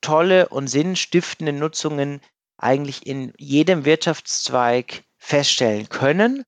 tolle 0.00 0.48
und 0.48 0.68
sinnstiftende 0.68 1.52
Nutzungen 1.52 2.22
eigentlich 2.56 3.06
in 3.06 3.34
jedem 3.36 3.84
Wirtschaftszweig 3.84 5.02
feststellen 5.18 5.90
können. 5.90 6.44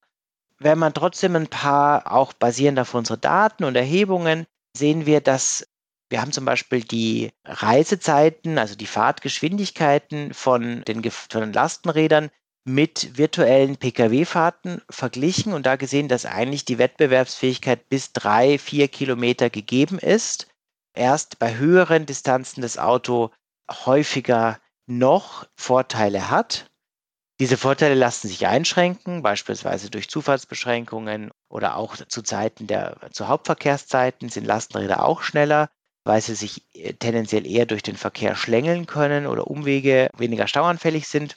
Wenn 0.58 0.78
man 0.78 0.94
trotzdem 0.94 1.36
ein 1.36 1.48
paar, 1.48 2.10
auch 2.10 2.32
basierend 2.32 2.78
auf 2.78 2.94
unsere 2.94 3.18
Daten 3.18 3.64
und 3.64 3.76
Erhebungen, 3.76 4.46
sehen 4.74 5.04
wir, 5.04 5.20
dass 5.20 5.66
wir 6.08 6.20
haben 6.20 6.32
zum 6.32 6.44
Beispiel 6.44 6.82
die 6.82 7.32
Reisezeiten, 7.44 8.58
also 8.58 8.76
die 8.76 8.86
Fahrtgeschwindigkeiten 8.86 10.34
von 10.34 10.82
den, 10.84 11.02
von 11.10 11.40
den 11.40 11.52
Lastenrädern 11.52 12.30
mit 12.64 13.16
virtuellen 13.16 13.76
Pkw-Fahrten 13.76 14.82
verglichen 14.90 15.52
und 15.52 15.66
da 15.66 15.76
gesehen, 15.76 16.08
dass 16.08 16.26
eigentlich 16.26 16.64
die 16.64 16.78
Wettbewerbsfähigkeit 16.78 17.88
bis 17.88 18.12
drei, 18.12 18.58
vier 18.58 18.88
Kilometer 18.88 19.50
gegeben 19.50 19.98
ist. 19.98 20.48
Erst 20.92 21.38
bei 21.38 21.56
höheren 21.56 22.06
Distanzen 22.06 22.62
das 22.62 22.78
Auto 22.78 23.30
häufiger 23.70 24.58
noch 24.86 25.46
Vorteile 25.56 26.30
hat. 26.30 26.70
Diese 27.38 27.56
Vorteile 27.56 27.94
lassen 27.94 28.28
sich 28.28 28.46
einschränken, 28.46 29.22
beispielsweise 29.22 29.90
durch 29.90 30.08
Zufallsbeschränkungen 30.08 31.30
oder 31.48 31.76
auch 31.76 31.96
zu 31.96 32.22
Zeiten 32.22 32.66
der 32.66 32.96
zu 33.12 33.28
Hauptverkehrszeiten 33.28 34.28
sind 34.28 34.46
Lastenräder 34.46 35.04
auch 35.04 35.22
schneller 35.22 35.68
weil 36.06 36.20
sie 36.20 36.36
sich 36.36 36.62
äh, 36.74 36.94
tendenziell 36.94 37.46
eher 37.46 37.66
durch 37.66 37.82
den 37.82 37.96
Verkehr 37.96 38.36
schlängeln 38.36 38.86
können 38.86 39.26
oder 39.26 39.48
Umwege 39.48 40.08
weniger 40.16 40.46
stauanfällig 40.46 41.08
sind. 41.08 41.36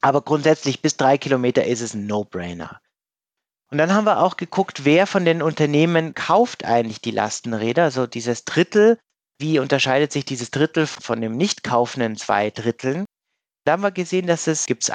Aber 0.00 0.20
grundsätzlich 0.20 0.82
bis 0.82 0.96
drei 0.96 1.16
Kilometer 1.18 1.64
ist 1.64 1.80
es 1.80 1.94
ein 1.94 2.06
No-Brainer. 2.06 2.80
Und 3.70 3.78
dann 3.78 3.92
haben 3.92 4.04
wir 4.04 4.20
auch 4.20 4.36
geguckt, 4.36 4.84
wer 4.84 5.06
von 5.06 5.24
den 5.24 5.42
Unternehmen 5.42 6.14
kauft 6.14 6.64
eigentlich 6.64 7.00
die 7.00 7.10
Lastenräder, 7.10 7.84
also 7.84 8.06
dieses 8.06 8.44
Drittel. 8.44 8.98
Wie 9.38 9.58
unterscheidet 9.58 10.12
sich 10.12 10.24
dieses 10.24 10.50
Drittel 10.50 10.86
von 10.86 11.20
dem 11.20 11.36
nicht 11.36 11.64
kaufenden 11.64 12.16
zwei 12.16 12.50
Dritteln? 12.50 13.04
Da 13.64 13.72
haben 13.72 13.82
wir 13.82 13.90
gesehen, 13.90 14.26
dass 14.26 14.46
es 14.46 14.66
gibt 14.66 14.90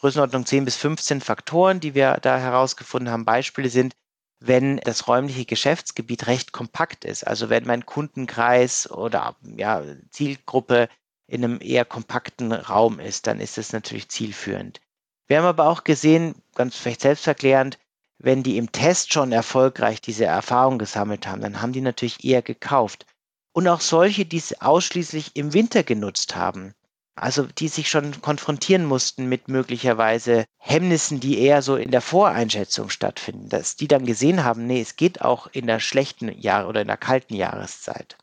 Größenordnung 0.00 0.46
10 0.46 0.64
bis 0.64 0.76
15 0.76 1.20
Faktoren, 1.20 1.80
die 1.80 1.94
wir 1.94 2.18
da 2.22 2.38
herausgefunden 2.38 3.10
haben. 3.10 3.24
Beispiele 3.24 3.68
sind, 3.68 3.94
wenn 4.40 4.78
das 4.78 5.08
räumliche 5.08 5.44
Geschäftsgebiet 5.44 6.26
recht 6.26 6.52
kompakt 6.52 7.04
ist. 7.04 7.26
Also 7.26 7.50
wenn 7.50 7.66
mein 7.66 7.86
Kundenkreis 7.86 8.90
oder 8.90 9.36
ja, 9.42 9.82
Zielgruppe 10.10 10.88
in 11.26 11.44
einem 11.44 11.60
eher 11.60 11.84
kompakten 11.84 12.52
Raum 12.52 13.00
ist, 13.00 13.26
dann 13.26 13.40
ist 13.40 13.58
das 13.58 13.72
natürlich 13.72 14.08
zielführend. 14.08 14.80
Wir 15.26 15.38
haben 15.38 15.44
aber 15.44 15.66
auch 15.68 15.84
gesehen, 15.84 16.34
ganz 16.54 16.76
vielleicht 16.76 17.02
selbsterklärend, 17.02 17.78
wenn 18.18 18.42
die 18.42 18.56
im 18.56 18.72
Test 18.72 19.12
schon 19.12 19.30
erfolgreich 19.32 20.00
diese 20.00 20.24
Erfahrung 20.24 20.78
gesammelt 20.78 21.26
haben, 21.26 21.40
dann 21.40 21.60
haben 21.62 21.72
die 21.72 21.80
natürlich 21.80 22.24
eher 22.24 22.42
gekauft. 22.42 23.06
und 23.52 23.66
auch 23.66 23.80
solche, 23.80 24.24
die 24.24 24.36
es 24.36 24.60
ausschließlich 24.60 25.34
im 25.34 25.52
Winter 25.52 25.82
genutzt 25.82 26.36
haben. 26.36 26.74
Also 27.22 27.44
die 27.44 27.68
sich 27.68 27.88
schon 27.88 28.20
konfrontieren 28.20 28.84
mussten 28.84 29.28
mit 29.28 29.48
möglicherweise 29.48 30.44
Hemmnissen, 30.58 31.20
die 31.20 31.40
eher 31.40 31.62
so 31.62 31.76
in 31.76 31.90
der 31.90 32.00
Voreinschätzung 32.00 32.90
stattfinden, 32.90 33.48
dass 33.48 33.76
die 33.76 33.88
dann 33.88 34.06
gesehen 34.06 34.44
haben, 34.44 34.66
nee, 34.66 34.80
es 34.80 34.96
geht 34.96 35.20
auch 35.20 35.46
in 35.48 35.66
der 35.66 35.80
schlechten 35.80 36.28
Jahr 36.40 36.68
oder 36.68 36.82
in 36.82 36.88
der 36.88 36.96
kalten 36.96 37.34
Jahreszeit. 37.34 38.16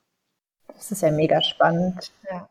Das 0.67 0.91
ist 0.91 1.01
ja 1.01 1.11
mega 1.11 1.41
spannend. 1.41 2.11
Ja. 2.29 2.49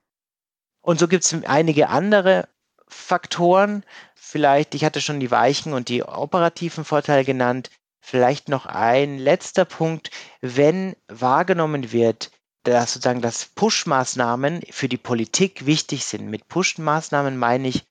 Und 0.81 0.99
so 0.99 1.09
gibt 1.09 1.25
es 1.25 1.35
einige 1.45 1.89
andere 1.89 2.49
Faktoren. 2.89 3.85
Vielleicht, 4.15 4.75
ich 4.75 4.85
hatte 4.85 5.01
schon 5.01 5.21
die 5.21 5.31
weichen 5.31 5.73
und 5.73 5.89
die 5.89 6.03
operativen 6.03 6.85
Vorteile 6.85 7.25
genannt. 7.25 7.71
Vielleicht 8.01 8.49
noch 8.49 8.67
ein 8.67 9.19
letzter 9.19 9.65
Punkt, 9.65 10.11
wenn 10.41 10.95
wahrgenommen 11.09 11.91
wird, 11.91 12.31
dass 12.65 12.95
sozusagen 12.95 13.21
dass 13.23 13.47
Push-Maßnahmen 13.47 14.63
für 14.71 14.89
die 14.89 14.97
Politik 14.97 15.67
wichtig 15.67 16.05
sind. 16.05 16.29
Mit 16.29 16.49
Push-Maßnahmen 16.49 17.37
meine 17.37 17.69
ich 17.69 17.85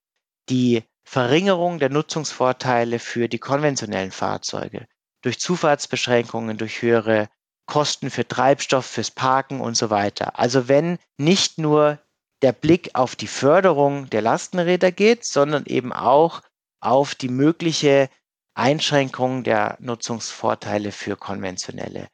die 0.49 0.84
Verringerung 1.05 1.80
der 1.80 1.89
Nutzungsvorteile 1.89 2.99
für 2.99 3.28
die 3.30 3.39
konventionellen 3.39 4.11
Fahrzeuge 4.11 4.88
durch 5.21 5.39
Zufahrtsbeschränkungen, 5.39 6.57
durch 6.57 6.82
höhere 6.82 7.30
Kosten 7.65 8.09
für 8.09 8.28
Treibstoff, 8.28 8.86
fürs 8.86 9.11
Parken 9.11 9.61
und 9.61 9.78
so 9.78 9.89
weiter. 9.89 10.38
Also 10.38 10.67
wenn 10.67 10.97
nicht 11.17 11.57
nur 11.57 11.99
der 12.41 12.51
Blick 12.51 12.91
auf 12.93 13.15
die 13.15 13.28
Förderung 13.28 14.09
der 14.09 14.21
Lastenräder 14.21 14.91
geht, 14.91 15.24
sondern 15.24 15.65
eben 15.65 15.93
auch 15.93 16.41
auf 16.82 17.15
die 17.15 17.30
mögliche 17.30 18.09
Einschränkung 18.53 19.43
der 19.43 19.78
Nutzungsvorteile 19.80 20.91
für 20.91 21.15
konventionelle. 21.15 22.09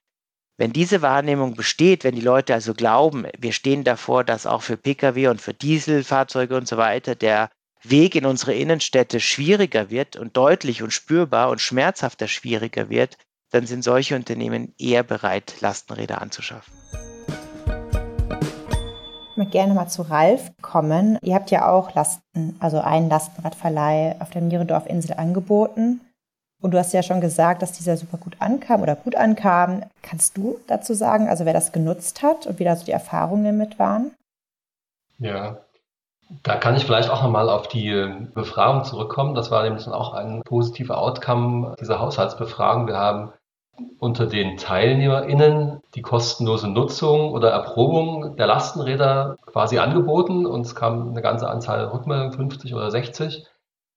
Wenn 0.59 0.73
diese 0.73 1.01
Wahrnehmung 1.01 1.53
besteht, 1.53 2.03
wenn 2.03 2.15
die 2.15 2.21
Leute 2.21 2.53
also 2.53 2.73
glauben, 2.73 3.25
wir 3.37 3.53
stehen 3.53 3.85
davor, 3.85 4.25
dass 4.25 4.45
auch 4.45 4.61
für 4.61 4.75
Pkw 4.75 5.29
und 5.29 5.39
für 5.39 5.53
Dieselfahrzeuge 5.53 6.57
und 6.57 6.67
so 6.67 6.75
weiter 6.75 7.15
der 7.15 7.49
Weg 7.81 8.13
in 8.13 8.25
unsere 8.25 8.53
Innenstädte 8.53 9.21
schwieriger 9.21 9.89
wird 9.89 10.17
und 10.17 10.35
deutlich 10.35 10.83
und 10.83 10.91
spürbar 10.91 11.49
und 11.49 11.61
schmerzhafter 11.61 12.27
schwieriger 12.27 12.89
wird, 12.89 13.15
dann 13.51 13.67
sind 13.67 13.85
solche 13.85 14.17
Unternehmen 14.17 14.73
eher 14.77 15.03
bereit, 15.03 15.55
Lastenräder 15.61 16.21
anzuschaffen. 16.21 16.73
Ich 19.31 19.37
möchte 19.37 19.51
gerne 19.51 19.73
mal 19.73 19.87
zu 19.87 20.01
Ralf 20.01 20.51
kommen. 20.61 21.17
Ihr 21.21 21.35
habt 21.35 21.51
ja 21.51 21.69
auch 21.71 21.95
Lasten, 21.95 22.57
also 22.59 22.81
einen 22.81 23.09
Lastenradverleih 23.09 24.17
auf 24.19 24.31
der 24.31 24.41
Mierendorf-Insel 24.41 25.13
angeboten. 25.13 26.01
Und 26.61 26.71
du 26.71 26.77
hast 26.77 26.93
ja 26.93 27.03
schon 27.03 27.21
gesagt, 27.21 27.61
dass 27.61 27.71
dieser 27.71 27.95
super 27.95 28.17
gut 28.17 28.35
ankam 28.39 28.81
oder 28.81 28.95
gut 28.95 29.15
ankam. 29.15 29.83
Kannst 30.01 30.37
du 30.37 30.59
dazu 30.67 30.93
sagen, 30.93 31.29
also 31.29 31.45
wer 31.45 31.53
das 31.53 31.71
genutzt 31.71 32.21
hat 32.21 32.47
und 32.47 32.59
wie 32.59 32.65
da 32.65 32.75
so 32.75 32.85
die 32.85 32.91
Erfahrungen 32.91 33.57
mit 33.57 33.79
waren? 33.79 34.11
Ja, 35.19 35.57
da 36.43 36.55
kann 36.55 36.75
ich 36.75 36.85
vielleicht 36.85 37.09
auch 37.09 37.23
nochmal 37.23 37.49
auf 37.49 37.67
die 37.67 38.13
Befragung 38.33 38.83
zurückkommen. 38.83 39.35
Das 39.35 39.51
war 39.51 39.63
nämlich 39.63 39.87
auch 39.87 40.13
ein 40.13 40.41
positiver 40.43 40.97
Outcome 40.97 41.75
dieser 41.79 41.99
Haushaltsbefragung. 41.99 42.87
Wir 42.87 42.97
haben 42.97 43.31
unter 43.99 44.27
den 44.27 44.57
TeilnehmerInnen 44.57 45.81
die 45.95 46.01
kostenlose 46.01 46.67
Nutzung 46.67 47.31
oder 47.31 47.49
Erprobung 47.49 48.35
der 48.35 48.47
Lastenräder 48.47 49.37
quasi 49.45 49.79
angeboten 49.79 50.45
und 50.45 50.61
es 50.61 50.75
kam 50.75 51.09
eine 51.09 51.21
ganze 51.21 51.49
Anzahl 51.49 51.85
Rückmeldungen, 51.85 52.33
50 52.33 52.73
oder 52.75 52.91
60. 52.91 53.45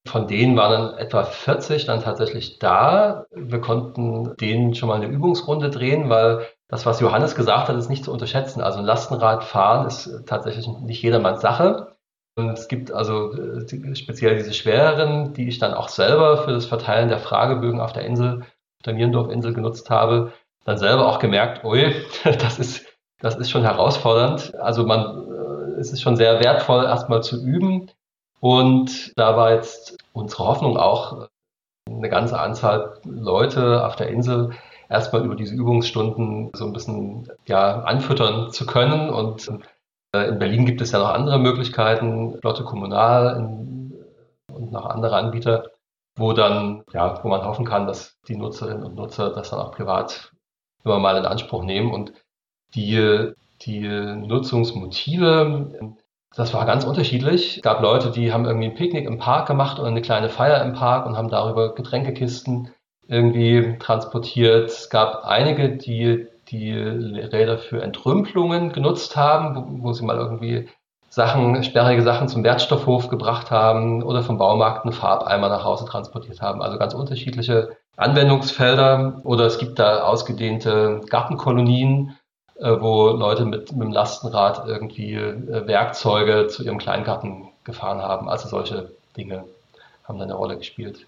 Von 0.07 0.27
denen 0.27 0.57
waren 0.57 0.73
dann 0.73 0.99
etwa 0.99 1.23
40 1.25 1.85
dann 1.85 2.01
tatsächlich 2.01 2.59
da. 2.59 3.27
Wir 3.31 3.61
konnten 3.61 4.37
denen 4.37 4.75
schon 4.75 4.89
mal 4.89 4.97
eine 4.97 5.07
Übungsrunde 5.07 5.71
drehen, 5.71 6.11
weil 6.11 6.47
das, 6.69 6.87
was 6.87 7.01
Johannes 7.01 7.35
gesagt 7.35 7.69
hat, 7.69 7.77
ist 7.77 7.89
nicht 7.89 8.05
zu 8.05 8.13
unterschätzen. 8.13 8.63
Also 8.63 8.81
ein 8.81 8.85
Lastenradfahren 8.85 9.87
ist 9.87 10.25
tatsächlich 10.27 10.67
nicht 10.67 11.03
jedermanns 11.03 11.41
Sache. 11.41 11.97
Und 12.35 12.51
es 12.51 12.67
gibt 12.67 12.91
also 12.91 13.33
äh, 13.35 13.95
speziell 13.95 14.37
diese 14.37 14.55
schwereren, 14.55 15.35
die 15.35 15.49
ich 15.49 15.59
dann 15.59 15.75
auch 15.75 15.89
selber 15.89 16.39
für 16.39 16.53
das 16.53 16.65
Verteilen 16.65 17.09
der 17.09 17.19
Fragebögen 17.19 17.81
auf 17.81 17.93
der 17.93 18.05
Insel, 18.07 18.41
auf 18.41 18.83
der 18.87 18.95
Nierendorf-Insel 18.95 19.53
genutzt 19.53 19.91
habe, 19.91 20.33
dann 20.65 20.79
selber 20.79 21.07
auch 21.07 21.19
gemerkt, 21.19 21.65
ui, 21.65 21.95
das 22.25 22.59
ist, 22.59 22.87
das 23.21 23.37
ist 23.37 23.51
schon 23.51 23.63
herausfordernd. 23.63 24.55
Also 24.59 24.87
man, 24.87 25.29
äh, 25.29 25.81
es 25.81 25.93
ist 25.93 26.01
schon 26.01 26.17
sehr 26.17 26.43
wertvoll, 26.43 26.85
erstmal 26.85 27.23
zu 27.23 27.45
üben. 27.45 27.91
Und 28.43 29.17
da 29.17 29.37
war 29.37 29.53
jetzt 29.53 29.97
unsere 30.13 30.49
Hoffnung 30.49 30.77
auch, 30.77 31.29
eine 31.89 32.09
ganze 32.09 32.41
Anzahl 32.41 32.99
Leute 33.05 33.87
auf 33.87 33.95
der 33.95 34.09
Insel 34.09 34.51
erstmal 34.89 35.25
über 35.25 35.37
diese 35.37 35.55
Übungsstunden 35.55 36.51
so 36.53 36.67
ein 36.67 36.73
bisschen 36.73 37.29
ja, 37.47 37.83
anfüttern 37.83 38.51
zu 38.51 38.67
können. 38.67 39.11
Und 39.11 39.49
äh, 40.13 40.29
in 40.29 40.41
Berlin 40.41 40.67
gibt 40.67 40.81
es 40.81 40.91
ja 40.91 40.99
noch 40.99 41.11
andere 41.11 41.39
Möglichkeiten, 41.39 42.37
Lotte 42.43 42.65
Kommunal 42.65 43.37
und 44.53 44.73
noch 44.73 44.87
andere 44.87 45.17
Anbieter, 45.17 45.71
wo 46.17 46.33
dann, 46.33 46.83
ja, 46.93 47.23
wo 47.23 47.29
man 47.29 47.45
hoffen 47.45 47.65
kann, 47.65 47.87
dass 47.87 48.19
die 48.27 48.37
Nutzerinnen 48.37 48.83
und 48.83 48.97
Nutzer 48.97 49.31
das 49.31 49.51
dann 49.51 49.61
auch 49.61 49.71
privat 49.71 50.33
immer 50.85 50.99
mal 50.99 51.17
in 51.17 51.27
Anspruch 51.27 51.63
nehmen 51.63 51.93
und 51.93 52.13
die, 52.75 53.33
die 53.61 53.87
Nutzungsmotive 53.87 55.95
das 56.35 56.55
war 56.55 56.65
ganz 56.67 56.85
unterschiedlich. 56.85 57.57
Es 57.57 57.63
gab 57.63 57.83
Leute, 57.83 58.11
die 58.11 58.33
haben 58.33 58.45
irgendwie 58.45 58.69
ein 58.69 58.75
Picknick 58.75 59.07
im 59.07 59.19
Park 59.19 59.47
gemacht 59.47 59.79
oder 59.79 59.89
eine 59.89 60.03
kleine 60.03 60.29
Feier 60.29 60.63
im 60.65 60.73
Park 60.73 61.07
und 61.07 61.17
haben 61.17 61.29
darüber 61.29 61.75
Getränkekisten 61.75 62.71
irgendwie 63.07 63.77
transportiert. 63.79 64.71
Es 64.71 64.91
gab 64.91 65.25
einige, 65.25 65.77
die 65.77 66.27
die 66.51 66.73
Räder 66.73 67.59
für 67.59 67.83
Entrümpelungen 67.83 68.73
genutzt 68.73 69.17
haben, 69.17 69.57
wo, 69.57 69.89
wo 69.89 69.93
sie 69.93 70.05
mal 70.05 70.17
irgendwie 70.17 70.69
Sachen, 71.09 71.63
sperrige 71.63 72.03
Sachen 72.03 72.29
zum 72.29 72.43
Wertstoffhof 72.43 73.09
gebracht 73.09 73.51
haben 73.51 74.03
oder 74.03 74.23
vom 74.23 74.39
Baumarkt 74.39 74.85
eine 74.85 74.93
Farbeimer 74.93 75.51
nach 75.51 75.65
Hause 75.65 75.85
transportiert 75.85 76.41
haben. 76.41 76.63
Also 76.63 76.79
ganz 76.79 76.95
unterschiedliche 76.95 77.77
Anwendungsfelder. 77.97 79.21
Oder 79.25 79.45
es 79.45 79.59
gibt 79.59 79.79
da 79.79 80.05
ausgedehnte 80.05 81.03
Gartenkolonien, 81.11 82.17
wo 82.81 83.09
Leute 83.09 83.45
mit, 83.45 83.73
mit 83.73 83.83
dem 83.83 83.93
Lastenrad 83.93 84.67
irgendwie 84.67 85.15
äh, 85.15 85.67
Werkzeuge 85.67 86.49
zu 86.49 86.63
ihrem 86.63 86.79
Kleingarten 86.79 87.49
gefahren 87.65 88.01
haben. 88.01 88.29
Also 88.29 88.49
solche 88.49 88.93
Dinge 89.17 89.45
haben 90.05 90.19
da 90.19 90.25
eine 90.25 90.35
Rolle 90.35 90.57
gespielt. 90.57 91.07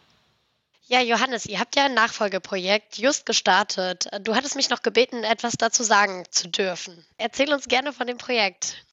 Ja, 0.87 1.01
Johannes, 1.01 1.47
ihr 1.47 1.61
habt 1.61 1.77
ja 1.77 1.87
ein 1.87 1.95
Nachfolgeprojekt 1.95 2.99
just 2.99 3.25
gestartet. 3.25 4.07
Du 4.23 4.35
hattest 4.35 4.55
mich 4.55 4.69
noch 4.69 4.83
gebeten, 4.83 5.25
etwas 5.25 5.55
dazu 5.55 5.83
sagen 5.83 6.25
zu 6.31 6.49
dürfen. 6.49 7.07
Erzähl 7.17 7.53
uns 7.53 7.69
gerne 7.69 7.93
von 7.93 8.07
dem 8.07 8.19
Projekt. 8.19 8.85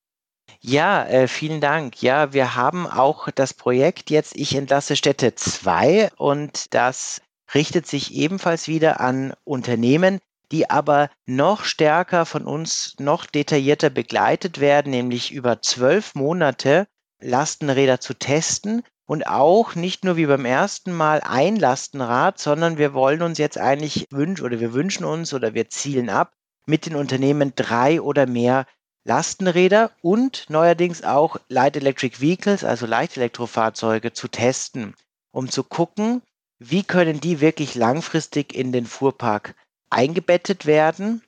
Ja, 0.61 1.05
äh, 1.05 1.27
vielen 1.27 1.59
Dank. 1.59 2.01
Ja, 2.01 2.33
wir 2.33 2.55
haben 2.55 2.87
auch 2.87 3.29
das 3.33 3.53
Projekt 3.53 4.09
jetzt 4.09 4.35
Ich 4.35 4.55
entlasse 4.55 4.95
Städte 4.95 5.35
2 5.35 6.11
und 6.17 6.73
das 6.73 7.21
richtet 7.53 7.87
sich 7.87 8.13
ebenfalls 8.13 8.67
wieder 8.67 9.01
an 9.01 9.33
Unternehmen, 9.43 10.19
die 10.51 10.69
aber 10.69 11.09
noch 11.25 11.63
stärker 11.63 12.25
von 12.25 12.45
uns, 12.45 12.95
noch 12.99 13.25
detaillierter 13.25 13.89
begleitet 13.89 14.59
werden, 14.59 14.91
nämlich 14.91 15.31
über 15.31 15.61
zwölf 15.61 16.13
Monate 16.15 16.87
Lastenräder 17.21 17.99
zu 17.99 18.13
testen 18.13 18.83
und 19.05 19.27
auch 19.27 19.75
nicht 19.75 20.03
nur 20.03 20.17
wie 20.17 20.25
beim 20.25 20.45
ersten 20.45 20.91
Mal 20.91 21.21
ein 21.21 21.55
Lastenrad, 21.55 22.39
sondern 22.39 22.77
wir 22.77 22.93
wollen 22.93 23.21
uns 23.21 23.37
jetzt 23.37 23.57
eigentlich 23.57 24.07
wünschen 24.09 24.45
oder 24.45 24.59
wir 24.59 24.73
wünschen 24.73 25.05
uns 25.05 25.33
oder 25.33 25.53
wir 25.53 25.69
zielen 25.69 26.09
ab, 26.09 26.33
mit 26.65 26.85
den 26.85 26.95
Unternehmen 26.95 27.53
drei 27.55 28.01
oder 28.01 28.25
mehr 28.25 28.65
Lastenräder 29.03 29.91
und 30.01 30.45
neuerdings 30.49 31.03
auch 31.03 31.37
Light 31.49 31.75
Electric 31.75 32.21
Vehicles, 32.21 32.63
also 32.63 32.85
Leichtelektrofahrzeuge, 32.85 34.13
zu 34.13 34.27
testen, 34.27 34.95
um 35.31 35.49
zu 35.49 35.63
gucken, 35.63 36.21
wie 36.59 36.83
können 36.83 37.19
die 37.19 37.41
wirklich 37.41 37.73
langfristig 37.73 38.53
in 38.53 38.71
den 38.71 38.85
Fuhrpark 38.85 39.55
eingebettet 39.91 40.65
werden. 40.65 41.21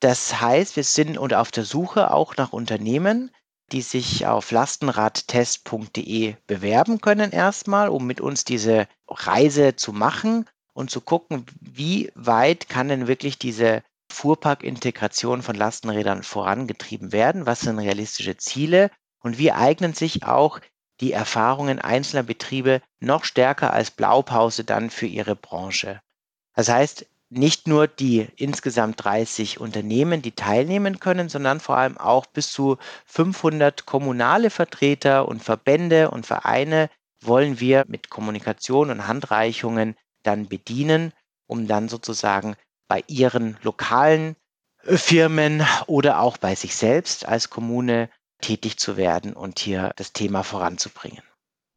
Das 0.00 0.40
heißt, 0.40 0.76
wir 0.76 0.84
sind 0.84 1.18
und 1.18 1.34
auf 1.34 1.50
der 1.50 1.64
Suche 1.64 2.12
auch 2.12 2.36
nach 2.36 2.52
Unternehmen, 2.52 3.30
die 3.72 3.82
sich 3.82 4.26
auf 4.26 4.50
lastenradtest.de 4.50 6.36
bewerben 6.46 7.00
können 7.00 7.30
erstmal, 7.32 7.88
um 7.88 8.06
mit 8.06 8.20
uns 8.20 8.44
diese 8.44 8.86
Reise 9.08 9.76
zu 9.76 9.92
machen 9.92 10.46
und 10.74 10.90
zu 10.90 11.00
gucken, 11.00 11.46
wie 11.60 12.10
weit 12.14 12.68
kann 12.68 12.88
denn 12.88 13.06
wirklich 13.06 13.38
diese 13.38 13.82
Fuhrparkintegration 14.10 15.42
von 15.42 15.56
Lastenrädern 15.56 16.22
vorangetrieben 16.22 17.12
werden, 17.12 17.46
was 17.46 17.60
sind 17.60 17.78
realistische 17.78 18.36
Ziele 18.36 18.90
und 19.20 19.38
wie 19.38 19.52
eignen 19.52 19.94
sich 19.94 20.24
auch 20.24 20.60
die 21.00 21.12
Erfahrungen 21.12 21.80
einzelner 21.80 22.22
Betriebe 22.22 22.80
noch 23.00 23.24
stärker 23.24 23.72
als 23.72 23.90
Blaupause 23.90 24.64
dann 24.64 24.90
für 24.90 25.06
ihre 25.06 25.34
Branche. 25.34 26.00
Das 26.54 26.68
heißt, 26.68 27.06
nicht 27.36 27.66
nur 27.66 27.86
die 27.86 28.28
insgesamt 28.36 29.04
30 29.04 29.60
Unternehmen, 29.60 30.22
die 30.22 30.32
teilnehmen 30.32 31.00
können, 31.00 31.28
sondern 31.28 31.60
vor 31.60 31.76
allem 31.76 31.98
auch 31.98 32.26
bis 32.26 32.52
zu 32.52 32.78
500 33.06 33.86
kommunale 33.86 34.50
Vertreter 34.50 35.28
und 35.28 35.42
Verbände 35.42 36.10
und 36.10 36.26
Vereine 36.26 36.90
wollen 37.20 37.60
wir 37.60 37.84
mit 37.88 38.10
Kommunikation 38.10 38.90
und 38.90 39.06
Handreichungen 39.06 39.96
dann 40.22 40.48
bedienen, 40.48 41.12
um 41.46 41.66
dann 41.66 41.88
sozusagen 41.88 42.56
bei 42.88 43.02
ihren 43.06 43.56
lokalen 43.62 44.36
Firmen 44.82 45.66
oder 45.86 46.20
auch 46.20 46.36
bei 46.36 46.54
sich 46.54 46.76
selbst 46.76 47.26
als 47.26 47.50
Kommune 47.50 48.10
tätig 48.40 48.78
zu 48.78 48.96
werden 48.96 49.32
und 49.32 49.58
hier 49.58 49.92
das 49.96 50.12
Thema 50.12 50.42
voranzubringen. 50.42 51.22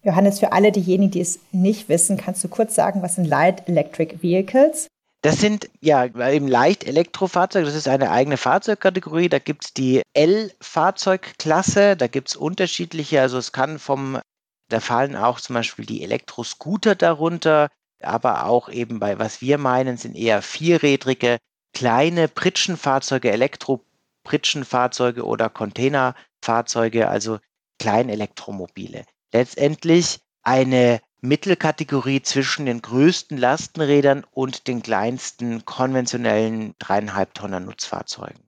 Johannes, 0.03 0.39
für 0.39 0.51
alle 0.51 0.71
diejenigen, 0.71 1.11
die 1.11 1.21
es 1.21 1.39
nicht 1.51 1.89
wissen, 1.89 2.17
kannst 2.17 2.43
du 2.43 2.49
kurz 2.49 2.75
sagen, 2.75 3.01
was 3.01 3.15
sind 3.15 3.25
Light 3.25 3.67
Electric 3.67 4.21
Vehicles? 4.21 4.87
Das 5.27 5.41
sind 5.41 5.69
ja 5.81 6.05
eben 6.05 6.47
leicht 6.47 6.85
Elektrofahrzeuge, 6.85 7.65
das 7.65 7.75
ist 7.75 7.89
eine 7.89 8.11
eigene 8.11 8.37
Fahrzeugkategorie. 8.37 9.27
Da 9.27 9.39
gibt 9.39 9.65
es 9.65 9.73
die 9.73 10.01
L-Fahrzeugklasse, 10.13 11.97
da 11.97 12.07
gibt 12.07 12.29
es 12.29 12.37
unterschiedliche, 12.37 13.19
also 13.19 13.37
es 13.37 13.51
kann 13.51 13.77
vom, 13.77 14.21
da 14.69 14.79
fallen 14.79 15.17
auch 15.17 15.41
zum 15.41 15.55
Beispiel 15.55 15.85
die 15.85 16.01
Elektroscooter 16.01 16.95
darunter, 16.95 17.67
aber 18.01 18.45
auch 18.45 18.69
eben 18.69 19.01
bei, 19.01 19.19
was 19.19 19.41
wir 19.41 19.57
meinen, 19.57 19.97
sind 19.97 20.15
eher 20.15 20.41
vierrädrige 20.41 21.39
kleine 21.73 22.29
Pritschenfahrzeuge, 22.29 23.29
Elektro-Pritschenfahrzeuge 23.29 25.25
oder 25.25 25.49
Containerfahrzeuge, 25.49 27.09
also 27.09 27.39
Kleinelektromobile. 27.79 29.03
Letztendlich 29.33 30.19
eine 30.43 31.01
Mittelkategorie 31.21 32.21
zwischen 32.21 32.65
den 32.65 32.81
größten 32.81 33.37
Lastenrädern 33.37 34.25
und 34.31 34.67
den 34.67 34.83
kleinsten 34.83 35.65
konventionellen 35.65 36.75
dreieinhalb 36.79 37.33
Tonner 37.33 37.59
Nutzfahrzeugen. 37.59 38.47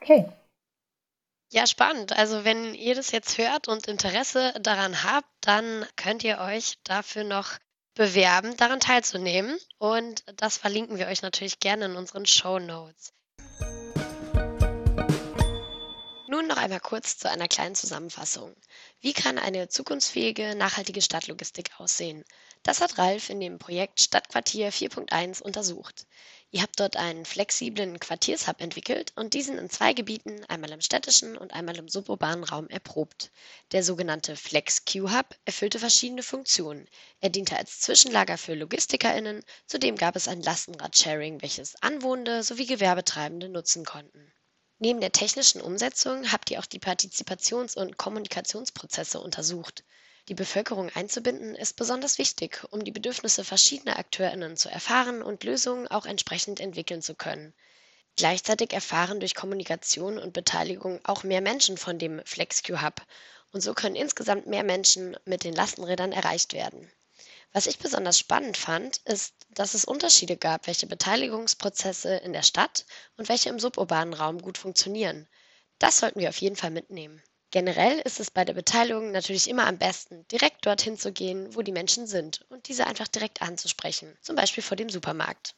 Okay. 0.00 0.28
Ja, 1.50 1.66
spannend. 1.66 2.12
Also 2.12 2.44
wenn 2.44 2.74
ihr 2.74 2.94
das 2.94 3.10
jetzt 3.10 3.38
hört 3.38 3.68
und 3.68 3.86
Interesse 3.86 4.54
daran 4.60 5.02
habt, 5.02 5.28
dann 5.40 5.86
könnt 5.96 6.22
ihr 6.24 6.38
euch 6.38 6.78
dafür 6.84 7.24
noch 7.24 7.58
bewerben, 7.94 8.56
daran 8.56 8.80
teilzunehmen. 8.80 9.58
Und 9.78 10.24
das 10.36 10.58
verlinken 10.58 10.98
wir 10.98 11.06
euch 11.06 11.22
natürlich 11.22 11.58
gerne 11.58 11.86
in 11.86 11.96
unseren 11.96 12.26
Show 12.26 12.58
Notes. 12.58 13.12
Nun 16.38 16.46
noch 16.46 16.56
einmal 16.56 16.78
kurz 16.78 17.18
zu 17.18 17.28
einer 17.28 17.48
kleinen 17.48 17.74
Zusammenfassung. 17.74 18.54
Wie 19.00 19.12
kann 19.12 19.38
eine 19.38 19.68
zukunftsfähige, 19.68 20.54
nachhaltige 20.54 21.02
Stadtlogistik 21.02 21.72
aussehen? 21.80 22.24
Das 22.62 22.80
hat 22.80 22.96
Ralf 22.96 23.28
in 23.28 23.40
dem 23.40 23.58
Projekt 23.58 24.00
Stadtquartier 24.00 24.72
4.1 24.72 25.42
untersucht. 25.42 26.06
Ihr 26.52 26.62
habt 26.62 26.78
dort 26.78 26.94
einen 26.94 27.24
flexiblen 27.24 27.98
Quartiershub 27.98 28.60
entwickelt 28.60 29.12
und 29.16 29.34
diesen 29.34 29.58
in 29.58 29.68
zwei 29.68 29.94
Gebieten, 29.94 30.44
einmal 30.46 30.70
im 30.70 30.80
städtischen 30.80 31.36
und 31.36 31.54
einmal 31.54 31.76
im 31.76 31.88
suburbanen 31.88 32.44
Raum, 32.44 32.68
erprobt. 32.68 33.32
Der 33.72 33.82
sogenannte 33.82 34.36
Flex-Q-Hub 34.36 35.34
erfüllte 35.44 35.80
verschiedene 35.80 36.22
Funktionen. 36.22 36.86
Er 37.20 37.30
diente 37.30 37.56
als 37.56 37.80
Zwischenlager 37.80 38.38
für 38.38 38.54
LogistikerInnen, 38.54 39.42
zudem 39.66 39.96
gab 39.96 40.14
es 40.14 40.28
ein 40.28 40.40
Lastenrad-Sharing, 40.40 41.42
welches 41.42 41.74
Anwohnende 41.82 42.44
sowie 42.44 42.66
Gewerbetreibende 42.66 43.48
nutzen 43.48 43.84
konnten. 43.84 44.32
Neben 44.80 45.00
der 45.00 45.10
technischen 45.10 45.60
Umsetzung 45.60 46.30
habt 46.30 46.50
ihr 46.50 46.60
auch 46.60 46.66
die 46.66 46.78
Partizipations- 46.78 47.76
und 47.76 47.96
Kommunikationsprozesse 47.96 49.20
untersucht. 49.20 49.82
Die 50.28 50.34
Bevölkerung 50.34 50.88
einzubinden 50.94 51.56
ist 51.56 51.74
besonders 51.74 52.18
wichtig, 52.18 52.62
um 52.70 52.84
die 52.84 52.92
Bedürfnisse 52.92 53.42
verschiedener 53.42 53.98
AkteurInnen 53.98 54.56
zu 54.56 54.68
erfahren 54.68 55.22
und 55.22 55.42
Lösungen 55.42 55.88
auch 55.88 56.06
entsprechend 56.06 56.60
entwickeln 56.60 57.02
zu 57.02 57.16
können. 57.16 57.54
Gleichzeitig 58.14 58.72
erfahren 58.72 59.20
durch 59.20 59.34
Kommunikation 59.34 60.18
und 60.18 60.32
Beteiligung 60.32 61.00
auch 61.04 61.24
mehr 61.24 61.40
Menschen 61.40 61.76
von 61.76 61.98
dem 61.98 62.20
FlexQ 62.24 62.82
Hub 62.82 63.02
und 63.52 63.62
so 63.62 63.74
können 63.74 63.96
insgesamt 63.96 64.46
mehr 64.46 64.64
Menschen 64.64 65.16
mit 65.24 65.44
den 65.44 65.54
Lastenrädern 65.54 66.12
erreicht 66.12 66.52
werden. 66.52 66.90
Was 67.52 67.66
ich 67.66 67.78
besonders 67.78 68.18
spannend 68.18 68.56
fand, 68.56 68.98
ist, 68.98 69.34
dass 69.50 69.74
es 69.74 69.84
Unterschiede 69.84 70.36
gab, 70.36 70.66
welche 70.66 70.86
Beteiligungsprozesse 70.86 72.16
in 72.16 72.32
der 72.32 72.42
Stadt 72.42 72.86
und 73.16 73.28
welche 73.28 73.48
im 73.48 73.58
suburbanen 73.58 74.14
Raum 74.14 74.40
gut 74.40 74.58
funktionieren. 74.58 75.28
Das 75.78 75.98
sollten 75.98 76.20
wir 76.20 76.28
auf 76.28 76.40
jeden 76.40 76.56
Fall 76.56 76.70
mitnehmen. 76.70 77.22
Generell 77.50 78.00
ist 78.00 78.20
es 78.20 78.30
bei 78.30 78.44
der 78.44 78.52
Beteiligung 78.52 79.10
natürlich 79.10 79.48
immer 79.48 79.66
am 79.66 79.78
besten, 79.78 80.28
direkt 80.28 80.66
dorthin 80.66 80.98
zu 80.98 81.12
gehen, 81.12 81.54
wo 81.54 81.62
die 81.62 81.72
Menschen 81.72 82.06
sind 82.06 82.44
und 82.50 82.68
diese 82.68 82.86
einfach 82.86 83.08
direkt 83.08 83.40
anzusprechen, 83.40 84.18
zum 84.20 84.36
Beispiel 84.36 84.62
vor 84.62 84.76
dem 84.76 84.90
Supermarkt. 84.90 85.54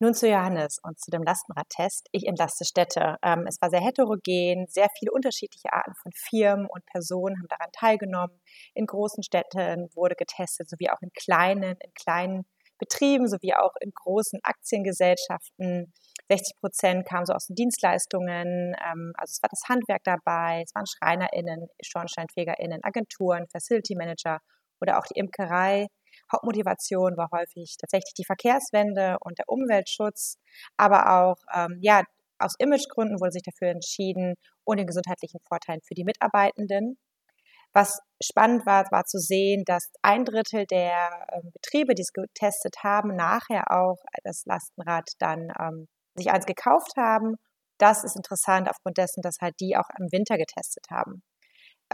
Nun 0.00 0.12
zu 0.12 0.28
Johannes 0.28 0.78
und 0.82 0.98
zu 0.98 1.12
dem 1.12 1.22
Lastenradtest. 1.22 2.08
Ich 2.10 2.26
entlaste 2.26 2.64
Städte. 2.64 3.16
Ähm, 3.22 3.46
es 3.46 3.60
war 3.60 3.70
sehr 3.70 3.80
heterogen, 3.80 4.66
sehr 4.68 4.88
viele 4.98 5.12
unterschiedliche 5.12 5.72
Arten 5.72 5.94
von 6.02 6.10
Firmen 6.12 6.66
und 6.66 6.84
Personen 6.86 7.36
haben 7.38 7.48
daran 7.48 7.70
teilgenommen. 7.72 8.40
In 8.74 8.86
großen 8.86 9.22
Städten 9.22 9.88
wurde 9.94 10.16
getestet, 10.16 10.68
sowie 10.68 10.90
auch 10.90 11.00
in 11.00 11.10
kleinen, 11.12 11.76
in 11.78 11.92
kleinen 11.94 12.44
Betrieben, 12.78 13.28
sowie 13.28 13.54
auch 13.54 13.74
in 13.80 13.92
großen 13.94 14.40
Aktiengesellschaften. 14.42 15.92
60 16.28 16.56
Prozent 16.58 17.06
kamen 17.08 17.26
so 17.26 17.32
aus 17.32 17.46
den 17.46 17.54
Dienstleistungen, 17.54 18.74
ähm, 18.84 19.12
also 19.16 19.30
es 19.30 19.42
war 19.42 19.50
das 19.50 19.62
Handwerk 19.68 20.02
dabei, 20.04 20.62
es 20.64 20.74
waren 20.74 20.86
SchreinerInnen, 20.86 21.68
SchornsteinfegerInnen, 21.82 22.82
Agenturen, 22.82 23.46
Facility 23.52 23.94
Manager 23.94 24.40
oder 24.80 24.98
auch 24.98 25.04
die 25.06 25.18
Imkerei. 25.18 25.86
Hauptmotivation 26.34 27.16
war 27.16 27.28
häufig 27.32 27.76
tatsächlich 27.80 28.14
die 28.14 28.24
Verkehrswende 28.24 29.16
und 29.20 29.38
der 29.38 29.48
Umweltschutz, 29.48 30.36
aber 30.76 31.20
auch 31.22 31.36
ähm, 31.54 31.78
ja 31.80 32.02
aus 32.38 32.54
Imagegründen 32.58 33.20
wurde 33.20 33.32
sich 33.32 33.42
dafür 33.42 33.68
entschieden 33.68 34.34
und 34.64 34.78
den 34.78 34.86
gesundheitlichen 34.86 35.40
Vorteilen 35.48 35.80
für 35.82 35.94
die 35.94 36.04
Mitarbeitenden. 36.04 36.98
Was 37.72 38.00
spannend 38.22 38.66
war, 38.66 38.84
war 38.92 39.04
zu 39.04 39.18
sehen, 39.18 39.64
dass 39.66 39.90
ein 40.02 40.24
Drittel 40.24 40.64
der 40.66 41.26
ähm, 41.32 41.50
Betriebe, 41.52 41.94
die 41.94 42.02
es 42.02 42.12
getestet 42.12 42.76
haben, 42.84 43.16
nachher 43.16 43.70
auch 43.70 43.98
das 44.22 44.44
Lastenrad 44.46 45.10
dann 45.18 45.52
ähm, 45.60 45.88
sich 46.14 46.30
eins 46.30 46.46
gekauft 46.46 46.92
haben. 46.96 47.36
Das 47.78 48.04
ist 48.04 48.16
interessant 48.16 48.68
aufgrund 48.70 48.98
dessen, 48.98 49.22
dass 49.22 49.38
halt 49.40 49.54
die 49.60 49.76
auch 49.76 49.88
im 49.98 50.12
Winter 50.12 50.36
getestet 50.38 50.86
haben. 50.90 51.22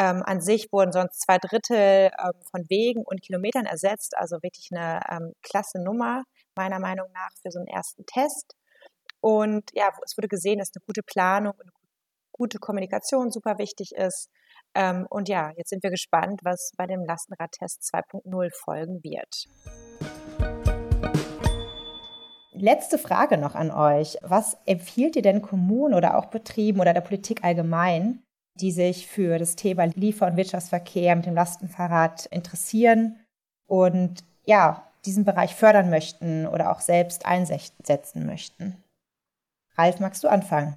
Ähm, 0.00 0.22
an 0.24 0.40
sich 0.40 0.72
wurden 0.72 0.92
sonst 0.92 1.20
zwei 1.20 1.36
Drittel 1.36 2.10
ähm, 2.18 2.32
von 2.50 2.64
Wegen 2.70 3.02
und 3.04 3.20
Kilometern 3.20 3.66
ersetzt, 3.66 4.16
also 4.16 4.36
wirklich 4.42 4.70
eine 4.72 5.02
ähm, 5.10 5.34
klasse 5.42 5.78
Nummer, 5.78 6.24
meiner 6.56 6.78
Meinung 6.78 7.08
nach, 7.12 7.28
für 7.42 7.50
so 7.50 7.58
einen 7.58 7.68
ersten 7.68 8.06
Test. 8.06 8.56
Und 9.20 9.64
ja, 9.74 9.90
es 10.02 10.16
wurde 10.16 10.28
gesehen, 10.28 10.58
dass 10.58 10.70
eine 10.74 10.82
gute 10.86 11.02
Planung 11.02 11.52
und 11.52 11.60
eine 11.60 11.72
gute 12.32 12.58
Kommunikation 12.58 13.30
super 13.30 13.58
wichtig 13.58 13.92
ist. 13.94 14.30
Ähm, 14.74 15.06
und 15.10 15.28
ja, 15.28 15.52
jetzt 15.58 15.68
sind 15.68 15.82
wir 15.82 15.90
gespannt, 15.90 16.40
was 16.44 16.72
bei 16.78 16.86
dem 16.86 17.04
Lastenradtest 17.04 17.82
2.0 17.94 18.48
folgen 18.54 19.04
wird. 19.04 19.48
Letzte 22.52 22.96
Frage 22.96 23.36
noch 23.36 23.54
an 23.54 23.70
euch. 23.70 24.16
Was 24.22 24.56
empfiehlt 24.64 25.16
ihr 25.16 25.22
denn 25.22 25.42
Kommunen 25.42 25.92
oder 25.92 26.16
auch 26.16 26.26
Betrieben 26.26 26.80
oder 26.80 26.94
der 26.94 27.02
Politik 27.02 27.44
allgemein, 27.44 28.22
die 28.60 28.72
sich 28.72 29.06
für 29.06 29.38
das 29.38 29.56
Thema 29.56 29.84
Liefer- 29.84 30.26
und 30.26 30.36
Wirtschaftsverkehr 30.36 31.16
mit 31.16 31.26
dem 31.26 31.34
Lastenfahrrad 31.34 32.26
interessieren 32.26 33.16
und 33.66 34.24
ja, 34.44 34.86
diesen 35.04 35.24
Bereich 35.24 35.54
fördern 35.54 35.90
möchten 35.90 36.46
oder 36.46 36.70
auch 36.72 36.80
selbst 36.80 37.26
einsetzen 37.26 38.26
möchten? 38.26 38.76
Ralf, 39.76 40.00
magst 40.00 40.24
du 40.24 40.28
anfangen? 40.28 40.76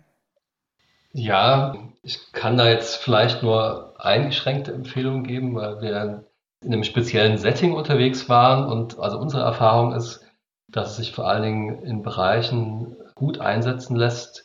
Ja, 1.11 1.75
ich 2.01 2.31
kann 2.31 2.57
da 2.57 2.69
jetzt 2.69 2.95
vielleicht 2.95 3.43
nur 3.43 3.93
eingeschränkte 3.99 4.73
Empfehlungen 4.73 5.23
geben, 5.23 5.55
weil 5.55 5.81
wir 5.81 6.25
in 6.61 6.73
einem 6.73 6.83
speziellen 6.83 7.37
Setting 7.37 7.73
unterwegs 7.73 8.29
waren 8.29 8.65
und 8.65 8.97
also 8.97 9.19
unsere 9.19 9.43
Erfahrung 9.43 9.93
ist, 9.93 10.21
dass 10.69 10.91
es 10.91 10.97
sich 10.97 11.11
vor 11.11 11.27
allen 11.27 11.43
Dingen 11.43 11.83
in 11.83 12.01
Bereichen 12.01 12.95
gut 13.15 13.39
einsetzen 13.39 13.95
lässt, 13.95 14.42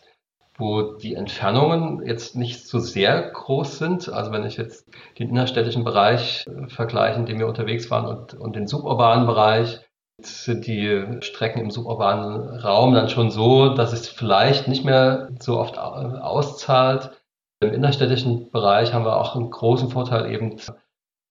wo 0.58 0.92
die 0.96 1.14
Entfernungen 1.14 2.04
jetzt 2.04 2.34
nicht 2.34 2.66
so 2.66 2.80
sehr 2.80 3.30
groß 3.30 3.78
sind. 3.78 4.12
Also 4.12 4.32
wenn 4.32 4.44
ich 4.44 4.56
jetzt 4.56 4.86
den 5.18 5.30
innerstädtischen 5.30 5.84
Bereich 5.84 6.46
äh, 6.46 6.68
vergleiche, 6.68 7.20
in 7.20 7.26
dem 7.26 7.38
wir 7.38 7.46
unterwegs 7.46 7.90
waren, 7.90 8.06
und, 8.06 8.34
und 8.34 8.56
den 8.56 8.66
suburbanen 8.66 9.26
Bereich, 9.26 9.80
sind 10.20 10.66
die 10.66 11.18
Strecken 11.20 11.60
im 11.60 11.70
suburbanen 11.70 12.58
Raum 12.58 12.92
dann 12.92 13.08
schon 13.08 13.30
so, 13.30 13.74
dass 13.74 13.92
es 13.92 14.08
vielleicht 14.08 14.66
nicht 14.66 14.84
mehr 14.84 15.28
so 15.38 15.58
oft 15.58 15.78
auszahlt. 15.78 17.12
Im 17.60 17.72
innerstädtischen 17.72 18.50
Bereich 18.50 18.92
haben 18.92 19.04
wir 19.04 19.16
auch 19.16 19.36
einen 19.36 19.50
großen 19.50 19.90
Vorteil 19.90 20.32
eben 20.32 20.56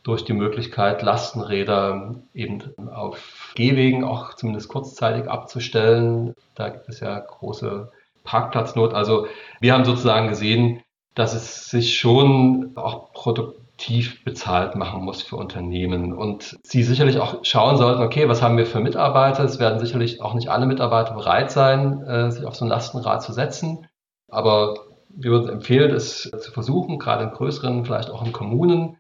durch 0.04 0.24
die 0.24 0.34
Möglichkeit, 0.34 1.02
Lastenräder 1.02 2.16
eben 2.34 2.64
auf 2.90 3.52
Gehwegen 3.56 4.06
auch 4.06 4.36
zumindest 4.36 4.70
kurzzeitig 4.70 5.30
abzustellen. 5.30 6.34
Da 6.56 6.70
gibt 6.70 6.88
es 6.88 7.02
ja 7.02 7.20
große 7.20 7.92
Parkplatznot. 8.28 8.94
Also 8.94 9.28
wir 9.60 9.74
haben 9.74 9.86
sozusagen 9.86 10.28
gesehen, 10.28 10.82
dass 11.16 11.34
es 11.34 11.70
sich 11.70 11.98
schon 11.98 12.74
auch 12.76 13.12
produktiv 13.14 14.24
bezahlt 14.24 14.76
machen 14.76 15.04
muss 15.04 15.24
für 15.24 15.36
Unternehmen 15.36 16.14
und 16.14 16.58
sie 16.62 16.84
sicherlich 16.84 17.18
auch 17.18 17.44
schauen 17.44 17.78
sollten, 17.78 18.04
okay, 18.04 18.30
was 18.30 18.44
haben 18.44 18.58
wir 18.58 18.68
für 18.68 18.80
Mitarbeiter? 18.80 19.44
Es 19.44 19.60
werden 19.60 19.80
sicherlich 19.80 20.22
auch 20.22 20.36
nicht 20.36 20.50
alle 20.50 20.68
Mitarbeiter 20.68 21.16
bereit 21.16 21.50
sein, 21.50 22.04
äh, 22.04 22.32
sich 22.32 22.46
auf 22.46 22.56
so 22.56 22.66
ein 22.66 22.70
Lastenrad 22.70 23.24
zu 23.24 23.34
setzen. 23.34 23.88
Aber 24.30 24.76
wir 25.10 25.32
würden 25.32 25.50
empfehlen, 25.50 25.92
es 25.92 26.30
zu 26.30 26.52
versuchen, 26.52 27.00
gerade 27.00 27.24
in 27.24 27.32
größeren, 27.32 27.86
vielleicht 27.86 28.12
auch 28.12 28.24
in 28.24 28.34
Kommunen, 28.34 28.98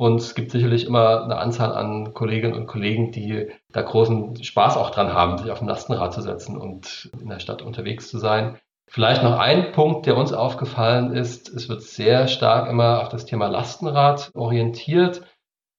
und 0.00 0.18
es 0.18 0.34
gibt 0.34 0.50
sicherlich 0.50 0.86
immer 0.86 1.24
eine 1.24 1.36
Anzahl 1.36 1.74
an 1.74 2.14
Kolleginnen 2.14 2.54
und 2.54 2.66
Kollegen, 2.66 3.12
die 3.12 3.50
da 3.70 3.82
großen 3.82 4.42
Spaß 4.42 4.78
auch 4.78 4.92
dran 4.92 5.12
haben, 5.12 5.36
sich 5.36 5.50
auf 5.50 5.60
ein 5.60 5.68
Lastenrad 5.68 6.14
zu 6.14 6.22
setzen 6.22 6.56
und 6.56 7.10
in 7.20 7.28
der 7.28 7.38
Stadt 7.38 7.60
unterwegs 7.60 8.08
zu 8.08 8.16
sein. 8.16 8.56
Vielleicht 8.92 9.22
noch 9.22 9.38
ein 9.38 9.70
Punkt, 9.70 10.06
der 10.06 10.16
uns 10.16 10.32
aufgefallen 10.32 11.14
ist. 11.14 11.48
Es 11.48 11.68
wird 11.68 11.82
sehr 11.82 12.26
stark 12.26 12.68
immer 12.68 13.00
auf 13.00 13.08
das 13.08 13.24
Thema 13.24 13.46
Lastenrad 13.46 14.32
orientiert. 14.34 15.22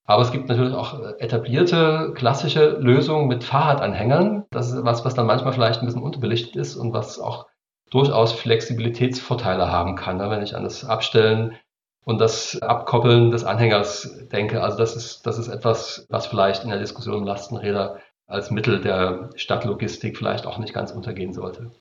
Aber 0.05 0.22
es 0.22 0.32
gibt 0.32 0.47
natürlich 0.47 0.74
auch 0.74 0.97
etablierte, 1.20 2.14
klassische 2.16 2.78
Lösungen 2.80 3.28
mit 3.28 3.43
Fahrradanhängern. 3.43 4.45
Das 4.51 4.72
ist 4.72 4.86
was, 4.86 5.03
was 5.03 5.14
dann 5.14 5.26
manchmal 5.26 5.51
vielleicht 5.51 5.82
ein 5.82 5.88
bisschen 5.88 6.01
unterbelichtet 6.01 6.55
ist 6.55 6.78
und 6.78 6.93
was 6.93 7.20
auch 7.20 7.47
durchaus 7.89 8.32
Flexibilitätsvorteile 8.32 9.70
haben 9.70 9.97
kann, 9.97 10.16
ne? 10.16 10.30
wenn 10.30 10.41
ich 10.41 10.55
an 10.55 10.64
das 10.64 10.86
Abstellen 10.86 11.57
und 12.05 12.22
das 12.22 12.62
Abkoppeln 12.62 13.30
des 13.30 13.43
Anhängers 13.43 14.26
denke. 14.32 14.64
Also 14.64 14.78
das 14.78 14.95
ist, 14.95 15.28
das 15.28 15.38
ist 15.38 15.49
etwas, 15.49 16.07
was 16.09 16.28
vielleicht 16.28 16.64
in 16.64 16.70
der 16.70 16.80
Diskussion 16.80 17.16
um 17.16 17.26
Lastenräder 17.26 17.99
als 18.26 18.51
Mittel 18.51 18.80
der 18.80 19.32
Stadtlogistik 19.36 20.18
vielleicht 20.18 20.45
auch 20.45 20.59
nicht 20.59 20.74
ganz 20.74 20.91
untergehen 20.91 21.34
sollte. 21.34 21.72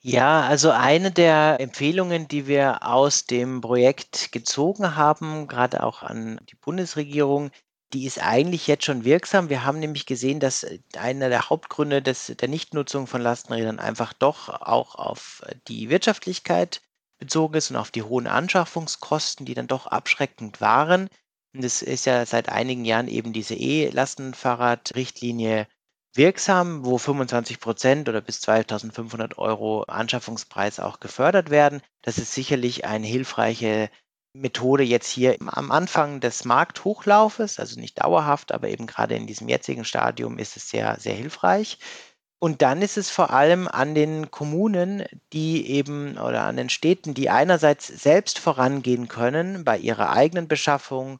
Ja, 0.00 0.42
also 0.42 0.70
eine 0.70 1.10
der 1.10 1.56
Empfehlungen, 1.60 2.28
die 2.28 2.46
wir 2.46 2.86
aus 2.86 3.24
dem 3.26 3.60
Projekt 3.60 4.30
gezogen 4.32 4.94
haben, 4.96 5.48
gerade 5.48 5.82
auch 5.82 6.02
an 6.02 6.40
die 6.48 6.54
Bundesregierung, 6.54 7.50
die 7.92 8.06
ist 8.06 8.22
eigentlich 8.22 8.66
jetzt 8.68 8.84
schon 8.84 9.04
wirksam. 9.04 9.48
Wir 9.48 9.64
haben 9.64 9.78
nämlich 9.80 10.06
gesehen, 10.06 10.38
dass 10.40 10.64
einer 10.96 11.28
der 11.30 11.48
Hauptgründe 11.50 12.00
des, 12.02 12.26
der 12.26 12.48
Nichtnutzung 12.48 13.06
von 13.08 13.22
Lastenrädern 13.22 13.80
einfach 13.80 14.12
doch 14.12 14.48
auch 14.48 14.94
auf 14.94 15.42
die 15.66 15.90
Wirtschaftlichkeit 15.90 16.80
bezogen 17.18 17.54
ist 17.54 17.70
und 17.70 17.76
auf 17.76 17.90
die 17.90 18.02
hohen 18.02 18.26
Anschaffungskosten, 18.28 19.46
die 19.46 19.54
dann 19.54 19.66
doch 19.66 19.86
abschreckend 19.86 20.60
waren. 20.60 21.08
Und 21.54 21.64
es 21.64 21.82
ist 21.82 22.06
ja 22.06 22.24
seit 22.26 22.48
einigen 22.50 22.84
Jahren 22.84 23.08
eben 23.08 23.32
diese 23.32 23.54
E-Lastenfahrrad-Richtlinie 23.54 25.66
wirksam, 26.18 26.84
wo 26.84 26.98
25 26.98 27.60
Prozent 27.60 28.08
oder 28.08 28.20
bis 28.20 28.42
2500 28.42 29.38
Euro 29.38 29.84
Anschaffungspreis 29.84 30.80
auch 30.80 31.00
gefördert 31.00 31.48
werden. 31.48 31.80
Das 32.02 32.18
ist 32.18 32.34
sicherlich 32.34 32.84
eine 32.84 33.06
hilfreiche 33.06 33.88
Methode 34.34 34.82
jetzt 34.82 35.08
hier 35.08 35.36
am 35.40 35.70
Anfang 35.70 36.20
des 36.20 36.44
Markthochlaufes, 36.44 37.58
also 37.58 37.80
nicht 37.80 38.02
dauerhaft, 38.02 38.52
aber 38.52 38.68
eben 38.68 38.86
gerade 38.86 39.14
in 39.14 39.26
diesem 39.26 39.48
jetzigen 39.48 39.84
Stadium 39.84 40.38
ist 40.38 40.56
es 40.56 40.68
sehr, 40.68 40.98
sehr 41.00 41.14
hilfreich. 41.14 41.78
Und 42.40 42.62
dann 42.62 42.82
ist 42.82 42.96
es 42.98 43.10
vor 43.10 43.30
allem 43.30 43.66
an 43.66 43.94
den 43.94 44.30
Kommunen, 44.30 45.04
die 45.32 45.68
eben 45.70 46.18
oder 46.18 46.42
an 46.42 46.56
den 46.56 46.68
Städten, 46.68 47.14
die 47.14 47.30
einerseits 47.30 47.88
selbst 47.88 48.38
vorangehen 48.38 49.08
können 49.08 49.64
bei 49.64 49.76
ihrer 49.76 50.10
eigenen 50.10 50.46
Beschaffung 50.46 51.18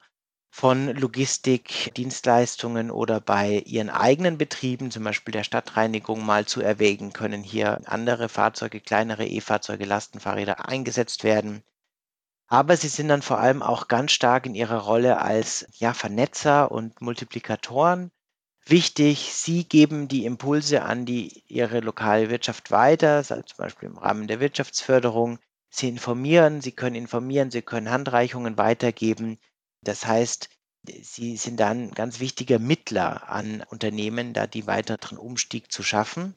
von 0.58 0.88
Logistikdienstleistungen 0.88 2.90
oder 2.90 3.20
bei 3.20 3.62
ihren 3.64 3.90
eigenen 3.90 4.38
Betrieben, 4.38 4.90
zum 4.90 5.04
Beispiel 5.04 5.30
der 5.30 5.44
Stadtreinigung, 5.44 6.26
mal 6.26 6.46
zu 6.46 6.60
erwägen, 6.60 7.12
können 7.12 7.44
hier 7.44 7.80
andere 7.84 8.28
Fahrzeuge, 8.28 8.80
kleinere 8.80 9.24
E-Fahrzeuge, 9.24 9.84
Lastenfahrräder 9.84 10.68
eingesetzt 10.68 11.22
werden. 11.22 11.62
Aber 12.48 12.76
sie 12.76 12.88
sind 12.88 13.06
dann 13.06 13.22
vor 13.22 13.38
allem 13.38 13.62
auch 13.62 13.86
ganz 13.86 14.10
stark 14.10 14.46
in 14.46 14.56
ihrer 14.56 14.78
Rolle 14.78 15.20
als 15.20 15.64
ja, 15.78 15.94
Vernetzer 15.94 16.72
und 16.72 17.00
Multiplikatoren 17.00 18.10
wichtig. 18.66 19.34
Sie 19.34 19.62
geben 19.62 20.08
die 20.08 20.24
Impulse 20.24 20.82
an 20.82 21.06
die 21.06 21.44
ihre 21.46 21.78
lokale 21.78 22.30
Wirtschaft 22.30 22.72
weiter, 22.72 23.22
zum 23.22 23.44
Beispiel 23.58 23.90
im 23.90 23.98
Rahmen 23.98 24.26
der 24.26 24.40
Wirtschaftsförderung. 24.40 25.38
Sie 25.70 25.88
informieren, 25.88 26.62
sie 26.62 26.72
können 26.72 26.96
informieren, 26.96 27.52
sie 27.52 27.62
können 27.62 27.92
Handreichungen 27.92 28.58
weitergeben. 28.58 29.38
Das 29.82 30.06
heißt, 30.06 30.48
sie 31.02 31.36
sind 31.36 31.60
dann 31.60 31.90
ganz 31.92 32.20
wichtiger 32.20 32.58
Mittler 32.58 33.28
an 33.28 33.62
Unternehmen, 33.70 34.32
da 34.32 34.46
die 34.46 34.66
weiteren 34.66 35.18
Umstieg 35.18 35.70
zu 35.72 35.82
schaffen. 35.82 36.36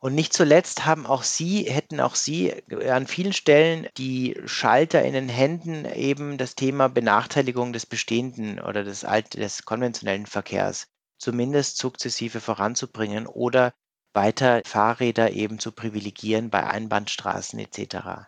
Und 0.00 0.16
nicht 0.16 0.32
zuletzt 0.32 0.84
haben 0.84 1.06
auch 1.06 1.22
Sie, 1.22 1.62
hätten 1.70 2.00
auch 2.00 2.16
Sie 2.16 2.52
an 2.88 3.06
vielen 3.06 3.32
Stellen 3.32 3.86
die 3.96 4.36
Schalter 4.46 5.02
in 5.02 5.12
den 5.12 5.28
Händen, 5.28 5.84
eben 5.84 6.38
das 6.38 6.56
Thema 6.56 6.88
Benachteiligung 6.88 7.72
des 7.72 7.86
bestehenden 7.86 8.58
oder 8.58 8.82
des, 8.82 9.04
alt, 9.04 9.34
des 9.34 9.64
konventionellen 9.64 10.26
Verkehrs 10.26 10.88
zumindest 11.22 11.78
sukzessive 11.78 12.40
voranzubringen 12.40 13.28
oder 13.28 13.72
weiter 14.12 14.60
Fahrräder 14.66 15.30
eben 15.30 15.60
zu 15.60 15.70
privilegieren 15.70 16.50
bei 16.50 16.66
Einbahnstraßen 16.66 17.60
etc. 17.60 18.26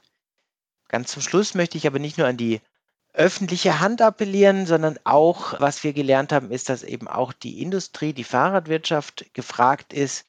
Ganz 0.89 1.11
zum 1.11 1.21
Schluss 1.21 1.55
möchte 1.55 1.77
ich 1.77 1.89
aber 1.89 1.99
nicht 1.99 2.19
nur 2.19 2.29
an 2.29 2.37
die 2.37 2.61
öffentliche 3.15 3.81
Hand 3.81 4.03
appellieren, 4.03 4.67
sondern 4.67 4.99
auch, 5.05 5.59
was 5.61 5.85
wir 5.85 5.93
gelernt 5.93 6.33
haben, 6.33 6.51
ist, 6.51 6.69
dass 6.69 6.83
eben 6.83 7.09
auch 7.09 7.33
die 7.33 7.62
Industrie, 7.62 8.12
die 8.12 8.25
Fahrradwirtschaft 8.25 9.33
gefragt 9.33 9.93
ist, 9.93 10.27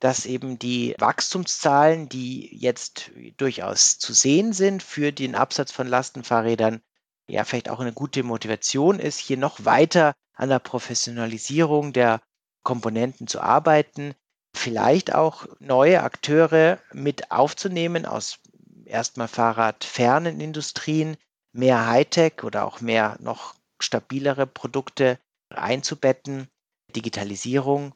dass 0.00 0.26
eben 0.26 0.58
die 0.58 0.94
Wachstumszahlen, 0.98 2.08
die 2.08 2.56
jetzt 2.56 3.10
durchaus 3.36 3.98
zu 3.98 4.12
sehen 4.12 4.52
sind 4.52 4.82
für 4.82 5.12
den 5.12 5.34
Absatz 5.34 5.72
von 5.72 5.88
Lastenfahrrädern, 5.88 6.80
ja 7.26 7.44
vielleicht 7.44 7.68
auch 7.68 7.80
eine 7.80 7.92
gute 7.92 8.22
Motivation 8.22 9.00
ist, 9.00 9.18
hier 9.18 9.36
noch 9.36 9.64
weiter 9.64 10.14
an 10.34 10.48
der 10.48 10.60
Professionalisierung 10.60 11.92
der 11.92 12.22
Komponenten 12.62 13.26
zu 13.26 13.40
arbeiten, 13.40 14.14
vielleicht 14.54 15.12
auch 15.12 15.46
neue 15.58 16.02
Akteure 16.04 16.78
mit 16.92 17.32
aufzunehmen 17.32 18.06
aus 18.06 18.38
erstmal 18.84 19.28
fahrradfernen 19.28 20.40
Industrien, 20.40 21.16
mehr 21.52 21.86
Hightech 21.86 22.44
oder 22.44 22.66
auch 22.66 22.80
mehr 22.80 23.16
noch 23.20 23.54
stabilere 23.80 24.46
Produkte 24.46 25.18
einzubetten, 25.50 26.48
Digitalisierung 26.94 27.94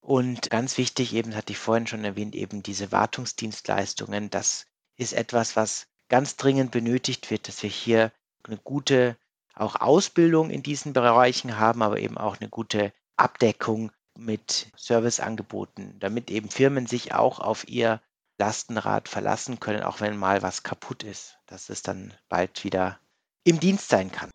und 0.00 0.50
ganz 0.50 0.78
wichtig, 0.78 1.14
eben 1.14 1.34
hatte 1.36 1.52
ich 1.52 1.58
vorhin 1.58 1.86
schon 1.86 2.04
erwähnt, 2.04 2.34
eben 2.34 2.62
diese 2.62 2.90
Wartungsdienstleistungen. 2.90 4.30
Das 4.30 4.66
ist 4.96 5.12
etwas, 5.12 5.56
was 5.56 5.86
ganz 6.08 6.36
dringend 6.36 6.70
benötigt 6.70 7.30
wird, 7.30 7.48
dass 7.48 7.62
wir 7.62 7.70
hier 7.70 8.12
eine 8.44 8.56
gute 8.58 9.16
auch 9.54 9.76
Ausbildung 9.76 10.50
in 10.50 10.62
diesen 10.62 10.92
Bereichen 10.92 11.58
haben, 11.58 11.82
aber 11.82 11.98
eben 11.98 12.16
auch 12.16 12.40
eine 12.40 12.48
gute 12.48 12.92
Abdeckung 13.16 13.92
mit 14.18 14.70
Serviceangeboten, 14.76 15.98
damit 15.98 16.30
eben 16.30 16.48
Firmen 16.48 16.86
sich 16.86 17.12
auch 17.12 17.40
auf 17.40 17.68
ihr 17.68 18.00
Lastenrad 18.40 19.08
verlassen 19.08 19.60
können, 19.60 19.82
auch 19.82 20.00
wenn 20.00 20.16
mal 20.16 20.42
was 20.42 20.62
kaputt 20.62 21.04
ist, 21.04 21.38
dass 21.46 21.68
es 21.68 21.82
dann 21.82 22.14
bald 22.28 22.64
wieder 22.64 22.98
im 23.44 23.60
Dienst 23.60 23.90
sein 23.90 24.10
kann. 24.10 24.30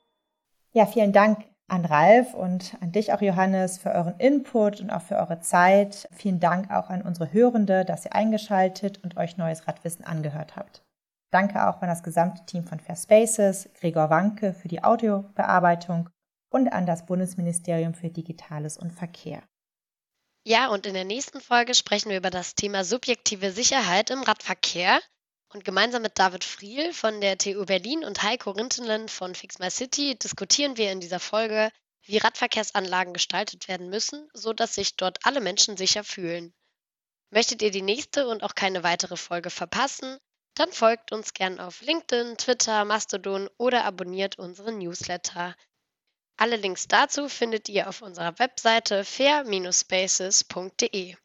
Ja, 0.72 0.86
vielen 0.86 1.12
Dank 1.12 1.44
an 1.68 1.86
Ralf 1.86 2.36
und 2.36 2.78
an 2.82 2.92
dich 2.92 3.12
auch, 3.12 3.22
Johannes, 3.22 3.80
für 3.80 3.92
euren 3.92 4.18
Input 4.20 4.80
und 4.80 4.92
auch 4.92 5.02
für 5.02 5.16
eure 5.16 5.40
Zeit. 5.40 6.08
Vielen 6.12 6.40
Dank 6.40 6.70
auch 6.70 6.90
an 6.90 7.02
unsere 7.02 7.34
Hörende, 7.34 7.84
dass 7.84 8.06
ihr 8.06 8.14
eingeschaltet 8.14 9.04
und 9.04 9.18
euch 9.18 9.38
neues 9.38 9.68
Radwissen 9.68 10.06
angehört 10.06 10.56
habt. 10.56 10.84
Danke 11.32 11.68
auch 11.68 11.82
an 11.82 11.90
das 11.90 12.04
gesamte 12.04 12.46
Team 12.46 12.66
von 12.66 12.80
Fair 12.80 12.96
Spaces, 12.96 13.68
Gregor 13.80 14.12
Wanke 14.12 14.54
für 14.54 14.68
die 14.68 14.84
Audiobearbeitung 14.84 16.10
und 16.52 16.72
an 16.72 16.86
das 16.86 17.08
Bundesministerium 17.08 17.96
für 17.96 18.10
Digitales 18.10 18.78
und 18.78 18.94
Verkehr. 18.94 19.42
Ja, 20.48 20.68
und 20.68 20.86
in 20.86 20.94
der 20.94 21.06
nächsten 21.06 21.42
Folge 21.42 21.74
sprechen 21.74 22.12
wir 22.12 22.18
über 22.18 22.30
das 22.30 22.54
Thema 22.54 22.84
subjektive 22.84 23.52
Sicherheit 23.52 24.12
im 24.12 24.22
Radverkehr. 24.22 25.02
Und 25.52 25.66
gemeinsam 25.66 26.04
mit 26.04 26.20
David 26.20 26.44
Friel 26.44 26.94
von 26.94 27.20
der 27.20 27.40
TU 27.40 27.66
Berlin 27.66 28.06
und 28.06 28.22
Heiko 28.22 28.52
Rintenlen 28.52 29.10
von 29.10 29.34
Fix 29.34 29.58
My 29.58 29.72
City 29.72 30.20
diskutieren 30.20 30.78
wir 30.78 30.92
in 30.92 31.00
dieser 31.00 31.20
Folge, 31.20 31.72
wie 32.04 32.18
Radverkehrsanlagen 32.18 33.14
gestaltet 33.14 33.68
werden 33.68 33.90
müssen, 33.90 34.30
sodass 34.34 34.76
sich 34.76 34.96
dort 34.98 35.18
alle 35.24 35.42
Menschen 35.42 35.78
sicher 35.78 36.04
fühlen. 36.04 36.54
Möchtet 37.32 37.64
ihr 37.64 37.72
die 37.72 37.82
nächste 37.82 38.28
und 38.28 38.44
auch 38.44 38.54
keine 38.54 38.84
weitere 38.84 39.18
Folge 39.18 39.50
verpassen? 39.50 40.20
Dann 40.54 40.72
folgt 40.72 41.12
uns 41.12 41.34
gern 41.34 41.60
auf 41.60 41.82
LinkedIn, 41.82 42.38
Twitter, 42.38 42.86
Mastodon 42.86 43.50
oder 43.58 43.84
abonniert 43.84 44.38
unseren 44.38 44.78
Newsletter. 44.78 45.56
Alle 46.38 46.58
Links 46.58 46.88
dazu 46.88 47.30
findet 47.30 47.70
ihr 47.70 47.88
auf 47.88 48.02
unserer 48.02 48.38
Webseite 48.40 49.06
fair-spaces.de. 49.06 51.16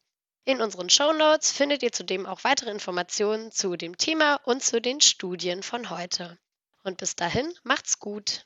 In 0.45 0.61
unseren 0.61 0.89
Shownotes 0.89 1.51
findet 1.51 1.83
ihr 1.83 1.91
zudem 1.91 2.25
auch 2.25 2.43
weitere 2.43 2.71
Informationen 2.71 3.51
zu 3.51 3.75
dem 3.75 3.97
Thema 3.97 4.35
und 4.45 4.63
zu 4.63 4.81
den 4.81 5.01
Studien 5.01 5.63
von 5.63 5.89
heute. 5.89 6.39
Und 6.83 6.97
bis 6.97 7.15
dahin 7.15 7.53
macht's 7.63 7.99
gut. 7.99 8.45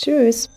Tschüss. 0.00 0.48